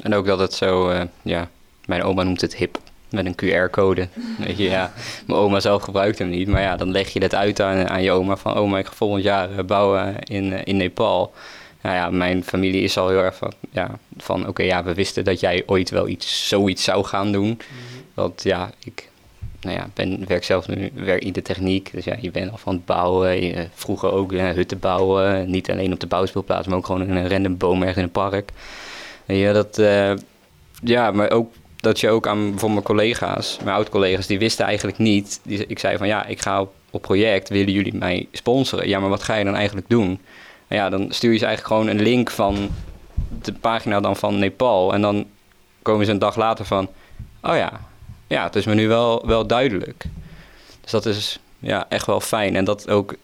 En 0.05 0.15
ook 0.15 0.27
dat 0.27 0.39
het 0.39 0.55
zo, 0.55 0.91
uh, 0.91 1.01
ja, 1.23 1.49
mijn 1.87 2.03
oma 2.03 2.23
noemt 2.23 2.41
het 2.41 2.57
hip, 2.57 2.79
met 3.09 3.27
een 3.27 3.35
QR-code. 3.35 4.09
Weet 4.39 4.57
je, 4.57 4.63
ja, 4.63 4.93
mijn 5.27 5.39
oma 5.39 5.61
zelf 5.61 5.83
gebruikt 5.83 6.19
hem 6.19 6.29
niet, 6.29 6.49
maar 6.49 6.61
ja, 6.61 6.77
dan 6.77 6.91
leg 6.91 7.09
je 7.09 7.21
dat 7.21 7.35
uit 7.35 7.61
aan, 7.61 7.89
aan 7.89 8.03
je 8.03 8.11
oma 8.11 8.37
van, 8.37 8.55
oma, 8.55 8.79
ik 8.79 8.87
ga 8.87 8.93
volgend 8.93 9.23
jaar 9.23 9.65
bouwen 9.65 10.19
in, 10.19 10.65
in 10.65 10.77
Nepal. 10.77 11.33
Nou 11.83 11.97
ja, 11.97 12.11
mijn 12.11 12.45
familie 12.45 12.83
is 12.83 12.97
al 12.97 13.09
heel 13.09 13.19
erg 13.19 13.37
van, 13.37 13.53
ja, 13.71 13.99
van 14.17 14.41
oké, 14.41 14.49
okay, 14.49 14.67
ja, 14.67 14.85
we 14.85 14.95
wisten 14.95 15.25
dat 15.25 15.41
jij 15.41 15.63
ooit 15.67 15.91
wel 15.91 16.09
iets, 16.09 16.49
zoiets 16.49 16.85
zou 16.85 17.05
gaan 17.05 17.33
doen. 17.33 17.49
Mm-hmm. 17.49 18.05
Want 18.15 18.43
ja, 18.43 18.71
ik 18.85 19.09
nou 19.61 19.77
ja, 19.77 19.89
ben, 19.95 20.25
werk 20.27 20.45
zelf 20.45 20.69
nu 20.69 20.91
werk 20.95 21.25
in 21.25 21.33
de 21.33 21.43
techniek. 21.43 21.91
Dus 21.93 22.05
ja, 22.05 22.17
je 22.21 22.31
bent 22.31 22.51
al 22.51 22.57
van 22.57 22.75
het 22.75 22.85
bouwen. 22.85 23.45
Je, 23.45 23.67
vroeger 23.75 24.13
ook 24.13 24.33
ja, 24.33 24.53
hutten 24.53 24.79
bouwen. 24.79 25.51
Niet 25.51 25.71
alleen 25.71 25.93
op 25.93 26.01
de 26.01 26.07
bouwspeelplaats, 26.07 26.67
maar 26.67 26.77
ook 26.77 26.87
gewoon 26.87 27.03
in 27.03 27.17
een 27.17 27.29
random 27.29 27.57
boom 27.57 27.81
ergens 27.81 27.97
in 27.97 28.03
een 28.03 28.11
park. 28.11 28.51
Ja, 29.27 29.53
dat, 29.53 29.79
uh, 29.79 30.13
ja, 30.83 31.11
maar 31.11 31.31
ook 31.31 31.53
dat 31.77 32.01
je 32.01 32.11
ook 32.11 32.27
aan 32.27 32.41
bijvoorbeeld 32.51 32.73
mijn 32.73 32.99
collega's, 32.99 33.59
mijn 33.65 33.77
oud-collega's, 33.77 34.27
die 34.27 34.39
wisten 34.39 34.65
eigenlijk 34.65 34.99
niet. 34.99 35.41
Die, 35.43 35.67
ik 35.67 35.79
zei 35.79 35.97
van 35.97 36.07
ja, 36.07 36.27
ik 36.27 36.41
ga 36.41 36.61
op, 36.91 37.03
project, 37.03 37.49
willen 37.49 37.73
jullie 37.73 37.95
mij 37.95 38.29
sponsoren? 38.33 38.89
Ja, 38.89 39.01
maar 39.01 39.09
wat 39.09 39.23
ga 39.23 39.35
je 39.35 39.45
dan 39.45 39.55
eigenlijk 39.55 39.89
doen? 39.89 40.21
En 40.69 40.77
ja, 40.77 40.89
dan 40.89 41.13
stuur 41.13 41.33
je 41.33 41.39
ze 41.39 41.47
eigenlijk 41.47 41.75
gewoon 41.75 41.97
een 41.97 42.03
link 42.03 42.31
van 42.31 42.69
de 43.43 43.53
pagina 43.53 44.01
dan 44.01 44.17
van 44.17 44.39
Nepal. 44.39 44.93
En 44.93 45.01
dan 45.01 45.27
komen 45.83 46.07
ze 46.07 46.11
een 46.11 46.19
dag 46.19 46.37
later 46.37 46.65
van, 46.65 46.89
oh 47.43 47.57
ja, 47.57 47.81
ja, 48.27 48.45
het 48.45 48.57
is 48.57 48.65
me 48.65 48.75
nu 48.75 48.89
wel, 48.89 49.27
wel 49.27 49.47
duidelijk. 49.47 50.05
Dus 50.81 50.91
dat 50.91 51.07
is 51.07 51.39
ja, 51.59 51.87
echt 51.89 52.07
wel 52.07 52.21
fijn. 52.21 52.57
En 52.57 52.65
dat 52.65 52.91
ook 52.91 53.15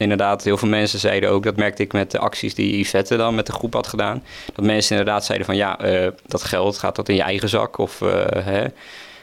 inderdaad, 0.00 0.44
heel 0.44 0.56
veel 0.56 0.68
mensen 0.68 0.98
zeiden 0.98 1.30
ook, 1.30 1.42
dat 1.42 1.56
merkte 1.56 1.82
ik 1.82 1.92
met 1.92 2.10
de 2.10 2.18
acties 2.18 2.54
die 2.54 2.78
Yvette 2.78 3.16
dan 3.16 3.34
met 3.34 3.46
de 3.46 3.52
groep 3.52 3.72
had 3.72 3.86
gedaan. 3.86 4.22
Dat 4.54 4.64
mensen 4.64 4.96
inderdaad 4.96 5.24
zeiden 5.24 5.46
van 5.46 5.56
ja, 5.56 5.84
uh, 5.84 6.08
dat 6.26 6.42
geld 6.42 6.78
gaat 6.78 6.96
dat 6.96 7.08
in 7.08 7.14
je 7.14 7.22
eigen 7.22 7.48
zak. 7.48 7.78
Of 7.78 8.00
uh, 8.00 8.10
hè. 8.28 8.64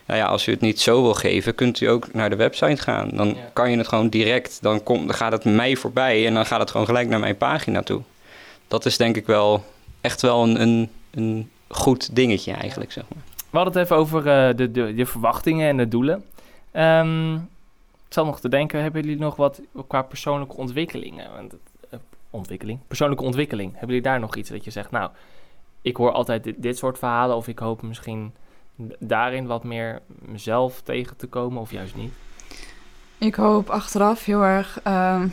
Nou 0.06 0.20
ja, 0.20 0.26
als 0.26 0.48
u 0.48 0.52
het 0.52 0.62
niet 0.62 0.82
zo 0.82 1.02
wil 1.02 1.14
geven, 1.14 1.56
kunt 1.56 1.82
u 1.82 1.86
ook 1.86 2.14
naar 2.14 2.30
de 2.30 2.36
website 2.36 2.82
gaan. 2.82 3.10
Dan 3.14 3.28
ja. 3.28 3.36
kan 3.54 3.72
je 3.72 3.78
het 3.78 3.88
gewoon 3.88 4.10
direct, 4.10 4.58
dan, 4.62 4.84
komt 4.84 5.08
dan 5.08 5.16
gaat 5.16 5.32
het 5.32 5.44
mij 5.44 5.76
voorbij 5.76 6.26
en 6.28 6.34
dan 6.34 6.46
gaat 6.46 6.60
het 6.60 6.72
gewoon 6.72 6.86
gelijk 6.86 7.10
naar 7.10 7.20
mijn 7.20 7.38
pagina 7.38 7.82
toe. 7.82 8.02
dat 8.68 8.86
is 8.86 8.98
denk 8.98 9.16
ik 9.16 9.26
wel 9.26 9.64
echt 10.02 10.22
wel 10.22 10.44
een, 10.44 10.62
een, 10.62 10.90
een 11.12 11.50
goed 11.68 12.16
dingetje 12.16 12.54
eigenlijk, 12.54 12.92
zeg 12.92 13.04
maar. 13.14 13.24
We 13.50 13.58
hadden 13.58 13.74
het 13.74 13.84
even 13.84 13.96
over 13.96 14.28
eh, 14.28 14.56
de, 14.56 14.72
de, 14.72 14.94
de 14.94 15.06
verwachtingen 15.06 15.68
en 15.70 15.78
de 15.78 15.88
doelen. 15.88 16.24
Ehm, 16.72 17.38
ik 18.08 18.14
zal 18.14 18.26
nog 18.26 18.40
te 18.40 18.50
denken, 18.50 18.82
hebben 18.82 19.02
jullie 19.02 19.20
nog 19.20 19.36
wat 19.36 19.62
qua 19.88 20.02
persoonlijke 20.02 20.56
ontwikkelingen? 20.56 21.52
Eh, 21.90 22.00
ontwikkeling? 22.30 22.80
Persoonlijke 22.88 23.24
ontwikkeling. 23.24 23.72
Hebben 23.72 23.88
jullie 23.88 24.04
daar 24.04 24.20
nog 24.20 24.36
iets 24.36 24.50
dat 24.50 24.64
je 24.64 24.72
zegt, 24.72 24.92
nou, 24.92 25.12
ik 25.82 25.98
hoor 25.98 26.12
altijd 26.12 26.44
dit, 26.44 26.56
dit 26.58 26.78
soort 26.78 26.98
verhalen 26.98 27.36
of 27.36 27.48
ik 27.48 27.60
hoop 27.60 27.82
misschien 27.82 28.34
daarin 29.00 29.48
wat 29.48 29.64
meer 29.64 30.02
mezelf 30.08 30.82
tegen 30.82 31.18
te 31.18 31.28
komen 31.28 31.62
of 31.62 31.72
juist 31.72 31.96
niet? 31.96 32.14
Ik 33.18 33.36
hoop 33.36 33.70
achteraf 33.70 34.26
heel 34.26 34.42
erg 34.42 34.80
ehm, 34.84 35.28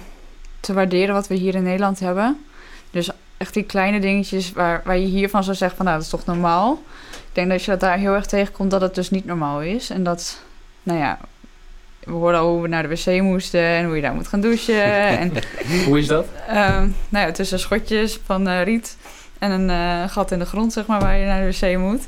te 0.60 0.72
waarderen 0.72 1.14
wat 1.14 1.26
we 1.26 1.34
hier 1.34 1.54
in 1.54 1.62
Nederland 1.62 2.00
hebben. 2.00 2.44
Dus 2.90 3.10
echt 3.36 3.54
die 3.54 3.64
kleine 3.64 4.00
dingetjes 4.00 4.52
waar, 4.52 4.82
waar 4.84 4.98
je 4.98 5.06
hiervan 5.06 5.44
zou 5.44 5.56
zeggen 5.56 5.76
van 5.76 5.86
nou, 5.86 5.98
dat 5.98 6.06
is 6.06 6.12
toch 6.12 6.26
normaal. 6.26 6.82
Ik 7.10 7.30
denk 7.32 7.50
dat 7.50 7.64
je 7.64 7.70
dat 7.70 7.80
daar 7.80 7.98
heel 7.98 8.14
erg 8.14 8.26
tegenkomt 8.26 8.70
dat 8.70 8.80
het 8.80 8.94
dus 8.94 9.10
niet 9.10 9.24
normaal 9.24 9.62
is. 9.62 9.90
En 9.90 10.02
dat, 10.02 10.42
nou 10.82 10.98
ja, 10.98 11.18
we 12.04 12.12
hoorden 12.12 12.40
al 12.40 12.48
hoe 12.52 12.62
we 12.62 12.68
naar 12.68 12.82
de 12.82 12.88
wc 12.88 13.20
moesten 13.22 13.60
en 13.60 13.84
hoe 13.84 13.96
je 13.96 14.02
daar 14.02 14.14
moet 14.14 14.28
gaan 14.28 14.40
douchen. 14.40 14.82
en, 15.18 15.32
Hoe 15.86 15.98
is 15.98 16.06
dat? 16.06 16.26
ehm, 16.48 16.88
nou 17.08 17.26
ja, 17.26 17.32
tussen 17.32 17.58
schotjes 17.58 18.18
van 18.24 18.48
eh, 18.48 18.62
riet 18.62 18.96
en 19.38 19.50
een 19.50 19.70
eh, 19.70 20.08
gat 20.10 20.30
in 20.30 20.38
de 20.38 20.44
grond, 20.44 20.72
zeg 20.72 20.86
maar, 20.86 21.00
waar 21.00 21.16
je 21.16 21.26
naar 21.26 21.50
de 21.50 21.58
wc 21.60 21.78
moet. 21.78 22.02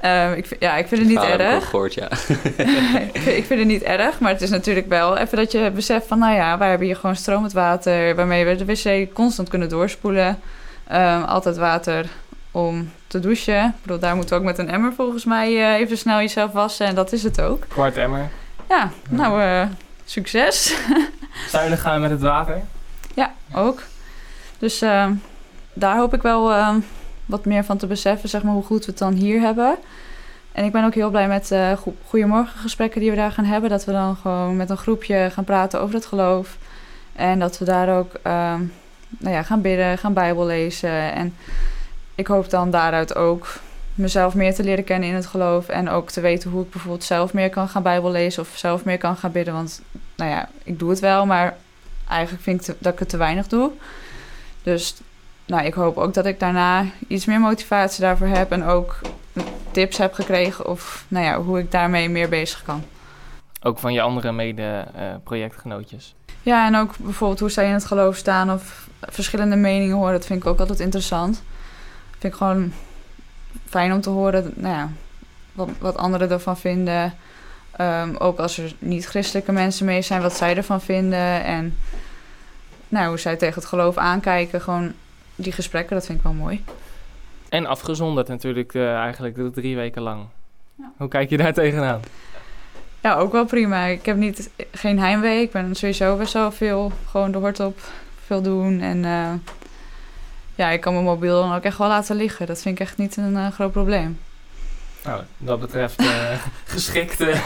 Ehm, 0.00 0.32
ik, 0.32 0.46
vind- 0.46 0.60
ja, 0.60 0.76
ik 0.76 0.86
vind 0.88 1.00
het 1.00 1.10
niet 1.10 1.22
heb 1.22 1.34
ik 1.34 1.40
erg. 1.46 1.68
gehoord, 1.68 1.94
ja. 1.94 2.08
ik, 3.12 3.20
vind, 3.20 3.36
ik 3.36 3.44
vind 3.44 3.58
het 3.58 3.68
niet 3.68 3.82
erg, 3.82 4.18
maar 4.20 4.32
het 4.32 4.42
is 4.42 4.50
natuurlijk 4.50 4.88
wel 4.88 5.16
even 5.16 5.36
dat 5.38 5.52
je 5.52 5.70
beseft 5.74 6.06
van, 6.06 6.18
nou 6.18 6.34
ja, 6.34 6.58
wij 6.58 6.68
hebben 6.68 6.86
hier 6.86 6.96
gewoon 6.96 7.16
stromend 7.16 7.52
water, 7.52 8.14
waarmee 8.14 8.44
we 8.44 8.56
de 8.56 8.64
wc 8.64 9.12
constant 9.14 9.48
kunnen 9.48 9.68
doorspoelen. 9.68 10.38
Ehm, 10.88 11.22
altijd 11.22 11.56
water 11.56 12.06
om 12.50 12.90
te 13.06 13.20
douchen. 13.20 13.64
Ik 13.64 13.82
bedoel, 13.82 13.98
daar 13.98 14.16
moeten 14.16 14.34
we 14.34 14.40
ook 14.40 14.46
met 14.48 14.58
een 14.58 14.70
emmer 14.70 14.92
volgens 14.92 15.24
mij 15.24 15.46
eh, 15.56 15.80
even 15.80 15.98
snel 15.98 16.18
jezelf 16.18 16.52
wassen 16.52 16.86
en 16.86 16.94
dat 16.94 17.12
is 17.12 17.22
het 17.22 17.40
ook. 17.40 17.64
Kwart 17.68 17.96
emmer. 17.96 18.28
Ja, 18.68 18.90
nou, 19.08 19.42
eh, 19.42 19.66
succes. 20.04 20.76
Zuinig 21.48 21.80
gaan 21.80 22.00
met 22.00 22.10
het 22.10 22.20
water. 22.20 22.62
Ja, 23.14 23.32
ook. 23.54 23.82
Dus 24.58 24.82
ehm, 24.82 25.14
daar 25.72 25.96
hoop 25.96 26.14
ik 26.14 26.22
wel 26.22 26.52
ehm, 26.52 26.80
wat 27.26 27.44
meer 27.44 27.64
van 27.64 27.76
te 27.76 27.86
beseffen, 27.86 28.28
zeg 28.28 28.42
maar, 28.42 28.52
hoe 28.52 28.64
goed 28.64 28.84
we 28.84 28.90
het 28.90 28.98
dan 28.98 29.12
hier 29.12 29.40
hebben. 29.40 29.76
En 30.52 30.64
ik 30.64 30.72
ben 30.72 30.84
ook 30.84 30.94
heel 30.94 31.10
blij 31.10 31.28
met 31.28 31.50
uh, 31.50 31.72
goedemorgen 32.06 32.58
gesprekken 32.58 33.00
die 33.00 33.10
we 33.10 33.16
daar 33.16 33.32
gaan 33.32 33.44
hebben. 33.44 33.70
Dat 33.70 33.84
we 33.84 33.92
dan 33.92 34.16
gewoon 34.16 34.56
met 34.56 34.70
een 34.70 34.76
groepje 34.76 35.30
gaan 35.32 35.44
praten 35.44 35.80
over 35.80 35.94
het 35.94 36.06
geloof. 36.06 36.56
En 37.12 37.38
dat 37.38 37.58
we 37.58 37.64
daar 37.64 37.98
ook 37.98 38.12
ehm, 38.22 38.62
nou 39.18 39.34
ja, 39.34 39.42
gaan 39.42 39.60
bidden, 39.60 39.98
gaan 39.98 40.12
bijbel 40.12 40.46
lezen. 40.46 41.12
En 41.12 41.34
ik 42.14 42.26
hoop 42.26 42.50
dan 42.50 42.70
daaruit 42.70 43.16
ook 43.16 43.48
mezelf 43.98 44.34
meer 44.34 44.54
te 44.54 44.64
leren 44.64 44.84
kennen 44.84 45.08
in 45.08 45.14
het 45.14 45.26
geloof. 45.26 45.68
En 45.68 45.88
ook 45.88 46.10
te 46.10 46.20
weten 46.20 46.50
hoe 46.50 46.62
ik 46.64 46.70
bijvoorbeeld 46.70 47.04
zelf 47.04 47.32
meer 47.32 47.50
kan 47.50 47.68
gaan 47.68 47.82
bijbel 47.82 48.10
lezen 48.10 48.42
of 48.42 48.50
zelf 48.54 48.84
meer 48.84 48.98
kan 48.98 49.16
gaan 49.16 49.32
bidden. 49.32 49.54
Want 49.54 49.82
nou 50.16 50.30
ja, 50.30 50.48
ik 50.62 50.78
doe 50.78 50.90
het 50.90 51.00
wel, 51.00 51.26
maar 51.26 51.56
eigenlijk 52.08 52.42
vind 52.42 52.60
ik 52.60 52.66
te- 52.66 52.76
dat 52.78 52.92
ik 52.92 52.98
het 52.98 53.08
te 53.08 53.16
weinig 53.16 53.46
doe. 53.46 53.70
Dus 54.62 54.96
nou, 55.46 55.64
ik 55.64 55.74
hoop 55.74 55.96
ook 55.96 56.14
dat 56.14 56.26
ik 56.26 56.40
daarna 56.40 56.84
iets 57.08 57.24
meer 57.24 57.40
motivatie 57.40 58.00
daarvoor 58.00 58.26
heb. 58.26 58.52
En 58.52 58.64
ook 58.64 59.00
tips 59.70 59.96
heb 59.98 60.12
gekregen 60.12 60.66
of 60.66 61.04
nou 61.08 61.24
ja, 61.24 61.40
hoe 61.40 61.58
ik 61.58 61.70
daarmee 61.70 62.08
meer 62.08 62.28
bezig 62.28 62.62
kan. 62.62 62.84
Ook 63.62 63.78
van 63.78 63.92
je 63.92 64.00
andere 64.00 64.32
mede-projectgenootjes. 64.32 66.14
Ja, 66.42 66.66
en 66.66 66.76
ook 66.76 66.94
bijvoorbeeld 66.98 67.40
hoe 67.40 67.50
zij 67.50 67.66
in 67.66 67.72
het 67.72 67.84
geloof 67.84 68.16
staan 68.16 68.52
of 68.52 68.88
verschillende 69.00 69.56
meningen 69.56 69.96
horen. 69.96 70.12
Dat 70.12 70.26
vind 70.26 70.42
ik 70.42 70.48
ook 70.48 70.58
altijd 70.60 70.80
interessant. 70.80 71.42
Vind 72.10 72.32
ik 72.32 72.38
gewoon 72.38 72.72
fijn 73.66 73.92
om 73.92 74.00
te 74.00 74.10
horen 74.10 74.52
nou 74.56 74.74
ja, 74.74 74.90
wat, 75.52 75.68
wat 75.78 75.96
anderen 75.96 76.30
ervan 76.30 76.56
vinden. 76.56 77.14
Ehm, 77.70 78.14
ook 78.18 78.38
als 78.38 78.58
er 78.58 78.74
niet-christelijke 78.78 79.52
mensen 79.52 79.86
mee 79.86 80.02
zijn, 80.02 80.22
wat 80.22 80.36
zij 80.36 80.56
ervan 80.56 80.80
vinden. 80.80 81.44
En 81.44 81.76
nou, 82.88 83.08
hoe 83.08 83.18
zij 83.18 83.36
tegen 83.36 83.54
het 83.54 83.64
geloof 83.64 83.96
aankijken. 83.96 84.60
Gewoon 84.60 84.92
die 85.34 85.52
gesprekken, 85.52 85.96
dat 85.96 86.06
vind 86.06 86.18
ik 86.18 86.24
wel 86.24 86.32
mooi. 86.32 86.64
En 87.48 87.66
afgezonderd 87.66 88.28
natuurlijk 88.28 88.74
eh, 88.74 88.94
eigenlijk 88.94 89.52
drie 89.52 89.76
weken 89.76 90.02
lang. 90.02 90.26
Ja. 90.74 90.92
Hoe 90.96 91.08
kijk 91.08 91.30
je 91.30 91.36
daar 91.36 91.52
tegenaan? 91.52 92.00
Ja, 93.00 93.14
ook 93.14 93.32
wel 93.32 93.44
prima. 93.44 93.84
Ik 93.84 94.06
heb 94.06 94.16
niet, 94.16 94.50
geen 94.72 94.98
heimwee. 94.98 95.42
Ik 95.42 95.50
ben 95.50 95.74
sowieso 95.74 96.16
best 96.16 96.32
wel 96.32 96.52
veel 96.52 96.92
gewoon 97.10 97.32
de 97.32 97.38
hort 97.38 97.60
op, 97.60 97.78
veel 98.24 98.42
doen. 98.42 98.80
En 98.80 99.04
eh, 99.04 99.32
ja, 100.58 100.70
ik 100.70 100.80
kan 100.80 100.92
mijn 100.92 101.04
mobiel 101.04 101.40
dan 101.40 101.54
ook 101.54 101.62
echt 101.62 101.78
wel 101.78 101.88
laten 101.88 102.16
liggen. 102.16 102.46
Dat 102.46 102.62
vind 102.62 102.74
ik 102.74 102.86
echt 102.86 102.96
niet 102.96 103.16
een 103.16 103.36
eh, 103.36 103.50
groot 103.50 103.72
probleem. 103.72 104.18
Nou, 105.04 105.22
dat 105.38 105.60
betreft 105.60 105.98
eh 105.98 106.44
geschikt, 106.64 107.20
eh, 107.20 107.40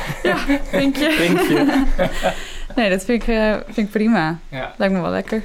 Denk 0.70 0.96
je? 0.96 1.14
denk 1.18 1.40
je. 1.40 1.85
nee, 2.77 2.90
dat 2.90 3.05
vind 3.05 3.22
ik, 3.22 3.29
eh, 3.29 3.53
vind 3.64 3.87
ik 3.87 3.90
prima. 3.90 4.38
Ja. 4.48 4.75
Lijkt 4.77 4.94
me 4.94 5.01
wel 5.01 5.11
lekker. 5.11 5.42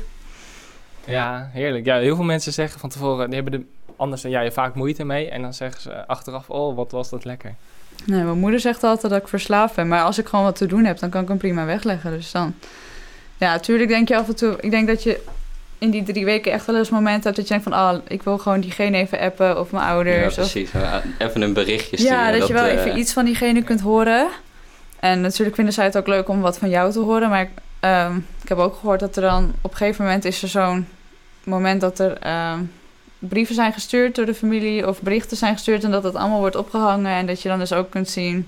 ja, 1.06 1.50
heerlijk. 1.54 1.86
Ja, 1.86 1.98
heel 1.98 2.16
veel 2.16 2.26
mensen 2.26 2.54
zeggen 2.54 2.80
van 2.80 2.90
tevoren, 2.90 3.26
die 3.26 3.42
hebben 3.42 3.54
er 3.60 3.66
anders 3.96 4.22
dan 4.22 4.32
jij 4.32 4.52
vaak 4.52 4.76
moeite 4.76 5.04
mee. 5.04 5.30
En 5.30 5.42
dan 5.42 5.54
zeggen 5.54 5.82
ze 5.82 6.08
achteraf, 6.08 6.50
oh, 6.50 6.76
wat 6.76 6.92
was 6.92 7.10
dat 7.10 7.26
lekker. 7.26 7.56
Nee, 8.06 8.24
mijn 8.24 8.40
moeder 8.40 8.60
zegt 8.60 8.84
altijd 8.84 9.14
dat 9.14 9.22
ik 9.22 9.28
verslaafd 9.28 9.76
ben. 9.76 9.88
Maar 9.88 10.04
als 10.04 10.18
ik 10.18 10.28
gewoon 10.28 10.46
wat 10.46 10.56
te 10.56 10.66
doen 10.66 10.86
heb, 10.86 11.00
dan 11.00 11.10
kan 11.10 11.22
ik 11.22 11.28
hem 11.28 11.38
prima 11.38 11.66
wegleggen. 11.66 12.12
Dus 12.12 12.32
dan... 12.32 12.54
Ja, 13.38 13.52
natuurlijk 13.52 13.90
denk 13.90 14.08
je 14.08 14.18
af 14.18 14.28
en 14.28 14.36
toe... 14.36 14.56
Ik 14.60 14.72
denk 14.72 14.88
dat 14.88 15.04
je 15.04 15.24
in 15.78 15.90
die 15.90 16.04
drie 16.04 16.26
weken 16.26 16.52
echt 16.52 16.66
wel 16.66 16.78
eens 16.78 16.90
momenten 16.90 17.24
hebt 17.24 17.36
dat 17.36 17.48
je 17.48 17.54
denkt 17.54 17.64
van... 17.64 17.74
Oh, 17.74 17.94
ik 18.08 18.24
wil 18.24 18.38
gewoon 18.38 18.60
diegene 18.60 18.98
even 18.98 19.20
appen 19.20 19.60
of 19.60 19.72
mijn 19.72 19.86
ouders. 19.86 20.28
of 20.28 20.34
precies. 20.34 20.72
Ja, 20.72 21.02
Even 21.18 21.42
een 21.42 21.54
berichtje 21.54 21.98
sturen. 21.98 22.18
Ja, 22.18 22.32
dat, 22.32 22.48
je 22.48 22.54
wel 22.54 22.66
eh, 22.66 22.74
even 22.74 22.98
iets 22.98 23.14
van 23.14 23.26
diegene 23.26 23.64
kunt 23.64 23.82
horen. 23.82 24.28
En 25.00 25.22
natuurlijk 25.22 25.56
vinden 25.56 25.74
zij 25.74 25.86
het 25.86 25.98
ook 25.98 26.08
leuk 26.08 26.30
om 26.30 26.42
wat 26.42 26.58
van 26.58 26.70
jou 26.70 26.92
te 26.92 27.00
horen. 27.00 27.30
Maar 27.30 27.42
ik, 27.42 27.50
ehm, 27.80 28.18
ik 28.44 28.50
heb 28.50 28.58
ook 28.58 28.76
gehoord 28.76 29.00
dat 29.00 29.16
er 29.16 29.22
dan 29.22 29.54
op 29.62 29.72
een 29.72 29.78
gegeven 29.78 30.06
moment 30.06 30.26
is 30.26 30.42
er 30.42 30.50
zo'n 30.50 30.88
moment 31.44 31.82
dat 31.82 32.00
er 32.00 32.18
ehm, 32.18 32.60
brieven 33.20 33.56
zijn 33.56 33.74
gestuurd 33.74 34.16
door 34.16 34.26
de 34.26 34.34
familie 34.34 34.88
of 34.88 35.02
berichten 35.02 35.38
zijn 35.38 35.54
gestuurd 35.54 35.84
en 35.84 35.92
dat 35.92 36.04
het 36.04 36.16
allemaal 36.16 36.40
wordt 36.40 36.56
opgehangen. 36.56 37.12
En 37.12 37.26
dat 37.26 37.42
je 37.42 37.50
dan 37.50 37.60
dus 37.60 37.74
ook 37.74 37.90
kunt 37.90 38.10
zien 38.10 38.48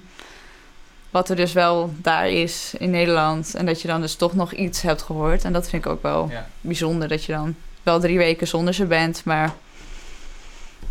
wat 1.10 1.30
er 1.30 1.36
dus 1.36 1.54
wel 1.54 1.94
daar 1.98 2.30
is 2.30 2.74
in 2.78 2.90
Nederland. 2.90 3.56
En 3.56 3.66
dat 3.66 3.82
je 3.82 3.88
dan 3.88 4.02
dus 4.02 4.16
toch 4.16 4.36
nog 4.36 4.52
iets 4.54 4.82
hebt 4.82 5.02
gehoord. 5.02 5.44
En 5.44 5.54
dat 5.54 5.70
vind 5.70 5.86
ik 5.86 5.92
ook 5.92 6.02
wel 6.04 6.28
Ja. 6.32 6.48
bijzonder 6.62 7.08
dat 7.08 7.24
je 7.24 7.32
dan 7.32 7.56
wel 7.84 8.00
drie 8.00 8.18
weken 8.18 8.48
zonder 8.48 8.74
ze 8.74 8.86
bent. 8.86 9.22
Maar 9.26 9.52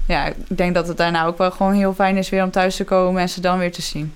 ja, 0.07 0.27
ik 0.27 0.35
denk 0.57 0.75
dat 0.75 0.89
het 0.89 0.97
daarna 0.97 1.25
ook 1.25 1.39
wel 1.39 1.51
gewoon 1.51 1.73
heel 1.75 1.95
fijn 1.95 2.17
is 2.17 2.29
weer 2.29 2.43
om 2.43 2.51
thuis 2.51 2.77
te 2.77 2.85
komen 2.85 3.23
en 3.23 3.29
ze 3.29 3.41
dan 3.41 3.59
weer 3.59 3.73
te 3.73 3.83
zien. 3.83 4.15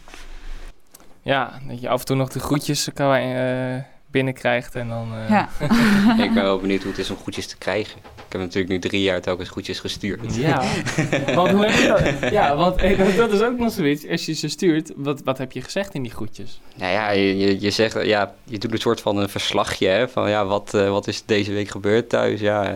Ja, 1.23 1.53
dat 1.69 1.81
je 1.81 1.89
af 1.89 2.01
en 2.01 2.07
toe 2.07 2.17
nog 2.17 2.29
de 2.29 2.41
groetjes 2.41 2.89
kan, 2.95 3.15
eh, 3.15 3.83
binnenkrijgt 4.07 4.75
en 4.75 4.89
dan... 4.89 5.09
eh, 5.15 5.31
Ja. 5.31 5.49
Ik 6.25 6.35
ben 6.35 6.43
wel 6.43 6.59
benieuwd 6.59 6.83
hoe 6.83 6.91
het 6.91 7.01
is 7.01 7.11
om 7.11 7.17
goedjes 7.17 7.47
te 7.47 7.57
krijgen. 7.57 8.01
Ik 8.33 8.39
heb 8.39 8.47
natuurlijk 8.47 8.73
nu 8.73 8.89
drie 8.89 9.03
jaar 9.03 9.21
telkens 9.21 9.49
goedjes 9.49 9.81
gestuurd. 9.81 10.35
Ja, 10.35 10.63
want 11.35 11.51
hoe 11.51 11.65
heb 11.67 11.81
je 11.81 11.87
dat? 12.21 12.31
Ja, 12.31 12.57
want 12.57 12.79
dat 13.17 13.33
is 13.33 13.41
ook 13.41 13.59
nog 13.59 13.73
zoiets. 13.73 14.09
Als 14.09 14.27
je 14.27 14.33
ze 14.33 14.49
stuurt, 14.49 14.93
wat, 14.97 15.21
wat 15.25 15.39
heb 15.39 15.53
je 15.53 15.63
gezegd 15.63 15.95
in 15.95 16.03
die 16.03 16.11
groetjes? 16.11 16.61
Nou 16.75 16.93
ja, 16.93 17.11
je, 17.11 17.61
je, 17.61 17.71
zegt, 17.71 18.05
ja, 18.05 18.35
je 18.45 18.59
doet 18.59 18.73
een 18.73 18.79
soort 18.79 19.01
van 19.01 19.17
een 19.17 19.29
verslagje, 19.29 19.89
hè, 19.89 20.09
van 20.09 20.31
ja, 20.31 20.47
wat, 20.47 20.75
eh, 20.75 20.91
wat 20.91 21.07
is 21.07 21.23
deze 21.27 21.53
week 21.53 21.69
gebeurd 21.69 22.09
thuis, 22.09 22.41
ja. 22.41 22.65
eh. 22.65 22.73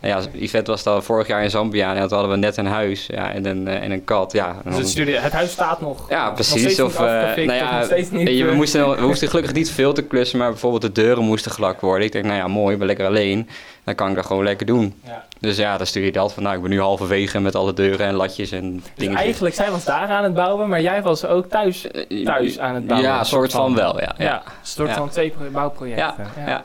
nou 0.00 0.22
ja, 0.22 0.28
Yvette 0.32 0.70
was 0.70 0.82
dan 0.82 1.02
vorig 1.02 1.26
jaar 1.26 1.42
in 1.42 1.50
Zambia 1.50 1.94
en 1.94 2.00
toen 2.00 2.18
hadden 2.18 2.30
we 2.30 2.36
net 2.36 2.56
een 2.56 2.66
huis, 2.66 3.06
ja, 3.06 3.32
en 3.32 3.46
een, 3.46 3.68
eh, 3.68 3.82
en 3.82 3.90
een 3.90 4.04
kat, 4.04 4.32
ja. 4.32 4.60
Dus 4.64 4.76
het, 4.76 4.88
stuurde, 4.88 5.18
het 5.18 5.32
huis 5.32 5.50
staat 5.50 5.80
nog. 5.80 6.08
ja, 6.08 6.30
precies. 6.30 6.80
Of, 6.80 6.98
nou 6.98 7.52
ja, 7.52 7.86
niet, 8.10 8.28
je, 8.28 8.44
we, 8.44 8.52
moesten, 8.52 8.90
we 8.90 9.00
hoefden 9.00 9.28
gelukkig 9.28 9.54
niet 9.54 9.70
veel 9.70 9.92
te 9.92 10.02
klussen, 10.02 10.38
maar 10.38 10.50
bijvoorbeeld 10.50 10.82
de 10.82 10.92
deuren 10.92 11.24
moesten 11.24 11.50
gelakt 11.50 11.80
worden. 11.80 12.06
Ik 12.06 12.12
denk, 12.12 12.24
nou 12.24 12.36
ja, 12.36 12.48
mooi, 12.48 12.76
ben 12.76 12.86
lekker 12.86 13.06
alleen. 13.06 13.48
Dan 13.84 13.94
kan 13.94 14.08
ik 14.08 14.14
dat 14.14 14.26
gewoon 14.26 14.44
lekker 14.44 14.66
doen. 14.66 14.94
Ja. 15.04 15.24
Dus 15.40 15.56
ja, 15.56 15.76
dan 15.76 15.86
stuur 15.86 16.04
je 16.04 16.12
dat 16.12 16.32
van, 16.32 16.42
nou, 16.42 16.54
ik 16.56 16.60
ben 16.62 16.70
nu 16.70 16.80
halverwege 16.80 17.40
met 17.40 17.54
alle 17.54 17.72
deuren 17.72 18.06
en 18.06 18.14
latjes 18.14 18.50
en 18.50 18.72
Dus 18.74 18.82
dingen. 18.94 19.16
eigenlijk, 19.16 19.54
zij 19.54 19.70
was 19.70 19.84
daar 19.84 20.08
aan 20.08 20.24
het 20.24 20.34
bouwen, 20.34 20.68
maar 20.68 20.80
jij 20.80 21.02
was 21.02 21.24
ook 21.26 21.48
thuis, 21.50 21.86
thuis 22.24 22.58
aan 22.58 22.74
het 22.74 22.86
bouwen. 22.86 23.08
Ja, 23.10 23.18
Een 23.18 23.24
soort 23.24 23.52
van 23.52 23.74
wel, 23.74 24.00
ja. 24.00 24.14
Ja, 24.18 24.36
een 24.44 24.52
soort 24.62 24.90
van 24.92 25.08
twee 25.08 25.30
pro- 25.30 25.50
bouwprojecten. 25.52 26.26
Ja, 26.36 26.46
ja. 26.46 26.64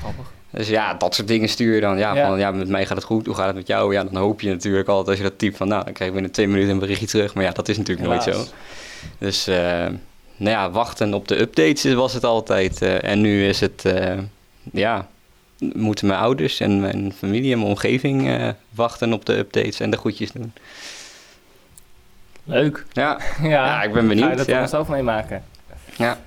Grappig. 0.00 0.30
Dus 0.50 0.68
ja, 0.68 0.94
dat 0.94 1.14
soort 1.14 1.28
dingen 1.28 1.48
stuur 1.48 1.74
je 1.74 1.80
dan. 1.80 1.98
Ja, 1.98 2.14
Ja. 2.14 2.26
van 2.26 2.38
ja, 2.38 2.50
met 2.50 2.68
mij 2.68 2.86
gaat 2.86 2.96
het 2.96 3.06
goed. 3.06 3.26
Hoe 3.26 3.34
gaat 3.34 3.46
het 3.46 3.54
met 3.56 3.66
jou? 3.66 3.92
Ja, 3.94 4.04
dan 4.04 4.16
hoop 4.16 4.40
je 4.40 4.48
natuurlijk 4.50 4.88
altijd 4.88 5.08
als 5.08 5.16
je 5.16 5.22
dat 5.22 5.38
typt 5.38 5.56
van, 5.56 5.68
nou, 5.68 5.84
dan 5.84 5.92
krijg 5.92 6.08
ik 6.10 6.14
binnen 6.16 6.32
twee 6.34 6.48
minuten 6.48 6.70
een 6.70 6.78
berichtje 6.78 7.06
terug. 7.06 7.34
Maar 7.34 7.44
ja, 7.44 7.50
dat 7.50 7.68
is 7.68 7.76
natuurlijk 7.78 8.08
nooit 8.08 8.22
zo. 8.22 8.42
Dus, 9.18 9.46
eh, 9.46 9.56
nou 10.36 10.50
ja, 10.56 10.70
wachten 10.70 11.14
op 11.14 11.28
de 11.28 11.40
updates 11.40 11.94
was 11.94 12.12
het 12.12 12.24
altijd. 12.24 12.82
eh, 12.82 13.04
en 13.04 13.20
nu 13.20 13.46
is 13.46 13.60
het, 13.60 13.84
eh, 13.84 14.18
ja, 14.72 15.06
moeten 15.74 16.06
mijn 16.06 16.20
ouders 16.20 16.60
en 16.60 16.80
mijn 16.80 17.12
familie 17.12 17.52
en 17.52 17.58
mijn 17.58 17.70
omgeving 17.70 18.28
eh, 18.28 18.48
wachten 18.70 19.12
op 19.12 19.26
de 19.26 19.36
updates 19.36 19.80
en 19.80 19.90
de 19.90 19.96
goedjes 19.96 20.32
doen. 20.32 20.52
Leuk. 22.44 22.84
Ja, 22.92 23.18
Ja, 23.42 23.48
ja 23.48 23.82
ik 23.82 23.92
ben 23.92 24.02
Ga 24.06 24.08
je 24.12 24.14
benieuwd. 24.20 24.36
dat 24.36 24.46
Ja. 24.46 24.58
dan 24.58 24.68
zelf 24.68 24.88
meemaken? 24.88 25.42
Ja. 25.96 26.18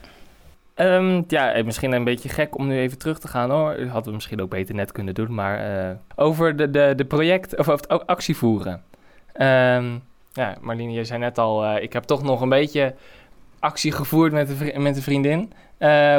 Ehm, 0.73 1.21
ja, 1.27 1.51
eh, 1.51 1.63
misschien 1.63 1.91
een 1.91 2.03
beetje 2.03 2.29
gek 2.29 2.57
om 2.57 2.67
nu 2.67 2.77
even 2.79 2.97
terug 2.97 3.19
te 3.19 3.27
gaan 3.27 3.49
hoor. 3.49 3.75
Hadden 3.85 4.03
we 4.03 4.11
misschien 4.11 4.41
ook 4.41 4.49
beter 4.49 4.75
net 4.75 4.91
kunnen 4.91 5.13
doen. 5.13 5.33
Maar 5.33 5.59
eh, 5.89 5.95
over 6.15 6.55
de, 6.55 6.69
de, 6.71 6.93
de 6.95 7.05
project, 7.05 7.57
of 7.57 7.69
over 7.69 7.85
het 7.89 8.07
actie 8.07 8.37
voeren. 8.37 8.83
Ehm, 9.33 9.85
ja, 10.33 10.55
Marlene, 10.61 10.91
je 10.91 11.03
zei 11.03 11.19
net 11.19 11.37
al, 11.37 11.65
uh, 11.65 11.83
ik 11.83 11.93
heb 11.93 12.03
toch 12.03 12.23
nog 12.23 12.41
een 12.41 12.49
beetje 12.49 12.93
actie 13.65 13.91
gevoerd 13.91 14.31
met 14.31 14.49
een, 14.49 14.81
met 14.81 14.95
een 14.95 15.01
vriendin. 15.01 15.53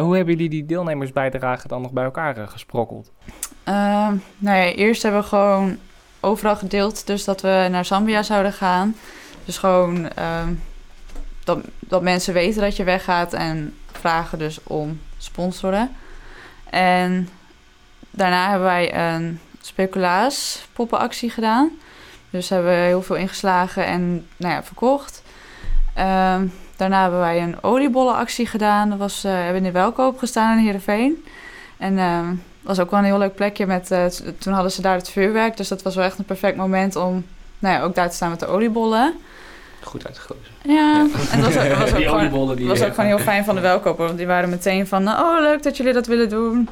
hoe 0.00 0.16
hebben 0.16 0.34
jullie 0.34 0.48
die 0.48 0.66
deelnemersbijdrage 0.66 1.68
dan 1.68 1.82
nog 1.82 1.92
bij 1.92 2.04
elkaar 2.04 2.48
gesprokkeld? 2.48 3.12
Uh, 3.68 3.74
nou 4.38 4.56
ja, 4.56 4.72
eerst 4.72 5.02
hebben 5.02 5.20
we 5.20 5.26
gewoon 5.26 5.78
overal 6.20 6.56
gedeeld, 6.56 7.06
dus 7.06 7.24
dat 7.24 7.40
we 7.40 7.68
naar 7.70 7.84
Zambia 7.84 8.22
zouden 8.22 8.52
gaan. 8.52 8.94
Dus 9.44 9.58
gewoon 9.58 9.96
uh, 10.18 10.46
dat, 11.44 11.58
dat 11.78 12.02
mensen 12.02 12.34
weten 12.34 12.60
dat 12.60 12.76
je 12.76 12.84
weggaat 12.84 13.32
en 13.32 13.74
vragen 13.92 14.38
dus 14.38 14.62
om 14.62 15.00
sponsoren. 15.18 15.96
En 16.70 17.28
daarna 18.10 18.48
hebben 18.48 18.66
wij 18.66 19.14
een 19.14 19.40
speculaas 19.60 20.66
poppenactie 20.72 21.30
gedaan. 21.30 21.70
Dus 22.30 22.48
hebben 22.48 22.70
we 22.70 22.76
heel 22.76 23.02
veel 23.02 23.16
ingeslagen 23.16 23.86
en 23.86 24.26
nou 24.36 24.54
ja, 24.54 24.62
verkocht. 24.62 25.22
Uh, 25.98 26.40
daarna 26.76 27.02
hebben 27.02 27.20
wij 27.20 27.42
een 27.42 27.62
oliebollenactie 27.62 28.46
gedaan. 28.46 28.88
Dat 28.90 28.98
was, 28.98 29.24
uh, 29.24 29.32
hebben 29.32 29.56
in 29.56 29.62
de 29.62 29.70
Welkoop 29.70 30.18
gestaan 30.18 30.58
in 30.58 30.64
Heerenveen. 30.64 31.24
En 31.76 31.92
uh, 31.92 32.20
was 32.60 32.80
ook 32.80 32.90
wel 32.90 32.98
een 32.98 33.04
heel 33.04 33.18
leuk 33.18 33.34
plekje. 33.34 33.66
Met, 33.66 33.90
uh, 33.90 34.04
toen 34.38 34.52
hadden 34.52 34.72
ze 34.72 34.82
daar 34.82 34.96
het 34.96 35.10
vuurwerk. 35.10 35.56
Dus 35.56 35.68
dat 35.68 35.82
was 35.82 35.94
wel 35.94 36.04
echt 36.04 36.18
een 36.18 36.24
perfect 36.24 36.56
moment 36.56 36.96
om 36.96 37.24
nou 37.58 37.74
ja, 37.74 37.82
ook 37.82 37.94
daar 37.94 38.08
te 38.08 38.16
staan 38.16 38.30
met 38.30 38.40
de 38.40 38.46
oliebollen. 38.46 39.14
Goed 39.82 40.06
uitgekozen. 40.06 40.44
Ja, 40.62 40.72
ja. 40.72 41.06
en 41.30 41.40
dat 41.40 41.54
was 41.54 41.64
ook, 41.64 41.74
was 41.74 41.92
ook, 41.92 42.02
gewoon, 42.30 42.56
die 42.56 42.66
was 42.66 42.82
ook 42.82 42.94
gewoon 42.94 43.06
heel 43.06 43.18
fijn 43.18 43.44
van 43.44 43.54
de 43.54 43.60
welkoper. 43.60 44.04
Want 44.04 44.18
die 44.18 44.26
waren 44.26 44.48
meteen 44.48 44.86
van, 44.86 45.08
oh 45.08 45.40
leuk 45.40 45.62
dat 45.62 45.76
jullie 45.76 45.92
dat 45.92 46.06
willen 46.06 46.28
doen. 46.28 46.68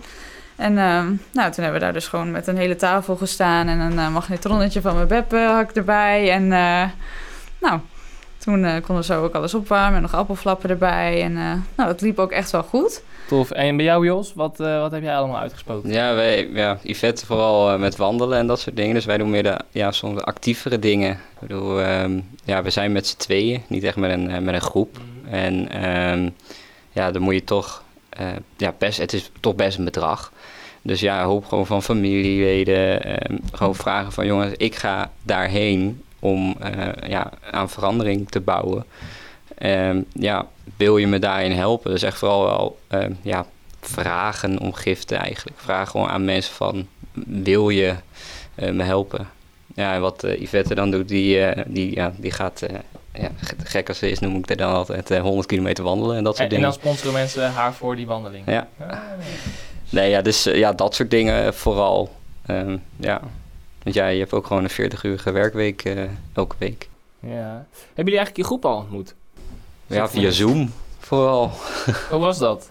En 0.56 0.72
uh, 0.72 1.02
nou, 1.32 1.52
toen 1.52 1.64
hebben 1.64 1.72
we 1.72 1.78
daar 1.78 1.92
dus 1.92 2.08
gewoon 2.08 2.30
met 2.30 2.46
een 2.46 2.56
hele 2.56 2.76
tafel 2.76 3.16
gestaan. 3.16 3.68
En 3.68 3.78
een 3.80 3.92
uh, 3.92 4.08
magnetronnetje 4.08 4.80
van 4.80 4.94
mijn 4.94 5.08
beppe 5.08 5.38
had 5.38 5.70
ik 5.70 5.76
erbij. 5.76 6.30
En 6.30 6.42
uh, 6.42 6.82
nou, 7.58 7.80
toen 8.44 8.62
konden 8.62 8.96
we 8.96 9.04
zo 9.04 9.22
ook 9.22 9.34
alles 9.34 9.54
opwarmen. 9.54 9.94
En 9.94 10.02
nog 10.02 10.14
appelflappen 10.14 10.70
erbij. 10.70 11.22
En 11.22 11.32
nou, 11.32 11.62
dat 11.88 12.00
liep 12.00 12.18
ook 12.18 12.30
echt 12.30 12.50
wel 12.50 12.62
goed. 12.62 13.02
Tof. 13.28 13.50
En 13.50 13.76
bij 13.76 13.84
jou, 13.84 14.06
Jos, 14.06 14.32
wat, 14.34 14.60
uh, 14.60 14.80
wat 14.80 14.92
heb 14.92 15.02
jij 15.02 15.16
allemaal 15.16 15.38
uitgesproken? 15.38 15.90
Ja, 15.90 16.14
wij, 16.14 16.48
ja 16.48 16.78
Yvette 16.82 17.26
vooral 17.26 17.72
uh, 17.72 17.78
met 17.78 17.96
wandelen 17.96 18.38
en 18.38 18.46
dat 18.46 18.60
soort 18.60 18.76
dingen. 18.76 18.94
Dus 18.94 19.04
wij 19.04 19.18
doen 19.18 19.30
meer 19.30 19.42
de 19.42 19.60
ja, 19.70 19.92
soms 19.92 20.20
actievere 20.20 20.78
dingen. 20.78 21.12
Ik 21.12 21.40
bedoel, 21.40 21.80
um, 21.80 22.28
ja, 22.44 22.62
we 22.62 22.70
zijn 22.70 22.92
met 22.92 23.06
z'n 23.06 23.16
tweeën, 23.16 23.62
niet 23.68 23.82
echt 23.82 23.96
met 23.96 24.10
een, 24.10 24.30
uh, 24.30 24.38
met 24.38 24.54
een 24.54 24.60
groep. 24.60 24.98
Mm. 24.98 25.32
En 25.32 25.84
um, 25.88 26.34
ja, 26.92 27.10
dan 27.10 27.22
moet 27.22 27.34
je 27.34 27.44
toch, 27.44 27.82
ja, 28.56 28.74
best, 28.78 28.98
het 28.98 29.12
is 29.12 29.30
toch 29.40 29.54
best 29.54 29.78
een 29.78 29.84
bedrag. 29.84 30.32
Dus 30.82 31.00
ja, 31.00 31.24
hoop 31.24 31.44
gewoon 31.44 31.66
van 31.66 31.82
familieleden, 31.82 33.10
um, 33.30 33.40
gewoon 33.52 33.74
vragen 33.74 34.12
van 34.12 34.26
jongens, 34.26 34.52
ik 34.56 34.74
ga 34.74 35.10
daarheen 35.22 36.02
om 36.24 36.56
ja, 37.06 37.30
aan 37.50 37.70
verandering 37.70 38.30
te 38.30 38.40
bouwen. 38.40 38.84
Um, 39.62 40.04
ja, 40.12 40.46
wil 40.76 40.96
je 40.96 41.06
me 41.06 41.18
daarin 41.18 41.52
helpen? 41.52 41.90
Dus 41.90 42.02
echt 42.02 42.18
vooral 42.18 42.44
wel 42.44 42.78
um, 43.00 43.18
ja, 43.22 43.46
vragen 43.80 44.58
om 44.58 44.72
giften 44.72 45.18
eigenlijk. 45.18 45.58
Vragen 45.60 45.88
gewoon 45.88 46.08
aan 46.08 46.24
mensen 46.24 46.54
van, 46.54 46.86
wil 47.26 47.68
je 47.68 47.94
uh, 48.54 48.70
me 48.70 48.82
helpen? 48.82 49.28
Ja, 49.74 49.94
en 49.94 50.00
wat 50.00 50.24
uh, 50.24 50.40
Yvette 50.40 50.74
dan 50.74 50.90
doet, 50.90 51.08
die, 51.08 51.46
die, 51.66 51.94
ja, 51.94 52.12
die 52.16 52.30
gaat, 52.30 52.62
ja, 53.12 53.30
gek 53.64 53.88
als 53.88 53.98
ze 53.98 54.10
is, 54.10 54.18
noem 54.18 54.36
ik 54.36 54.48
het 54.48 54.58
dan 54.58 54.72
altijd, 54.72 55.18
100 55.18 55.46
kilometer 55.46 55.84
wandelen 55.84 56.16
en 56.16 56.24
dat 56.24 56.36
soort 56.36 56.50
en, 56.50 56.54
dingen. 56.54 56.72
En 56.72 56.78
dan 56.80 56.80
sponsoren 56.80 57.12
mensen 57.12 57.52
haar 57.52 57.74
voor 57.74 57.96
die 57.96 58.06
wandeling? 58.06 58.46
Ja. 58.46 58.68
Ah, 58.78 58.98
nee. 59.90 60.10
ja, 60.10 60.22
dus 60.22 60.42
ja, 60.42 60.72
dat 60.72 60.94
soort 60.94 61.10
dingen 61.10 61.54
vooral. 61.54 62.12
Um, 62.46 62.82
ja. 62.96 63.20
Want 63.84 63.96
ja, 63.96 64.08
je 64.08 64.18
hebt 64.18 64.32
ook 64.32 64.46
gewoon 64.46 64.64
een 64.64 64.90
40-urige 64.90 65.30
werkweek 65.30 65.82
elke 66.32 66.56
week. 66.58 66.88
Ja. 67.20 67.66
Hebben 67.94 68.04
jullie 68.04 68.16
eigenlijk 68.16 68.36
je 68.36 68.44
groep 68.44 68.64
al 68.64 68.76
ontmoet? 68.76 69.14
Ja, 69.86 70.08
via 70.08 70.30
Zoom 70.30 70.72
vooral. 70.98 71.50
Hoe 72.10 72.18
was 72.18 72.38
dat? 72.38 72.70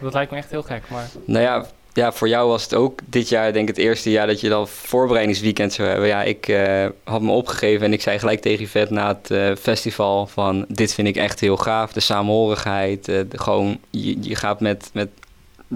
Dat 0.00 0.12
lijkt 0.12 0.30
me 0.30 0.36
echt 0.36 0.50
heel 0.50 0.62
gek, 0.62 0.82
maar... 0.90 1.08
Nou 1.24 1.44
ja, 1.44 1.66
ja, 1.92 2.12
voor 2.12 2.28
jou 2.28 2.48
was 2.48 2.62
het 2.62 2.74
ook 2.74 3.00
dit 3.04 3.28
jaar, 3.28 3.52
denk 3.52 3.68
ik, 3.68 3.76
het 3.76 3.84
eerste 3.84 4.10
jaar 4.10 4.26
dat 4.26 4.40
je 4.40 4.48
dan 4.48 4.68
voorbereidingsweekend 4.68 5.72
zou 5.72 5.88
hebben. 5.88 6.06
Ja, 6.06 6.22
ik 6.22 6.48
uh, 6.48 6.86
had 7.04 7.22
me 7.22 7.30
opgegeven 7.30 7.86
en 7.86 7.92
ik 7.92 8.02
zei 8.02 8.18
gelijk 8.18 8.40
tegen 8.40 8.64
Yvette 8.64 8.92
na 8.92 9.08
het 9.08 9.30
uh, 9.30 9.54
festival 9.56 10.26
van... 10.26 10.64
dit 10.68 10.94
vind 10.94 11.08
ik 11.08 11.16
echt 11.16 11.40
heel 11.40 11.56
gaaf, 11.56 11.92
de 11.92 12.00
samenhorigheid. 12.00 13.08
Uh, 13.08 13.20
de, 13.28 13.38
gewoon, 13.38 13.78
je, 13.90 14.16
je 14.20 14.34
gaat 14.34 14.60
met, 14.60 14.90
met 14.92 15.08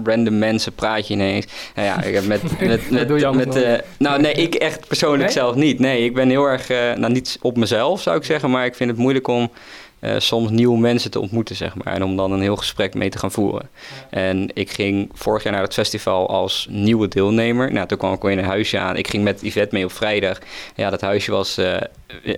random 0.03 0.37
mensen 0.37 0.73
praat 0.73 1.07
je 1.07 1.13
ineens. 1.13 1.45
Nou 1.75 1.87
ja, 1.87 2.03
ik 2.03 2.13
heb 2.13 2.25
met... 2.25 2.41
met, 2.59 2.89
met, 2.89 3.09
met, 3.09 3.35
met 3.35 3.83
nou 3.97 4.21
nee, 4.21 4.33
ik 4.33 4.55
echt 4.55 4.87
persoonlijk 4.87 5.23
nee? 5.23 5.31
zelf 5.31 5.55
niet. 5.55 5.79
Nee, 5.79 6.03
ik 6.03 6.13
ben 6.13 6.29
heel 6.29 6.45
erg, 6.45 6.67
nou 6.97 7.11
niet 7.11 7.37
op 7.41 7.57
mezelf 7.57 8.01
zou 8.01 8.17
ik 8.17 8.23
zeggen, 8.23 8.49
maar 8.49 8.65
ik 8.65 8.75
vind 8.75 8.89
het 8.89 8.99
moeilijk 8.99 9.27
om... 9.27 9.51
Uh, 10.01 10.15
soms 10.17 10.49
nieuwe 10.49 10.77
mensen 10.77 11.11
te 11.11 11.19
ontmoeten, 11.19 11.55
zeg 11.55 11.75
maar. 11.75 11.93
En 11.93 12.03
om 12.03 12.15
dan 12.15 12.31
een 12.31 12.41
heel 12.41 12.55
gesprek 12.55 12.93
mee 12.93 13.09
te 13.09 13.17
gaan 13.17 13.31
voeren. 13.31 13.69
Ja. 14.11 14.17
En 14.17 14.49
ik 14.53 14.71
ging 14.71 15.09
vorig 15.13 15.43
jaar 15.43 15.53
naar 15.53 15.61
het 15.61 15.73
festival 15.73 16.29
als 16.29 16.67
nieuwe 16.69 17.07
deelnemer. 17.07 17.71
Nou, 17.71 17.87
toen 17.87 17.97
kwam 17.97 18.13
ik 18.13 18.23
in 18.23 18.37
een 18.37 18.43
huisje 18.43 18.79
aan. 18.79 18.95
Ik 18.95 19.07
ging 19.07 19.23
met 19.23 19.41
Yvette 19.41 19.75
mee 19.75 19.83
op 19.83 19.91
vrijdag. 19.91 20.39
Ja, 20.75 20.89
dat 20.89 21.01
huisje 21.01 21.31
was 21.31 21.57
uh, 21.59 21.77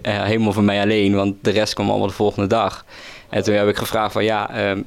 helemaal 0.01 0.53
van 0.53 0.65
mij 0.65 0.81
alleen, 0.81 1.15
want 1.15 1.35
de 1.41 1.51
rest 1.51 1.73
kwam 1.73 1.89
allemaal 1.89 2.07
de 2.07 2.13
volgende 2.13 2.47
dag. 2.47 2.85
En 3.29 3.43
toen 3.43 3.53
heb 3.53 3.67
ik 3.67 3.77
gevraagd 3.77 4.11
van, 4.11 4.23
ja, 4.23 4.69
um, 4.69 4.85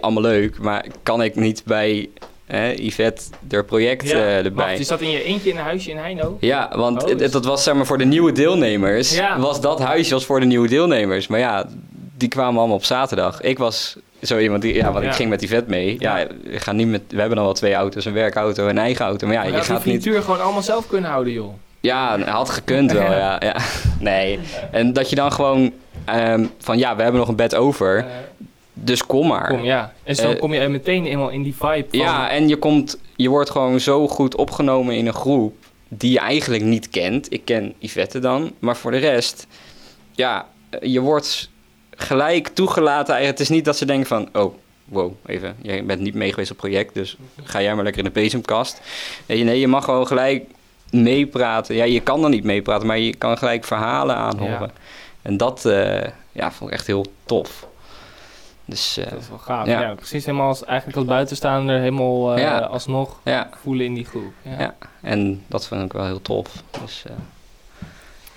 allemaal 0.00 0.22
leuk, 0.22 0.58
maar 0.58 0.86
kan 1.02 1.22
ik 1.22 1.34
niet 1.34 1.62
bij 1.64 2.08
Hè, 2.46 2.72
Yvette, 2.76 3.22
haar 3.50 3.64
project 3.64 4.08
ja, 4.08 4.16
uh, 4.16 4.36
erbij. 4.36 4.66
Wacht, 4.66 4.78
je 4.78 4.84
zat 4.84 5.00
in 5.00 5.10
je 5.10 5.22
eentje 5.22 5.50
in 5.50 5.56
een 5.56 5.62
huisje 5.62 5.90
in 5.90 5.96
Heino? 5.96 6.36
Ja, 6.40 6.72
want 6.76 7.04
oh, 7.04 7.18
dus... 7.18 7.30
dat 7.30 7.44
was 7.44 7.62
zeg 7.62 7.74
maar 7.74 7.86
voor 7.86 7.98
de 7.98 8.04
nieuwe 8.04 8.32
deelnemers. 8.32 9.16
Ja. 9.16 9.38
Was 9.38 9.60
dat 9.60 9.78
huisje 9.78 10.14
was 10.14 10.24
voor 10.24 10.40
de 10.40 10.46
nieuwe 10.46 10.68
deelnemers. 10.68 11.26
Maar 11.26 11.38
ja, 11.38 11.66
die 12.16 12.28
kwamen 12.28 12.58
allemaal 12.58 12.76
op 12.76 12.84
zaterdag. 12.84 13.40
Ik 13.40 13.58
was 13.58 13.96
zo 14.22 14.38
iemand 14.38 14.62
die, 14.62 14.74
ja, 14.74 14.92
want 14.92 15.04
ja. 15.04 15.10
ik 15.10 15.16
ging 15.16 15.30
met 15.30 15.42
Yvette 15.42 15.70
mee. 15.70 15.96
Ja, 15.98 16.16
ja 16.16 16.26
we, 16.42 16.60
gaan 16.60 16.76
niet 16.76 16.88
met, 16.88 17.02
we 17.08 17.18
hebben 17.18 17.36
dan 17.36 17.44
wel 17.44 17.54
twee 17.54 17.74
auto's, 17.74 18.04
een 18.04 18.12
werkauto 18.12 18.62
en 18.62 18.70
een 18.70 18.78
eigen 18.78 19.04
auto. 19.04 19.26
Maar 19.26 19.36
ja, 19.36 19.42
maar 19.42 19.52
je 19.52 19.64
gaat 19.64 19.84
niet... 19.84 20.02
die 20.02 20.22
gewoon 20.22 20.40
allemaal 20.40 20.62
zelf 20.62 20.86
kunnen 20.86 21.10
houden, 21.10 21.32
joh. 21.32 21.54
Ja, 21.80 22.20
had 22.20 22.50
gekund 22.50 22.92
wel, 22.92 23.12
ja. 23.12 23.36
ja. 23.40 23.56
Nee, 23.98 24.38
en 24.70 24.92
dat 24.92 25.10
je 25.10 25.16
dan 25.16 25.32
gewoon 25.32 25.72
um, 26.14 26.50
van 26.58 26.78
ja, 26.78 26.96
we 26.96 27.02
hebben 27.02 27.20
nog 27.20 27.28
een 27.28 27.36
bed 27.36 27.54
over. 27.54 28.06
Dus 28.78 29.06
kom 29.06 29.26
maar. 29.26 29.48
Kom, 29.48 29.64
ja. 29.64 29.92
En 30.02 30.16
zo 30.16 30.30
uh, 30.30 30.38
kom 30.38 30.54
je 30.54 30.68
meteen 30.68 31.06
eenmaal 31.06 31.28
in 31.28 31.42
die 31.42 31.54
vibe. 31.54 31.86
Van... 31.90 31.98
Ja, 31.98 32.30
en 32.30 32.48
je, 32.48 32.56
komt, 32.56 32.98
je 33.16 33.28
wordt 33.28 33.50
gewoon 33.50 33.80
zo 33.80 34.08
goed 34.08 34.34
opgenomen 34.34 34.94
in 34.94 35.06
een 35.06 35.14
groep 35.14 35.54
die 35.88 36.12
je 36.12 36.18
eigenlijk 36.18 36.64
niet 36.64 36.88
kent. 36.88 37.32
Ik 37.32 37.44
ken 37.44 37.74
Yvette 37.78 38.18
dan, 38.18 38.52
maar 38.58 38.76
voor 38.76 38.90
de 38.90 38.96
rest, 38.96 39.46
ja, 40.12 40.46
je 40.80 41.00
wordt 41.00 41.50
gelijk 41.90 42.48
toegelaten. 42.48 43.26
Het 43.26 43.40
is 43.40 43.48
niet 43.48 43.64
dat 43.64 43.76
ze 43.76 43.84
denken 43.84 44.06
van, 44.06 44.28
oh, 44.32 44.54
wow, 44.84 45.12
even, 45.26 45.56
jij 45.62 45.84
bent 45.84 46.00
niet 46.00 46.14
mee 46.14 46.30
geweest 46.30 46.50
op 46.50 46.56
project, 46.56 46.94
dus 46.94 47.16
ga 47.42 47.62
jij 47.62 47.74
maar 47.74 47.84
lekker 47.84 48.04
in 48.04 48.12
de 48.12 48.20
bezemkast. 48.20 48.80
Nee, 49.26 49.44
nee, 49.44 49.60
je 49.60 49.68
mag 49.68 49.84
gewoon 49.84 50.06
gelijk 50.06 50.44
meepraten. 50.90 51.74
Ja, 51.74 51.84
je 51.84 52.00
kan 52.00 52.20
dan 52.20 52.30
niet 52.30 52.44
meepraten, 52.44 52.86
maar 52.86 52.98
je 52.98 53.14
kan 53.14 53.38
gelijk 53.38 53.64
verhalen 53.64 54.16
aanhoren. 54.16 54.60
Ja. 54.60 54.70
En 55.22 55.36
dat, 55.36 55.64
uh, 55.66 56.02
ja, 56.32 56.52
vond 56.52 56.70
ik 56.70 56.76
echt 56.76 56.86
heel 56.86 57.06
tof. 57.24 57.66
Dus, 58.66 58.98
uh, 58.98 59.04
dat 59.10 59.20
is 59.20 59.28
wel 59.28 59.38
gaaf. 59.38 59.66
Ja. 59.66 59.80
ja. 59.80 59.94
precies 59.94 60.24
helemaal 60.24 60.48
als, 60.48 60.64
eigenlijk 60.64 60.98
als 60.98 61.06
buitenstaander 61.06 61.78
helemaal 61.78 62.36
uh, 62.36 62.42
ja. 62.42 62.58
alsnog 62.58 63.20
ja. 63.24 63.48
voelen 63.62 63.86
in 63.86 63.94
die 63.94 64.04
groep. 64.04 64.32
Ja. 64.42 64.74
en 65.00 65.42
dat 65.46 65.66
vind 65.66 65.84
ik 65.84 65.92
wel 65.92 66.04
heel 66.04 66.22
tof. 66.22 66.62
Dus, 66.82 67.04
uh, 67.06 67.12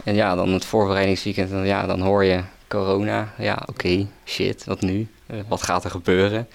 en 0.03 0.15
ja, 0.15 0.35
dan 0.35 0.49
het 0.49 0.65
voorbereidingsweekend, 0.65 1.49
dan, 1.49 1.65
ja, 1.65 1.85
dan 1.85 2.01
hoor 2.01 2.23
je 2.23 2.43
corona. 2.67 3.33
Ja, 3.37 3.57
oké, 3.61 3.69
okay, 3.69 4.07
shit, 4.25 4.65
wat 4.65 4.81
nu? 4.81 5.07
wat 5.47 5.63
gaat 5.63 5.83
er 5.83 5.91
gebeuren? 5.91 6.47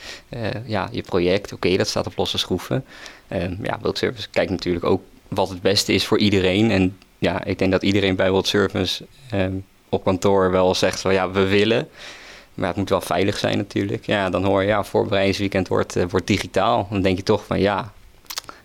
ja, 0.66 0.88
je 0.90 1.02
project, 1.02 1.44
oké, 1.52 1.54
okay, 1.54 1.76
dat 1.76 1.88
staat 1.88 2.06
op 2.06 2.16
losse 2.16 2.38
schroeven. 2.38 2.84
ja, 3.62 3.78
World 3.80 3.98
Service 3.98 4.28
kijkt 4.30 4.50
natuurlijk 4.50 4.84
ook 4.84 5.02
wat 5.28 5.48
het 5.48 5.62
beste 5.62 5.92
is 5.92 6.06
voor 6.06 6.18
iedereen. 6.18 6.70
En 6.70 6.98
ja, 7.18 7.44
ik 7.44 7.58
denk 7.58 7.72
dat 7.72 7.82
iedereen 7.82 8.16
bij 8.16 8.30
World 8.30 8.46
Service 8.46 9.04
op 9.88 10.04
kantoor 10.04 10.50
wel 10.50 10.74
zegt 10.74 11.00
van 11.00 11.12
ja, 11.12 11.30
we 11.30 11.46
willen. 11.46 11.88
Maar 12.54 12.68
het 12.68 12.76
moet 12.76 12.88
wel 12.88 13.00
veilig 13.00 13.38
zijn 13.38 13.56
natuurlijk. 13.56 14.06
Ja, 14.06 14.30
dan 14.30 14.44
hoor 14.44 14.62
je, 14.62 14.68
ja, 14.68 14.84
voorbereidingsweekend 14.84 15.68
wordt, 15.68 15.96
uh, 15.96 16.04
wordt 16.08 16.26
digitaal. 16.26 16.86
Dan 16.90 17.02
denk 17.02 17.16
je 17.16 17.22
toch 17.22 17.44
van, 17.44 17.60
ja, 17.60 17.92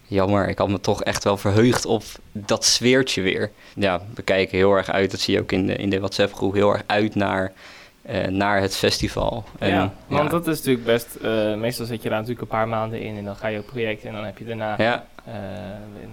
jammer. 0.08 0.50
Ik 0.50 0.58
had 0.58 0.70
me 0.70 0.80
toch 0.80 1.04
echt 1.04 1.24
wel 1.24 1.38
verheugd 1.38 1.86
op 1.86 2.04
dat 2.32 2.66
sfeertje 2.66 3.22
weer. 3.22 3.52
Ja, 3.76 4.02
we 4.14 4.22
kijken 4.22 4.58
heel 4.58 4.74
erg 4.74 4.90
uit, 4.90 5.12
dat 5.12 5.20
zie 5.20 5.34
je 5.34 5.40
ook 5.42 5.52
in 5.52 5.68
de, 5.68 5.76
in 5.76 5.90
de 5.90 6.00
WhatsApp-groep, 6.00 6.54
heel 6.54 6.74
erg 6.74 6.84
uit 6.86 7.16
naar 7.16 7.44
eh, 7.44 7.52
naar 8.30 8.62
het 8.62 8.76
festival. 8.76 9.44
En, 9.60 9.70
ja, 9.70 9.94
want 10.08 10.24
ja, 10.24 10.30
dat 10.30 10.48
is 10.48 10.58
natuurlijk 10.58 10.86
best... 10.86 11.16
eh, 11.16 11.56
meestal 11.56 11.86
zit 11.86 12.02
je 12.04 12.10
daar 12.10 12.18
natuurlijk 12.18 12.42
een 12.42 12.58
paar 12.58 12.68
maanden 12.68 13.02
in 13.02 13.18
en 13.18 13.26
dan 13.26 13.36
ga 13.36 13.48
je 13.48 13.60
op 13.60 13.66
project 13.66 14.04
en 14.06 14.14
dan 14.14 14.26
heb 14.26 14.38
je 14.38 14.46
daarna... 14.46 14.76
ja, 14.78 15.06
eh, 15.26 15.34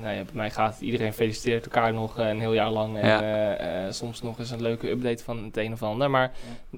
nou 0.03 0.15
ja, 0.15 0.23
bij 0.23 0.33
mij 0.33 0.51
gaat 0.51 0.81
iedereen 0.81 1.13
feliciteert 1.13 1.65
elkaar 1.65 1.93
nog 1.93 2.19
eh, 2.19 2.29
een 2.29 2.41
heel 2.41 2.53
jaar 2.53 2.71
lang 2.71 2.99
en 2.99 3.07
Ja. 3.09 3.21
eh, 3.23 3.87
eh, 3.87 3.93
soms 3.93 4.23
nog 4.23 4.39
eens 4.39 4.51
een 4.51 4.63
leuke 4.63 4.91
update 4.91 5.25
van 5.25 5.45
het 5.45 5.57
een 5.57 5.73
of 5.73 5.83
ander. 5.83 6.11
Maar 6.11 6.33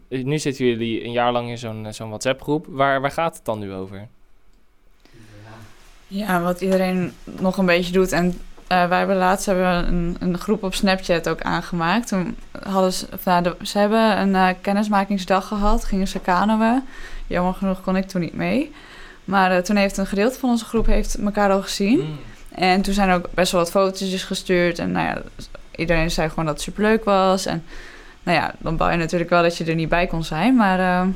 eh, 0.08 0.24
nu 0.24 0.38
zitten 0.38 0.64
jullie 0.66 1.04
een 1.04 1.12
jaar 1.12 1.32
lang 1.32 1.48
in 1.48 1.58
zo'n 1.58 1.86
eh, 1.86 1.92
zo'n 1.92 2.08
WhatsApp 2.08 2.42
groep. 2.42 2.66
Waar, 2.68 3.00
waar 3.00 3.10
gaat 3.12 3.36
het 3.36 3.44
dan 3.44 3.58
nu 3.58 3.72
over? 3.72 4.06
Ja, 6.06 6.42
wat 6.42 6.60
iedereen 6.60 7.12
nog 7.24 7.56
een 7.56 7.66
beetje 7.66 7.92
doet. 7.92 8.12
En 8.12 8.38
eh, 8.68 8.88
wij 8.88 8.98
hebben 8.98 9.16
laatst 9.16 9.46
hebben 9.46 9.64
we 9.82 9.86
een, 9.88 10.16
een 10.20 10.38
groep 10.38 10.62
op 10.62 10.74
Snapchat 10.74 11.28
ook 11.28 11.40
aangemaakt. 11.40 12.08
Toen 12.08 12.36
hadden 12.62 12.92
ze, 12.92 13.06
of, 13.14 13.24
nou, 13.24 13.42
de- 13.42 13.56
ze 13.62 13.78
hebben 13.78 14.18
een 14.20 14.34
eh, 14.34 14.48
kennismakingsdag 14.60 15.46
gehad, 15.46 15.84
gingen 15.84 16.08
ze 16.08 16.18
kanoën. 16.20 16.82
Jammer 17.26 17.54
genoeg 17.54 17.82
kon 17.82 17.96
ik 17.96 18.08
toen 18.08 18.20
niet 18.20 18.34
mee. 18.34 18.72
Maar 19.24 19.50
eh, 19.50 19.58
toen 19.62 19.76
heeft 19.76 19.96
een 19.96 20.06
gedeelte 20.06 20.38
van 20.38 20.50
onze 20.50 20.64
groep 20.64 20.86
heeft 20.86 21.14
elkaar 21.14 21.50
al 21.50 21.62
gezien. 21.62 21.98
Mm. 21.98 22.18
En 22.54 22.82
toen 22.82 22.94
zijn 22.94 23.10
ook 23.10 23.28
best 23.34 23.52
wel 23.52 23.60
wat 23.60 23.70
fotootjes 23.70 24.24
gestuurd. 24.24 24.78
En 24.78 24.92
nou 24.92 25.06
ja, 25.06 25.22
iedereen 25.76 26.10
zei 26.10 26.28
gewoon 26.28 26.44
dat 26.44 26.54
het 26.54 26.62
superleuk 26.62 27.04
was. 27.04 27.46
En 27.46 27.64
nou 28.22 28.38
ja, 28.38 28.54
dan 28.58 28.76
bouw 28.76 28.90
je 28.90 28.96
natuurlijk 28.96 29.30
wel 29.30 29.42
dat 29.42 29.56
je 29.56 29.64
er 29.64 29.74
niet 29.74 29.88
bij 29.88 30.06
kon 30.06 30.24
zijn. 30.24 30.56
Maar 30.56 31.06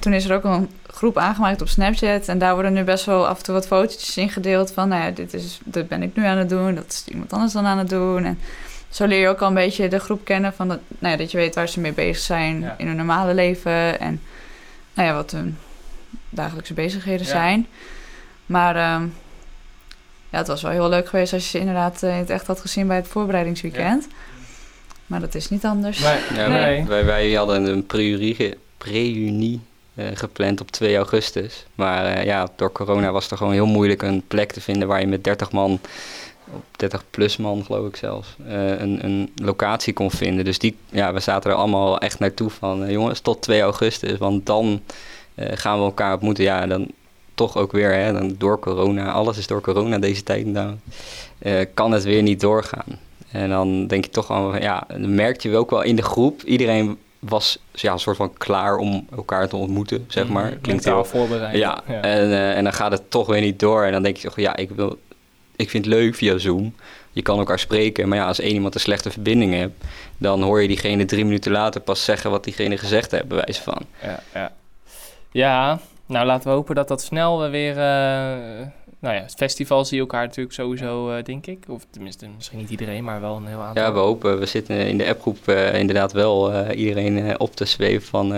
toen 0.00 0.12
is 0.12 0.24
er 0.24 0.34
ook 0.36 0.44
een 0.44 0.68
groep 0.92 1.18
aangemaakt 1.18 1.60
op 1.60 1.68
Snapchat. 1.68 2.28
En 2.28 2.38
daar 2.38 2.54
worden 2.54 2.72
nu 2.72 2.82
best 2.84 3.04
wel 3.04 3.26
af 3.26 3.38
en 3.38 3.44
toe 3.44 3.54
wat 3.54 3.66
fotootjes 3.66 4.16
in 4.16 4.30
gedeeld. 4.30 4.72
Van 4.72 4.88
nou 4.88 5.02
ja, 5.02 5.10
dit, 5.10 5.34
is, 5.34 5.60
dit 5.64 5.88
ben 5.88 6.02
ik 6.02 6.16
nu 6.16 6.24
aan 6.24 6.38
het 6.38 6.48
doen. 6.48 6.74
Dat 6.74 6.86
is 6.88 7.04
iemand 7.12 7.32
anders 7.32 7.52
dan 7.52 7.66
aan 7.66 7.78
het 7.78 7.88
doen. 7.88 8.24
En 8.24 8.38
zo 8.88 9.06
leer 9.06 9.20
je 9.20 9.28
ook 9.28 9.40
al 9.40 9.48
een 9.48 9.54
beetje 9.54 9.88
de 9.88 9.98
groep 9.98 10.24
kennen. 10.24 10.52
Van 10.52 10.68
dat, 10.68 10.78
nou 10.98 11.12
ja, 11.12 11.18
dat 11.18 11.30
je 11.30 11.36
weet 11.36 11.54
waar 11.54 11.68
ze 11.68 11.80
mee 11.80 11.92
bezig 11.92 12.22
zijn 12.24 12.60
Ja. 12.60 12.74
in 12.78 12.86
hun 12.86 12.96
normale 12.96 13.34
leven. 13.34 14.00
En 14.00 14.20
nou 14.94 15.08
ja, 15.08 15.14
wat 15.14 15.30
hun 15.30 15.58
dagelijkse 16.30 16.74
bezigheden 16.74 17.26
Ja. 17.26 17.32
zijn. 17.32 17.66
Maar 18.46 18.76
ehm, 18.76 19.02
ja, 20.30 20.38
het 20.38 20.46
was 20.46 20.62
wel 20.62 20.70
heel 20.70 20.88
leuk 20.88 21.08
geweest 21.08 21.32
als 21.32 21.42
je 21.44 21.48
ze 21.48 21.58
inderdaad 21.58 22.02
eh, 22.02 22.10
in 22.10 22.16
het 22.18 22.30
echt 22.30 22.46
had 22.46 22.60
gezien 22.60 22.86
bij 22.86 22.96
het 22.96 23.08
voorbereidingsweekend. 23.08 24.06
Maar 25.06 25.20
dat 25.20 25.34
is 25.34 25.48
niet 25.48 25.64
anders. 25.64 25.98
Nee, 25.98 26.18
ja, 26.34 26.48
nee. 26.48 26.84
Wij, 26.84 27.04
wij 27.04 27.32
hadden 27.32 27.64
een 27.64 27.84
eh, 27.88 28.52
gepland 30.14 30.60
op 30.60 30.70
2 30.70 30.96
augustus. 30.96 31.66
Maar 31.74 32.04
eh, 32.04 32.24
ja, 32.24 32.48
door 32.56 32.72
corona 32.72 33.12
was 33.12 33.30
het 33.30 33.38
gewoon 33.38 33.52
heel 33.52 33.66
moeilijk 33.66 34.02
een 34.02 34.22
plek 34.28 34.52
te 34.52 34.60
vinden 34.60 34.88
waar 34.88 35.00
je 35.00 35.06
met 35.06 35.24
30 35.24 35.52
man, 35.52 35.80
op 36.54 36.64
30 36.76 37.04
plus 37.10 37.36
man 37.36 37.64
geloof 37.64 37.86
ik 37.88 37.96
zelfs, 37.96 38.36
eh, 38.46 38.80
een, 38.80 39.04
een 39.04 39.32
locatie 39.34 39.92
kon 39.92 40.10
vinden. 40.10 40.44
Dus 40.44 40.58
die, 40.58 40.76
ja, 40.90 41.12
we 41.12 41.20
zaten 41.20 41.50
er 41.50 41.56
allemaal 41.56 41.98
echt 41.98 42.18
naartoe 42.18 42.50
van, 42.50 42.84
eh, 42.84 42.90
jongens, 42.90 43.20
tot 43.20 43.42
2 43.42 43.60
augustus, 43.60 44.18
want 44.18 44.46
dan 44.46 44.82
eh, 45.34 45.48
gaan 45.54 45.78
we 45.78 45.84
elkaar 45.84 46.12
ontmoeten. 46.12 46.44
Ja, 46.44 46.66
dan 46.66 46.90
toch 47.38 47.56
ook 47.56 47.72
weer, 47.72 47.92
hè, 47.92 48.12
dan 48.12 48.34
door 48.38 48.58
corona, 48.58 49.12
alles 49.12 49.38
is 49.38 49.46
door 49.46 49.60
corona 49.60 49.98
deze 49.98 50.22
tijd 50.22 50.46
nou, 50.46 50.74
eh, 51.38 51.66
kan 51.74 51.92
het 51.92 52.04
weer 52.04 52.22
niet 52.22 52.40
doorgaan. 52.40 52.98
En 53.30 53.48
dan 53.48 53.86
denk 53.86 54.04
je 54.04 54.10
toch 54.10 54.30
al, 54.30 54.56
ja, 54.56 54.84
dan 54.88 55.14
merk 55.14 55.40
je 55.40 55.56
ook 55.56 55.70
wel 55.70 55.82
in 55.82 55.96
de 55.96 56.02
groep, 56.02 56.42
iedereen 56.42 56.98
was 57.18 57.58
ja, 57.72 57.92
een 57.92 57.98
soort 57.98 58.16
van 58.16 58.32
klaar 58.32 58.76
om 58.76 59.06
elkaar 59.16 59.48
te 59.48 59.56
ontmoeten, 59.56 60.04
zeg 60.08 60.28
maar. 60.28 60.50
Mhm. 60.50 60.60
Klinkt 60.60 60.84
heel 60.84 61.04
voorbereid. 61.04 61.56
ja, 61.56 61.84
En, 61.86 62.02
eh, 62.32 62.56
en 62.56 62.64
dan 62.64 62.72
gaat 62.72 62.92
het 62.92 63.10
toch 63.10 63.26
weer 63.26 63.40
niet 63.40 63.58
door. 63.60 63.84
En 63.84 63.92
dan 63.92 64.02
denk 64.02 64.16
je 64.16 64.28
toch, 64.28 64.36
ja, 64.36 64.56
ik, 64.56 64.70
wil, 64.70 64.98
ik 65.56 65.70
vind 65.70 65.84
het 65.84 65.94
leuk 65.94 66.14
via 66.14 66.38
Zoom. 66.38 66.74
Je 67.12 67.22
kan 67.22 67.38
elkaar 67.38 67.58
spreken, 67.58 68.08
maar 68.08 68.18
ja, 68.18 68.26
als 68.26 68.40
één 68.40 68.54
iemand 68.54 68.74
een 68.74 68.80
slechte 68.80 69.10
verbinding 69.10 69.54
hebt, 69.54 69.84
dan 70.18 70.42
hoor 70.42 70.62
je 70.62 70.68
diegene 70.68 71.04
drie 71.04 71.24
minuten 71.24 71.52
later 71.52 71.80
pas 71.80 72.04
zeggen 72.04 72.30
wat 72.30 72.44
diegene 72.44 72.78
gezegd 72.78 73.10
heeft, 73.10 73.28
bij 73.28 73.42
wijze 73.44 73.62
van. 73.62 73.82
ja, 74.02 74.20
ja. 74.34 74.52
ja, 75.30 75.80
nou 76.06 76.26
laten 76.26 76.48
we 76.48 76.54
hopen 76.54 76.74
dat 76.74 76.88
dat 76.88 77.02
snel 77.02 77.50
weer... 77.50 77.78
eh, 77.78 78.66
nou 79.00 79.14
ja, 79.14 79.22
het 79.22 79.34
festival 79.34 79.84
zie 79.84 79.96
je 79.96 80.02
elkaar 80.02 80.26
natuurlijk 80.26 80.54
sowieso, 80.54 81.10
eh, 81.10 81.24
denk 81.24 81.46
ik. 81.46 81.64
Of 81.68 81.86
tenminste, 81.90 82.28
misschien 82.36 82.58
niet 82.58 82.70
iedereen, 82.70 83.04
maar 83.04 83.20
wel 83.20 83.36
een 83.36 83.46
heel 83.46 83.60
aantal. 83.60 83.82
Ja, 83.82 83.92
we 83.92 83.98
hopen, 83.98 84.38
we 84.38 84.46
zitten 84.46 84.86
in 84.86 84.98
de 84.98 85.08
appgroep 85.08 85.48
eh, 85.48 85.78
inderdaad 85.78 86.12
wel 86.12 86.52
eh, 86.52 86.78
iedereen 86.78 87.40
op 87.40 87.54
te 87.54 87.64
zweven 87.64 88.08
van 88.08 88.34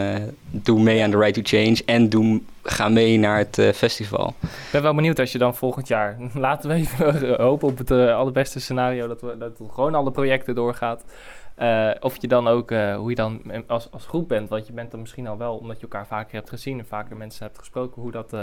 doe 0.50 0.80
mee 0.80 1.02
aan 1.02 1.10
de 1.10 1.18
Right 1.18 1.34
to 1.34 1.40
Change 1.44 1.82
en 1.86 2.08
doe, 2.08 2.40
ga 2.62 2.88
mee 2.88 3.18
naar 3.18 3.38
het 3.38 3.76
festival. 3.76 4.34
Ik 4.42 4.48
ben 4.72 4.82
wel 4.82 4.94
benieuwd 4.94 5.18
als 5.18 5.32
je 5.32 5.38
dan 5.38 5.54
volgend 5.54 5.88
jaar... 5.88 6.16
Laten 6.34 6.70
we 6.70 6.74
even 6.74 7.42
hopen 7.42 7.68
op 7.68 7.78
het 7.78 7.90
allerbeste 7.90 8.60
scenario... 8.60 9.06
dat, 9.06 9.20
we, 9.20 9.38
dat 9.38 9.60
gewoon 9.70 9.94
alle 9.94 10.10
projecten 10.10 10.54
doorgaat. 10.54 11.04
Of 12.00 12.20
je 12.20 12.28
dan 12.28 12.48
ook, 12.48 12.70
hoe 12.70 13.08
je 13.08 13.14
dan 13.14 13.42
als, 13.66 13.88
als 13.90 14.06
groep 14.06 14.28
bent. 14.28 14.48
Want 14.48 14.66
je 14.66 14.72
bent 14.72 14.90
dan 14.90 15.00
misschien 15.00 15.26
al 15.26 15.38
wel, 15.38 15.56
omdat 15.56 15.76
je 15.76 15.82
elkaar 15.82 16.06
vaker 16.06 16.34
hebt 16.34 16.48
gezien... 16.48 16.78
en 16.78 16.86
vaker 16.86 17.16
mensen 17.16 17.44
hebt 17.44 17.58
gesproken, 17.58 18.02
hoe 18.02 18.10
dat... 18.10 18.34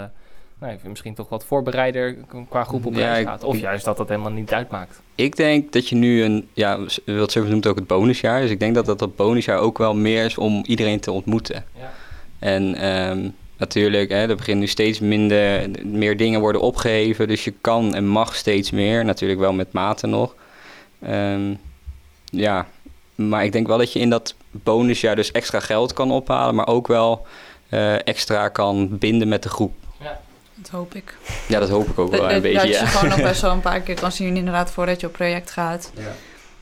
nou, 0.59 0.77
misschien 0.83 1.13
toch 1.13 1.29
wat 1.29 1.45
voorbereider 1.45 2.15
qua 2.49 2.63
groep 2.63 2.85
op 2.85 2.95
reis 2.95 3.25
gaat. 3.25 3.43
Of 3.43 3.59
juist 3.59 3.85
dat 3.85 3.97
dat 3.97 4.09
helemaal 4.09 4.31
niet 4.31 4.53
uitmaakt. 4.53 5.01
Ik 5.15 5.35
denk 5.35 5.71
dat 5.71 5.89
je 5.89 5.95
nu 5.95 6.23
een, 6.23 6.47
ja, 6.53 6.79
Wild 7.05 7.31
Service 7.31 7.51
noemt 7.51 7.67
ook 7.67 7.75
het 7.75 7.87
bonusjaar. 7.87 8.41
Dus 8.41 8.49
ik 8.49 8.59
denk 8.59 8.75
dat 8.75 8.85
dat, 8.85 8.99
dat 8.99 9.15
bonusjaar 9.15 9.59
ook 9.59 9.77
wel 9.77 9.95
meer 9.95 10.25
is 10.25 10.37
om 10.37 10.63
iedereen 10.65 10.99
te 10.99 11.11
ontmoeten. 11.11 11.65
Ja. 11.79 11.93
En 12.39 12.75
ehm, 12.75 13.29
natuurlijk, 13.57 14.09
hè, 14.09 14.27
er 14.27 14.35
beginnen 14.35 14.63
nu 14.63 14.69
steeds 14.69 14.99
minder, 14.99 15.69
meer 15.83 16.17
dingen 16.17 16.39
worden 16.39 16.61
opgeheven. 16.61 17.27
Dus 17.27 17.43
je 17.43 17.53
kan 17.61 17.95
en 17.95 18.07
mag 18.07 18.35
steeds 18.35 18.71
meer. 18.71 19.05
Natuurlijk 19.05 19.39
wel 19.39 19.53
met 19.53 19.71
mate 19.71 20.07
nog. 20.07 20.35
Ehm, 21.01 21.53
ja, 22.23 22.67
maar 23.15 23.45
ik 23.45 23.51
denk 23.51 23.67
wel 23.67 23.77
dat 23.77 23.93
je 23.93 23.99
in 23.99 24.09
dat 24.09 24.35
bonusjaar 24.51 25.15
dus 25.15 25.31
extra 25.31 25.59
geld 25.59 25.93
kan 25.93 26.11
ophalen. 26.11 26.55
Maar 26.55 26.67
ook 26.67 26.87
wel 26.87 27.25
eh, 27.69 28.07
extra 28.07 28.49
kan 28.49 28.97
binden 28.97 29.27
met 29.27 29.43
de 29.43 29.49
groep. 29.49 29.73
Dat 30.57 30.69
hoop 30.69 30.93
ik. 30.95 31.17
Ja, 31.47 31.59
dat 31.59 31.69
hoop 31.69 31.87
ik 31.87 31.99
ook 31.99 32.09
wel 32.11 32.19
Dat, 32.19 32.27
een 32.29 32.33
dat- 32.33 32.41
beetje. 32.41 32.57
dat 32.59 32.67
je 32.67 32.73
Ja. 32.73 32.85
gewoon 32.85 33.09
nog 33.09 33.21
best 33.21 33.41
wel 33.41 33.51
een 33.51 33.61
paar 33.61 33.79
keer 33.85 33.99
kan 33.99 34.11
zien 34.11 34.35
inderdaad 34.37 34.71
voordat 34.71 34.99
je 35.01 35.07
op 35.07 35.13
project 35.13 35.51
gaat. 35.51 35.91
Ja. 35.95 36.03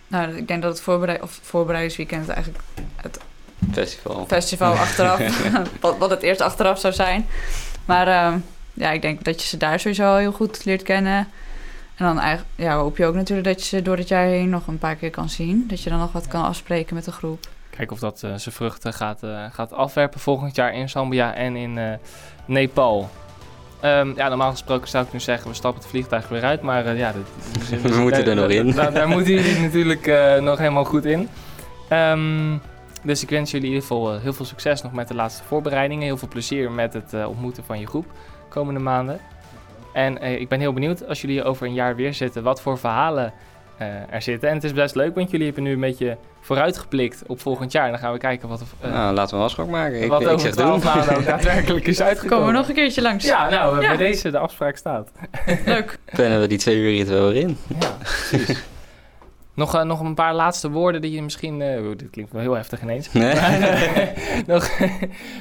Nou, 0.08 0.36
ik 0.36 0.48
denk 0.48 0.62
dat 0.62 0.72
het 0.72 0.82
voorbereid, 0.82 1.22
of 1.22 1.40
voorbereidingsweekend 1.42 2.30
eigenlijk 2.30 2.64
Festival. 3.72 4.26
festival 4.28 4.74
achteraf, 4.74 5.20
wat, 5.82 5.98
wat 5.98 6.10
het 6.10 6.22
eerst 6.22 6.42
achteraf 6.42 6.80
zou 6.80 6.94
zijn. 6.94 7.28
Maar 7.86 8.08
ehm, 8.08 8.38
ja, 8.74 8.92
ik 8.92 9.02
denk 9.02 9.24
dat 9.24 9.42
je 9.42 9.48
ze 9.48 9.58
daar 9.58 9.80
sowieso 9.80 10.16
heel 10.16 10.32
goed 10.32 10.66
leert 10.66 10.84
kennen. 10.84 11.28
En 11.96 12.06
dan 12.06 12.20
eigenlijk, 12.20 12.50
ja, 12.56 12.76
hoop 12.78 12.98
je 12.98 13.06
ook 13.06 13.16
natuurlijk 13.16 13.48
dat 13.48 13.60
je 13.62 13.66
ze 13.76 13.82
door 13.82 13.98
het 13.98 14.08
jaar 14.08 14.26
heen 14.26 14.50
nog 14.50 14.68
een 14.68 14.78
paar 14.78 14.96
keer 14.96 15.10
kan 15.10 15.30
zien. 15.30 15.66
Dat 15.68 15.82
je 15.84 15.90
dan 15.90 16.00
nog 16.00 16.12
wat 16.12 16.28
kan 16.28 16.44
afspreken 16.44 16.96
met 16.96 17.06
de 17.06 17.12
groep. 17.12 17.48
Kijken 17.70 17.94
of 17.94 18.00
dat 18.00 18.24
eh, 18.24 18.34
zijn 18.36 18.56
vruchten 18.56 18.94
gaat, 18.94 19.24
eh, 19.24 19.46
gaat 19.52 19.72
afwerpen 19.74 20.20
volgend 20.20 20.56
jaar 20.56 20.74
in 20.74 20.90
Zambia 20.90 21.34
en 21.34 21.56
in 21.56 21.78
eh, 21.78 21.94
Nepal. 22.46 23.10
Ehm, 23.80 24.12
ja, 24.16 24.28
normaal 24.28 24.52
gesproken 24.52 24.88
zou 24.88 25.06
ik 25.06 25.14
nu 25.14 25.20
zeggen, 25.20 25.50
we 25.50 25.56
stappen 25.56 25.82
het 25.82 25.90
vliegtuig 25.90 26.28
weer 26.28 26.44
uit. 26.44 26.62
Maar 26.62 26.86
eh, 26.86 26.98
ja, 26.98 27.12
dat, 27.12 27.82
We 27.92 28.00
moeten 28.00 28.26
er 28.26 28.36
nog 28.36 28.50
in. 28.50 28.72
Daar, 28.72 28.94
daar 28.94 29.08
moeten 29.08 29.34
jullie 29.34 29.60
natuurlijk 29.68 30.08
eh, 30.08 30.42
nog 30.42 30.58
helemaal 30.58 30.86
goed 30.86 31.06
in. 31.06 31.30
Ehm, 31.90 32.58
dus 33.04 33.24
ik 33.24 33.30
wens 33.30 33.52
jullie 33.52 33.68
in 33.68 33.74
ieder 33.74 33.88
geval 33.88 34.14
eh, 34.14 34.22
heel 34.22 34.34
veel 34.34 34.46
succes 34.46 34.82
nog 34.82 34.94
met 34.94 35.08
de 35.08 35.16
laatste 35.16 35.44
voorbereidingen. 35.44 36.04
Heel 36.04 36.18
veel 36.18 36.28
plezier 36.28 36.72
met 36.72 36.94
het 36.94 37.26
ontmoeten 37.26 37.64
van 37.64 37.80
je 37.80 37.88
groep 37.88 38.06
komende 38.50 38.80
maanden. 38.80 39.20
En 39.94 40.22
ik 40.22 40.50
ben 40.50 40.60
heel 40.60 40.74
benieuwd 40.74 41.08
als 41.08 41.22
jullie 41.22 41.44
over 41.44 41.68
een 41.68 41.74
jaar 41.74 41.96
weer 41.96 42.14
zitten, 42.14 42.44
wat 42.44 42.62
voor 42.62 42.78
verhalen 42.78 43.34
eh, 43.78 43.88
er 44.14 44.22
zitten. 44.22 44.50
En 44.50 44.56
het 44.56 44.64
is 44.64 44.74
best 44.74 44.96
leuk, 44.96 45.16
want 45.16 45.32
jullie 45.32 45.46
hebben 45.46 45.64
nu 45.64 45.72
een 45.74 45.80
beetje 45.80 46.18
vooruitgeblikt 46.42 47.24
op 47.28 47.40
volgend 47.42 47.72
jaar. 47.72 47.86
En 47.86 47.92
dan 47.92 48.00
gaan 48.00 48.12
we 48.14 48.18
kijken 48.18 48.48
wat, 48.50 48.60
er, 48.60 48.68
eh, 48.80 48.92
Nou, 48.92 49.14
laten 49.14 49.32
we 49.32 49.38
een 49.40 49.46
afspraak 49.48 49.68
maken. 49.68 50.02
Ik, 50.02 50.10
wat 50.10 50.22
ik 50.22 50.28
over 50.28 50.40
zeg 50.40 50.52
12 50.54 50.84
doen. 50.84 50.94
maanden 50.94 51.16
ook 51.18 51.26
daadwerkelijk 51.36 51.88
is 51.88 52.02
uitgekomen. 52.02 52.38
Komen 52.38 52.54
we 52.54 52.60
nog 52.60 52.70
een 52.70 52.76
keertje 52.76 53.02
langs. 53.02 53.26
Ja, 53.26 53.50
nou, 53.50 53.82
Ja. 53.82 53.88
bij 53.88 53.98
deze 53.98 54.32
de 54.32 54.38
afspraak 54.38 54.78
staat. 54.78 55.10
Leuk. 55.66 55.98
Plannen 56.06 56.40
we 56.42 56.48
die 56.48 56.58
twee 56.58 56.78
uur 56.78 57.00
er 57.08 57.14
wel 57.14 57.32
weer 57.32 57.42
in. 57.42 57.58
Ja, 57.80 57.98
precies. 58.00 58.64
nog, 59.54 59.76
eh, 59.76 59.82
nog 59.84 60.00
een 60.00 60.14
paar 60.16 60.34
laatste 60.34 60.70
woorden 60.70 61.02
die 61.02 61.12
je 61.12 61.22
misschien... 61.22 61.62
eh, 61.62 61.82
dit 61.96 62.10
klinkt 62.10 62.32
wel 62.32 62.42
heel 62.42 62.54
heftig 62.56 62.82
ineens. 62.82 63.14
Nee? 63.14 63.36
Maar, 63.36 63.62
eh, 63.62 64.08
nog, 64.48 64.70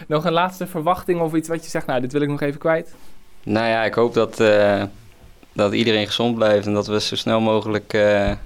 nog 0.08 0.24
een 0.24 0.32
laatste 0.32 0.66
verwachting 0.66 1.20
of 1.20 1.34
iets 1.34 1.48
wat 1.48 1.64
je 1.64 1.70
zegt... 1.70 1.86
Nou, 1.86 2.00
dit 2.00 2.12
wil 2.12 2.20
ik 2.22 2.28
nog 2.28 2.40
even 2.40 2.58
kwijt. 2.60 2.94
Nou 3.42 3.66
ja, 3.68 3.84
ik 3.84 3.94
hoop 3.94 4.14
dat, 4.14 4.40
eh, 4.40 4.82
dat 5.54 5.72
iedereen 5.72 6.06
gezond 6.06 6.34
blijft 6.34 6.66
en 6.66 6.74
dat 6.74 6.86
we 6.86 7.00
zo 7.00 7.16
snel 7.16 7.40
mogelijk 7.40 7.92
eh, 7.92 8.30
eh, 8.30 8.36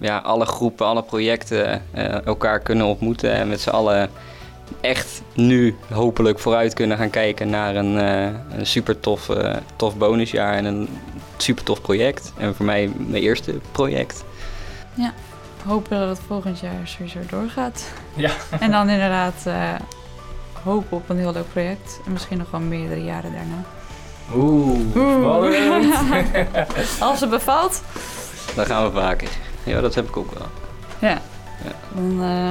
ja, 0.00 0.18
alle 0.18 0.46
groepen, 0.46 0.86
alle 0.86 1.02
projecten 1.02 1.82
eh, 1.92 2.26
elkaar 2.26 2.60
kunnen 2.60 2.86
ontmoeten 2.86 3.32
en 3.32 3.48
met 3.48 3.60
z'n 3.60 3.70
allen 3.70 4.10
echt 4.80 5.22
nu 5.34 5.76
hopelijk 5.92 6.38
vooruit 6.38 6.74
kunnen 6.74 6.96
gaan 6.96 7.10
kijken 7.10 7.50
naar 7.50 7.76
een, 7.76 7.98
eh, 7.98 8.58
een 8.58 8.66
super 8.66 9.00
tof, 9.00 9.28
eh, 9.28 9.56
tof 9.76 9.96
bonusjaar 9.96 10.54
en 10.54 10.64
een 10.64 10.88
super 11.36 11.64
tof 11.64 11.80
project. 11.80 12.32
En 12.36 12.54
voor 12.54 12.66
mij 12.66 12.90
mijn 12.96 13.22
eerste 13.22 13.54
project. 13.72 14.24
Hopen 15.64 15.98
dat 15.98 16.08
het 16.08 16.26
volgend 16.26 16.60
jaar 16.60 16.80
sowieso 16.84 17.18
doorgaat. 17.30 17.92
Ja. 18.16 18.30
En 18.60 18.70
dan 18.70 18.88
inderdaad 18.88 19.46
eh, 19.46 19.74
hopen 20.62 20.96
op 20.96 21.08
een 21.08 21.18
heel 21.18 21.32
leuk 21.32 21.48
project. 21.52 22.00
En 22.06 22.12
misschien 22.12 22.38
nog 22.38 22.50
wel 22.50 22.60
meerdere 22.60 23.04
jaren 23.04 23.32
daarna. 23.32 23.64
Oeh. 24.34 24.96
Als 27.00 27.20
het 27.20 27.30
bevalt, 27.30 27.82
Dan 28.54 28.66
gaan 28.66 28.84
we 28.92 29.00
vaker. 29.00 29.28
Ja, 29.64 29.80
dat 29.80 29.94
heb 29.94 30.08
ik 30.08 30.16
ook 30.16 30.32
wel. 30.38 30.46
ja. 30.98 31.20
Ja. 31.64 31.72
Dan, 31.94 32.22
eh, 32.22 32.50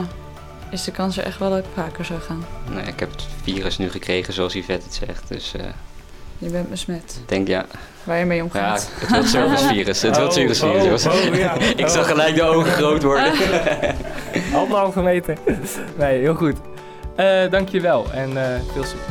is 0.69 0.84
de 0.84 0.91
kans 0.91 1.17
er 1.17 1.24
echt 1.24 1.39
wel 1.39 1.49
dat 1.49 1.59
ik 1.59 1.65
vaker 1.74 2.05
zou 2.05 2.19
gaan. 2.19 2.45
Nee, 2.69 2.84
ik 2.86 2.99
heb 2.99 3.11
het 3.11 3.26
virus 3.43 3.78
nu 3.78 3.89
gekregen, 3.89 4.34
zoals 4.34 4.53
Yvette 4.53 4.86
het 4.86 4.93
zegt. 5.07 5.24
Dus 5.28 5.53
eh, 5.55 5.65
Je 6.38 6.49
bent 6.49 6.69
besmet. 6.69 7.17
ik 7.21 7.30
denk 7.30 7.47
ja. 7.47 7.65
Waar 8.03 8.17
je 8.17 8.26
mee 8.26 8.38
Ja, 8.38 8.43
omgaat. 8.43 8.89
het 8.99 9.09
World 9.09 9.28
Service 9.36 9.67
virus. 9.67 10.01
Het 10.01 10.15
World 10.17 10.30
Oh, 10.30 10.36
Service 10.36 10.67
virus. 10.67 11.05
oh, 11.05 11.13
oh, 11.13 11.36
ja. 11.36 11.53
ik 11.84 11.88
zag 11.88 12.07
gelijk 12.07 12.36
de 12.36 12.43
ogen 12.43 12.71
groot 12.71 13.03
worden. 13.03 13.32
Anderhalve 14.53 15.01
meter. 15.01 15.38
Nee, 15.97 16.19
heel 16.19 16.36
goed. 16.36 16.55
Eh 17.15 17.49
dankjewel 17.51 18.11
en 18.11 18.38
eh, 18.53 18.59
veel 18.74 18.84
succes. 18.84 19.07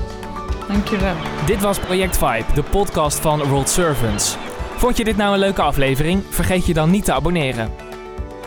Dankjewel. 0.72 1.14
Dit 1.46 1.60
was 1.60 1.78
Project 1.78 2.16
Vibe, 2.16 2.44
de 2.54 2.62
podcast 2.62 3.20
van 3.20 3.42
World 3.42 3.68
Servants. 3.68 4.36
Vond 4.76 4.96
je 4.96 5.04
dit 5.04 5.16
nou 5.16 5.32
een 5.32 5.38
leuke 5.38 5.62
aflevering? 5.62 6.22
Vergeet 6.28 6.66
je 6.66 6.74
dan 6.74 6.90
niet 6.90 7.04
te 7.04 7.12
abonneren. 7.12 7.70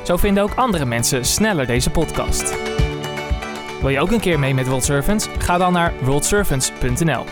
Zo 0.03 0.17
vinden 0.17 0.43
ook 0.43 0.55
andere 0.55 0.85
mensen 0.85 1.25
sneller 1.25 1.65
deze 1.65 1.89
podcast. 1.89 2.55
Wil 3.81 3.89
je 3.89 3.99
ook 3.99 4.11
een 4.11 4.19
keer 4.19 4.39
mee 4.39 4.53
met 4.53 4.67
World 4.67 4.83
Servants? 4.83 5.27
Ga 5.37 5.57
dan 5.57 5.73
naar 5.73 5.93
worldservants.nl. 6.01 7.23